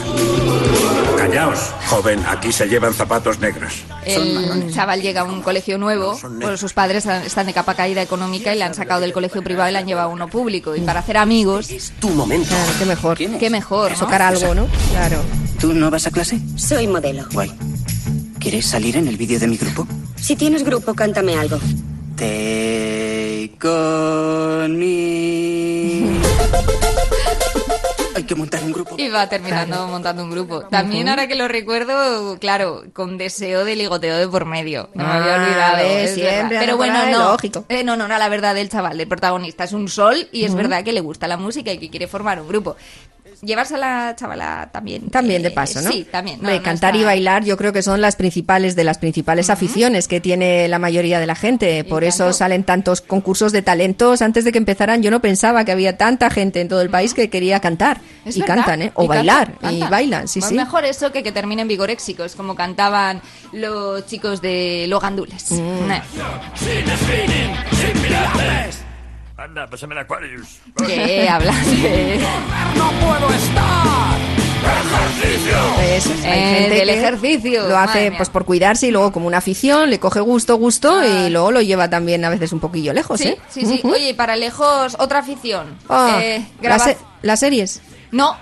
Callaos, 1.29 1.59
joven. 1.87 2.23
Aquí 2.27 2.51
se 2.51 2.67
llevan 2.67 2.93
zapatos 2.93 3.39
negros. 3.39 3.83
El 4.03 4.73
chaval 4.73 5.01
llega 5.01 5.21
a 5.21 5.23
un 5.23 5.41
colegio 5.41 5.77
nuevo, 5.77 6.17
pues 6.41 6.59
sus 6.59 6.73
padres 6.73 7.05
están 7.05 7.45
de 7.45 7.53
capa 7.53 7.75
caída 7.75 8.01
económica 8.01 8.53
y 8.53 8.57
le 8.57 8.63
han 8.63 8.73
sacado 8.73 9.01
del 9.01 9.13
colegio 9.13 9.43
privado 9.43 9.69
y 9.69 9.73
le 9.73 9.77
han 9.79 9.85
llevado 9.85 10.09
a 10.09 10.11
uno 10.11 10.27
público. 10.27 10.75
Y 10.75 10.81
para 10.81 11.01
hacer 11.01 11.17
amigos, 11.17 11.69
Tu 11.99 12.09
momento. 12.09 12.49
Claro, 12.49 12.71
qué 12.79 12.85
mejor. 12.85 13.17
qué 13.17 13.49
mejor. 13.49 13.91
¿no? 13.91 13.97
Tocar 13.97 14.21
algo, 14.23 14.55
¿no? 14.55 14.67
Claro. 14.91 15.21
¿Tú 15.59 15.73
no 15.73 15.91
vas 15.91 16.07
a 16.07 16.11
clase? 16.11 16.39
Soy 16.55 16.87
modelo. 16.87 17.25
Guay. 17.31 17.51
¿Quieres 18.39 18.65
salir 18.65 18.97
en 18.97 19.07
el 19.07 19.17
vídeo 19.17 19.39
de 19.39 19.47
mi 19.47 19.57
grupo? 19.57 19.85
Si 20.15 20.35
tienes 20.35 20.63
grupo, 20.63 20.93
cántame 20.95 21.35
algo. 21.37 21.59
Take 22.15 23.57
on 23.67 24.77
me. 24.79 26.19
Hay 28.19 28.25
que 28.25 28.35
montar 28.35 28.61
un 28.65 28.73
grupo. 28.73 28.95
Y 28.97 29.07
va 29.07 29.29
terminando 29.29 29.87
montando 29.87 30.23
un 30.23 30.29
grupo. 30.29 30.63
También 30.65 31.07
ahora 31.07 31.25
que 31.27 31.35
lo 31.35 31.47
recuerdo, 31.47 32.37
claro, 32.37 32.83
con 32.91 33.17
deseo 33.17 33.63
de 33.63 33.77
ligoteo 33.77 34.17
de 34.17 34.27
por 34.27 34.43
medio. 34.45 34.89
No 34.93 35.05
me 35.05 35.09
había 35.09 35.35
olvidado. 35.35 35.77
ves, 35.77 36.15
siempre 36.15 36.59
Pero 36.59 36.75
bueno, 36.75 37.05
no. 37.05 37.31
lógico. 37.31 37.63
En 37.69 37.87
honor 37.87 38.11
a 38.11 38.19
la 38.19 38.27
verdad 38.27 38.55
del 38.55 38.67
chaval, 38.67 38.97
del 38.97 39.07
protagonista. 39.07 39.63
Es 39.63 39.71
un 39.71 39.87
sol 39.87 40.27
y 40.33 40.43
es 40.43 40.53
verdad 40.53 40.83
que 40.83 40.91
le 40.91 40.99
gusta 40.99 41.29
la 41.29 41.37
música 41.37 41.71
y 41.71 41.77
que 41.77 41.89
quiere 41.89 42.07
formar 42.07 42.41
un 42.41 42.49
grupo. 42.49 42.75
Llevarse 43.41 43.75
a 43.75 43.77
la 43.77 44.15
chavala 44.17 44.69
también. 44.71 45.09
También 45.09 45.41
de 45.41 45.47
eh, 45.47 45.51
paso, 45.51 45.81
¿no? 45.81 45.89
Sí, 45.91 46.05
también. 46.11 46.39
No, 46.41 46.49
no 46.49 46.61
cantar 46.61 46.95
y 46.95 46.99
está- 46.99 47.07
bailar 47.07 47.45
yo 47.45 47.55
creo 47.57 47.71
que 47.71 47.81
son 47.81 48.01
las 48.01 48.15
principales 48.15 48.75
de 48.75 48.83
las 48.83 48.97
principales 48.97 49.49
aficiones 49.49 50.07
que 50.09 50.19
tiene 50.19 50.67
la 50.67 50.77
mayoría 50.79 51.19
de 51.19 51.25
la 51.27 51.35
gente. 51.35 51.83
Por 51.85 52.03
eso 52.03 52.25
tanto. 52.25 52.33
salen 52.37 52.63
tantos 52.63 53.01
concursos 53.01 53.51
de 53.51 53.61
talentos. 53.61 54.21
Antes 54.21 54.43
de 54.43 54.51
que 54.51 54.57
empezaran 54.57 55.01
yo 55.01 55.09
no 55.11 55.21
pensaba 55.21 55.63
que 55.63 55.71
había 55.71 55.97
tanta 55.97 56.29
gente 56.29 56.59
en 56.61 56.67
todo 56.67 56.81
el 56.81 56.89
país 56.89 57.13
que 57.13 57.29
quería 57.29 57.59
cantar. 57.59 58.01
Es 58.25 58.35
y 58.35 58.41
verdad. 58.41 58.55
cantan, 58.55 58.81
¿eh? 58.81 58.91
O 58.95 59.03
Y 59.03 59.07
cantan, 59.07 59.17
bailar. 59.25 59.51
Y 59.53 59.61
cantan. 59.61 59.89
bailan, 59.89 60.27
sí, 60.27 60.39
Pues 60.41 60.49
sí. 60.49 60.55
mejor 60.55 60.83
eso 60.85 61.11
que 61.11 61.23
que 61.23 61.31
termine 61.31 61.61
en 61.61 61.67
vigoréxicos, 61.67 62.35
como 62.35 62.55
cantaban 62.55 63.21
los 63.53 64.05
chicos 64.05 64.41
de 64.41 64.85
Los 64.89 65.01
Gandules. 65.01 65.51
Mm. 65.51 65.91
Eh. 65.91 66.01
Anda, 69.41 69.67
pásame 69.67 69.93
el 69.95 69.99
Aquarius. 69.99 70.59
¿Qué 70.85 71.27
hablas? 71.29 71.65
de- 71.81 72.19
¡No 72.75 72.91
puedo 72.91 73.33
estar! 73.33 74.19
Eso 75.81 76.13
es, 76.13 76.25
hay 76.25 76.39
Eh, 76.39 76.55
gente 76.59 76.75
del 76.75 76.87
que 76.89 76.97
ejercicio, 76.99 77.67
Lo 77.69 77.77
hace 77.77 78.11
pues 78.11 78.29
por 78.29 78.45
cuidarse 78.45 78.87
y 78.87 78.91
luego 78.91 79.11
como 79.11 79.27
una 79.27 79.37
afición, 79.37 79.89
le 79.89 79.99
coge 79.99 80.19
gusto, 80.19 80.55
gusto 80.57 81.03
y 81.03 81.29
luego 81.29 81.51
lo 81.51 81.61
lleva 81.61 81.89
también 81.89 82.23
a 82.25 82.29
veces 82.29 82.51
un 82.51 82.59
poquillo 82.59 82.91
lejos, 82.93 83.19
Sí, 83.19 83.29
¿eh? 83.29 83.37
sí, 83.49 83.65
sí. 83.65 83.79
Ujú. 83.83 83.93
Oye, 83.93 84.09
y 84.09 84.13
para 84.13 84.35
lejos, 84.35 84.95
otra 84.99 85.19
afición. 85.19 85.77
Ah, 85.87 86.19
Eh, 86.21 86.39
las, 86.61 86.61
graba- 86.61 86.83
se- 86.85 86.97
las 87.21 87.39
series. 87.39 87.81
No, 88.11 88.37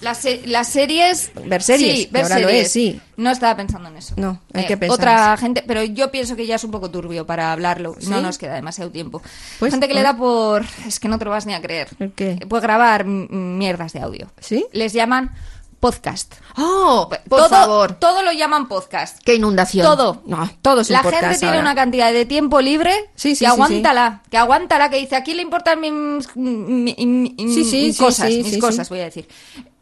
las, 0.00 0.26
las 0.46 0.68
series... 0.68 1.30
Ver 1.44 1.62
series, 1.62 1.98
Sí, 1.98 2.08
ver 2.10 2.22
ahora 2.24 2.38
lo 2.40 2.48
series. 2.48 2.66
es, 2.66 2.72
sí. 2.72 3.00
No 3.16 3.30
estaba 3.30 3.56
pensando 3.56 3.88
en 3.88 3.96
eso. 3.96 4.14
No, 4.16 4.40
hay 4.54 4.64
Eh, 4.64 4.66
que 4.66 4.76
pensar. 4.76 4.94
Otra 4.98 5.36
gente, 5.36 5.64
pero 5.66 5.82
yo 5.84 6.10
pienso 6.10 6.36
que 6.36 6.46
ya 6.46 6.54
es 6.56 6.64
un 6.64 6.70
poco 6.70 6.90
turbio 6.90 7.26
para 7.26 7.52
hablarlo. 7.52 7.96
¿Sí? 7.98 8.08
No 8.08 8.20
nos 8.20 8.38
queda 8.38 8.54
demasiado 8.54 8.90
tiempo. 8.90 9.20
Pues, 9.58 9.72
gente 9.72 9.88
que 9.88 9.94
le 9.94 10.02
da 10.02 10.16
por... 10.16 10.64
Es 10.86 10.98
que 11.00 11.08
no 11.08 11.18
te 11.18 11.24
lo 11.24 11.30
vas 11.32 11.46
ni 11.46 11.54
a 11.54 11.60
creer. 11.60 11.88
¿El 11.98 12.12
qué? 12.12 12.36
Puede 12.48 12.62
grabar 12.62 13.04
mierdas 13.04 13.92
de 13.92 14.00
audio. 14.00 14.30
¿Sí? 14.40 14.66
Les 14.72 14.92
llaman 14.92 15.30
podcast. 15.80 16.34
¡Oh! 16.56 17.08
Por 17.28 17.38
todo, 17.38 17.48
favor. 17.48 17.92
Todo 17.94 18.22
lo 18.22 18.32
llaman 18.32 18.68
podcast. 18.68 19.18
¡Qué 19.24 19.34
inundación! 19.34 19.84
Todo. 19.86 20.22
No, 20.26 20.50
todo 20.62 20.80
es 20.80 20.90
La 20.90 21.02
podcast 21.02 21.22
gente 21.22 21.38
tiene 21.38 21.56
ahora. 21.56 21.70
una 21.70 21.74
cantidad 21.74 22.12
de 22.12 22.24
tiempo 22.24 22.60
libre 22.60 22.92
Sí, 23.14 23.30
sí, 23.30 23.30
que 23.30 23.36
sí, 23.38 23.44
aguántala, 23.46 24.22
que 24.30 24.36
aguántala, 24.36 24.90
que 24.90 24.96
dice, 24.96 25.16
aquí 25.16 25.34
le 25.34 25.42
importan 25.42 25.80
mis, 25.80 26.36
mis 26.36 27.96
cosas, 27.98 28.30
mis 28.30 28.58
cosas, 28.58 28.88
voy 28.88 29.00
a 29.00 29.04
decir. 29.04 29.28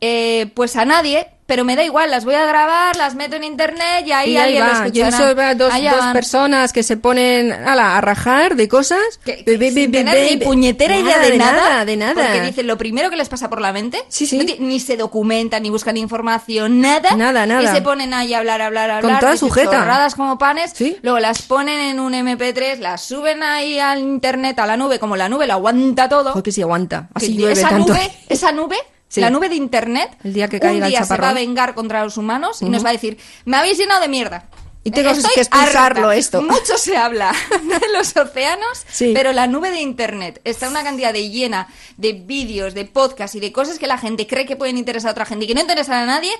Eh, 0.01 0.51
pues 0.55 0.77
a 0.77 0.85
nadie, 0.85 1.29
pero 1.47 1.65
me 1.65 1.77
da 1.77 1.85
igual, 1.85 2.11
las 2.11 2.25
voy 2.25 2.35
a 2.35 2.45
grabar, 2.45 2.97
las 2.97 3.15
meto 3.15 3.37
en 3.37 3.45
internet 3.45 4.05
y 4.05 4.11
ahí 4.13 4.33
Y 4.33 4.37
ahí 4.37 4.57
alguien 4.59 4.67
lo 4.67 4.73
va. 4.73 4.87
Escuchará. 4.87 5.07
visto 5.17 5.37
va, 5.37 5.55
dos, 5.55 5.73
dos 5.73 6.07
personas 6.13 6.73
que 6.73 6.83
se 6.83 6.97
ponen 6.97 7.53
ala, 7.53 7.97
a 7.97 8.01
rajar 8.01 8.57
de 8.57 8.67
cosas. 8.67 8.99
Be- 9.25 9.57
be- 9.57 9.71
sin 9.71 9.91
be- 9.93 9.99
tener 9.99 10.15
be- 10.17 10.31
ni 10.37 10.37
puñetera 10.45 10.97
idea 10.99 11.19
de, 11.21 11.31
de 11.31 11.39
nada, 11.39 11.53
nada, 11.53 11.85
de 11.85 11.97
nada. 11.97 12.15
Porque 12.15 12.41
dicen 12.43 12.67
lo 12.67 12.77
primero 12.77 13.11
que 13.11 13.17
les 13.17 13.29
pasa 13.29 13.49
por 13.49 13.61
la 13.61 13.73
mente. 13.73 14.03
no 14.39 14.45
ti- 14.45 14.57
ni 14.59 14.81
se 14.81 14.97
documentan, 14.97 15.63
ni 15.63 15.71
buscan 15.71 15.97
información, 15.97 16.81
nada. 16.81 17.15
Nada, 17.17 17.47
nada. 17.47 17.63
Y 17.63 17.69
se 17.69 17.81
ponen 17.81 18.13
ahí 18.13 18.35
a 18.35 18.39
hablar, 18.39 18.61
hablar, 18.61 18.89
Con 19.01 19.11
hablar. 19.11 19.21
toda 19.21 19.33
dicen 19.35 19.49
sujeta. 19.49 19.71
chorradas 19.71 20.17
como 20.17 20.39
panes. 20.39 20.75
Luego 21.03 21.21
las 21.21 21.43
ponen 21.43 21.79
en 21.81 22.01
un 22.01 22.13
MP3, 22.13 22.79
las 22.81 23.03
suben 23.03 23.45
ahí 23.45 23.79
al 23.79 24.01
internet, 24.01 24.59
a 24.59 24.67
la 24.67 24.77
nube, 24.77 24.99
como 24.99 25.15
la 25.17 25.29
nube 25.29 25.47
lo 25.47 25.53
aguanta 25.53 26.09
todo. 26.09 26.31
Joder, 26.31 26.43
que 26.43 26.51
si 26.53 26.61
aguanta. 26.63 27.09
Así 27.15 27.29
que 27.37 27.43
llueve 27.43 27.53
esa 27.53 27.69
tanto. 27.69 27.93
nube, 27.93 28.11
esa 28.29 28.51
nube, 28.51 28.77
Sí. 29.17 29.21
la 29.21 29.31
nube 29.31 29.49
de 29.49 29.57
internet, 29.57 30.17
El 30.23 30.33
día 30.33 30.49
que 30.49 30.57
un 30.57 30.61
caiga 30.61 30.87
el 30.87 30.91
día 30.93 31.05
se 31.05 31.17
va 31.17 31.31
a 31.31 31.35
vengar 31.35 31.75
contra 31.75 32.05
los 32.05 32.17
humanos 32.17 32.62
y 32.62 32.67
nos 32.67 32.85
va 32.85 32.91
a 32.91 32.93
decir, 32.93 33.19
me 33.45 33.57
habéis 33.57 33.77
llenado 33.79 34.01
de 34.01 34.09
mierda. 34.09 34.47
Y 34.85 34.93
tengo 34.93 35.11
Estoy 35.11 35.33
que 35.35 35.41
expulsarlo 35.41 36.07
harta. 36.11 36.17
esto. 36.17 36.43
Mucho 36.43 36.79
se 36.79 36.97
habla 36.97 37.33
de 37.51 37.81
los 37.99 38.17
océanos, 38.17 38.85
Sí. 38.89 39.11
pero 39.17 39.33
la 39.33 39.49
nube 39.49 39.73
de 39.73 39.81
internet 39.81 40.41
está 40.45 40.69
una 40.69 40.85
cantidad 40.85 41.12
de 41.12 41.29
llena 41.29 41.67
de 41.97 42.12
vídeos, 42.12 42.73
de 42.73 42.85
podcasts 42.85 43.35
y 43.35 43.41
de 43.41 43.51
cosas 43.51 43.81
que 43.81 43.89
la 43.89 43.99
gente 43.99 44.29
cree 44.29 44.47
que 44.47 44.55
pueden 44.55 44.79
interesar 44.79 45.09
a 45.09 45.12
otra 45.12 45.25
gente 45.27 45.45
y 45.45 45.49
que 45.49 45.55
no 45.55 45.61
interesan 45.61 45.95
a 46.05 46.07
nadie, 46.07 46.31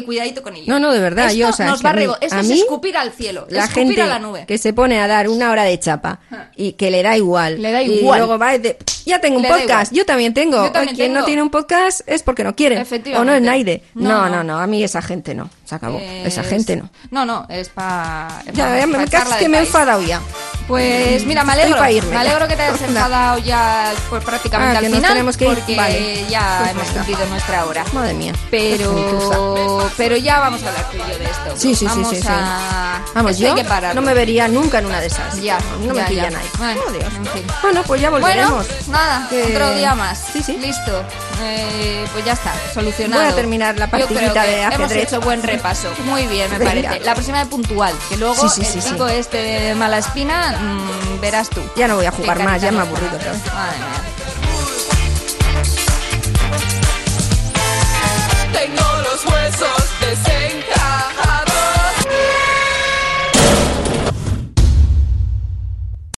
que 0.00 0.04
cuidadito 0.04 0.42
con 0.42 0.56
ello. 0.56 0.64
No, 0.72 0.78
no, 0.80 0.92
de 0.92 1.00
verdad, 1.00 1.26
Esto 1.26 1.38
yo, 1.38 1.48
o 1.48 1.52
sea, 1.52 1.66
nos 1.66 1.76
es 1.76 1.80
que 1.80 1.84
va 1.84 1.90
a 1.90 1.94
mí- 1.94 2.00
rego- 2.02 2.18
Esto 2.20 2.36
a 2.36 2.40
es 2.40 2.46
mí, 2.48 2.60
escupir 2.60 2.96
al 2.96 3.12
cielo, 3.12 3.46
La 3.48 3.64
escupir 3.64 3.86
gente 3.88 4.02
a 4.02 4.06
la 4.06 4.18
nube. 4.18 4.44
que 4.46 4.58
se 4.58 4.72
pone 4.72 5.00
a 5.00 5.06
dar 5.06 5.28
una 5.28 5.50
hora 5.50 5.62
de 5.64 5.78
chapa 5.78 6.20
y 6.56 6.72
que 6.72 6.90
le 6.90 7.02
da 7.02 7.16
igual. 7.16 7.60
Le 7.62 7.70
da 7.72 7.82
Y 7.82 7.92
igual. 8.00 8.18
luego 8.20 8.38
va 8.38 8.54
y 8.54 8.58
de, 8.58 8.76
ya 9.06 9.20
tengo 9.20 9.36
un 9.36 9.42
Le 9.42 9.48
podcast, 9.48 9.92
yo 9.92 10.04
también 10.04 10.34
tengo. 10.34 10.56
Yo 10.64 10.72
también 10.72 10.90
Ay, 10.90 10.96
Quien 10.96 11.12
no 11.12 11.24
tiene 11.24 11.42
un 11.42 11.50
podcast 11.50 12.00
es 12.06 12.22
porque 12.22 12.42
no 12.44 12.54
quiere. 12.56 12.84
O 13.16 13.24
no 13.24 13.32
es 13.34 13.42
naide. 13.42 13.82
No, 13.94 14.28
No, 14.28 14.28
no. 14.28 14.44
no, 14.44 14.58
a 14.58 14.66
mí 14.66 14.82
esa 14.82 15.00
gente 15.02 15.34
no. 15.34 15.48
Se 15.64 15.74
acabó. 15.74 15.98
Esa 15.98 16.42
Es- 16.42 16.48
gente 16.48 16.76
no. 16.76 16.90
No, 17.10 17.24
no, 17.24 17.46
es 17.48 17.68
para. 17.70 18.42
Ya, 18.52 18.86
me 18.86 19.04
que 19.38 19.48
me 19.48 19.58
he 19.58 19.60
enfadado 19.60 20.02
ya. 20.02 20.20
Pues 20.68 21.24
mira, 21.26 21.44
me 21.44 21.52
alegro. 21.52 21.78
me 22.10 22.16
alegro 22.16 22.48
que 22.48 22.56
te 22.56 22.62
hayas 22.62 22.80
enfadado 22.82 23.38
ya 23.38 23.92
pues, 24.08 24.24
prácticamente 24.24 24.76
Ah, 24.76 24.78
al 24.78 24.84
que 24.84 24.88
nos 24.88 24.96
final. 24.98 25.10
tenemos 25.12 25.36
que 25.36 25.44
ir. 25.46 25.54
Porque 25.54 25.76
Vale. 25.76 26.24
ya 26.28 26.58
Pues 26.60 26.70
hemos 26.70 26.86
venga. 26.88 26.94
cumplido 27.04 27.26
nuestra 27.30 27.64
hora. 27.66 27.84
Madre 27.92 28.14
mía. 28.14 28.32
Pero, 28.50 29.83
pero 29.96 30.16
ya 30.16 30.40
vamos 30.40 30.62
a 30.62 30.68
hablar 30.68 30.90
tú 30.90 30.98
de 30.98 31.24
esto. 31.24 31.86
Vamos 31.86 32.26
a... 32.26 33.00
Vamos, 33.14 33.38
yo 33.38 33.54
que 33.54 33.64
no 33.94 34.02
me 34.02 34.14
vería 34.14 34.48
nunca 34.48 34.78
en 34.78 34.86
una 34.86 35.00
de 35.00 35.06
esas. 35.06 35.40
Ya, 35.40 35.58
no 35.80 35.94
me 35.94 36.14
ya. 36.14 36.30
nadie. 36.30 36.48
Bueno, 36.58 36.80
oh, 36.86 36.92
Dios. 36.92 37.12
Bueno, 37.62 37.82
pues 37.86 38.00
ya 38.00 38.10
volveremos. 38.10 38.66
Nada, 38.88 39.28
otro 39.50 39.74
día 39.74 39.94
más. 39.94 40.34
Listo. 40.34 41.04
Eh, 41.42 42.06
pues 42.12 42.24
ya 42.24 42.32
está, 42.32 42.54
solucionado. 42.72 43.22
Voy 43.22 43.32
a 43.32 43.36
terminar 43.36 43.78
la 43.78 43.90
partidita 43.90 44.44
de 44.44 44.64
ajedrez. 44.64 44.90
Hemos 44.92 44.92
hecho 44.92 45.20
buen 45.20 45.42
repaso. 45.42 45.92
Muy 46.04 46.26
bien, 46.26 46.50
me 46.50 46.64
parece. 46.64 47.00
La 47.00 47.14
próxima 47.14 47.38
de 47.38 47.46
puntual, 47.46 47.94
que 48.08 48.16
luego 48.16 48.48
sí, 48.48 48.64
sí, 48.64 48.78
este 49.10 49.36
de 49.38 49.74
mala 49.74 49.98
espina, 49.98 50.58
mm, 50.58 51.20
verás 51.20 51.50
tú. 51.50 51.60
Ya 51.76 51.88
no 51.88 51.96
voy 51.96 52.06
a 52.06 52.10
jugar 52.10 52.42
más, 52.42 52.62
ya 52.62 52.72
me 52.72 52.78
ha 52.78 52.82
aburrido. 52.82 53.18
Madre 53.54 53.78
mía. 53.78 54.24
Tengo 58.52 58.93
huesos 59.26 60.00
de 60.00 60.16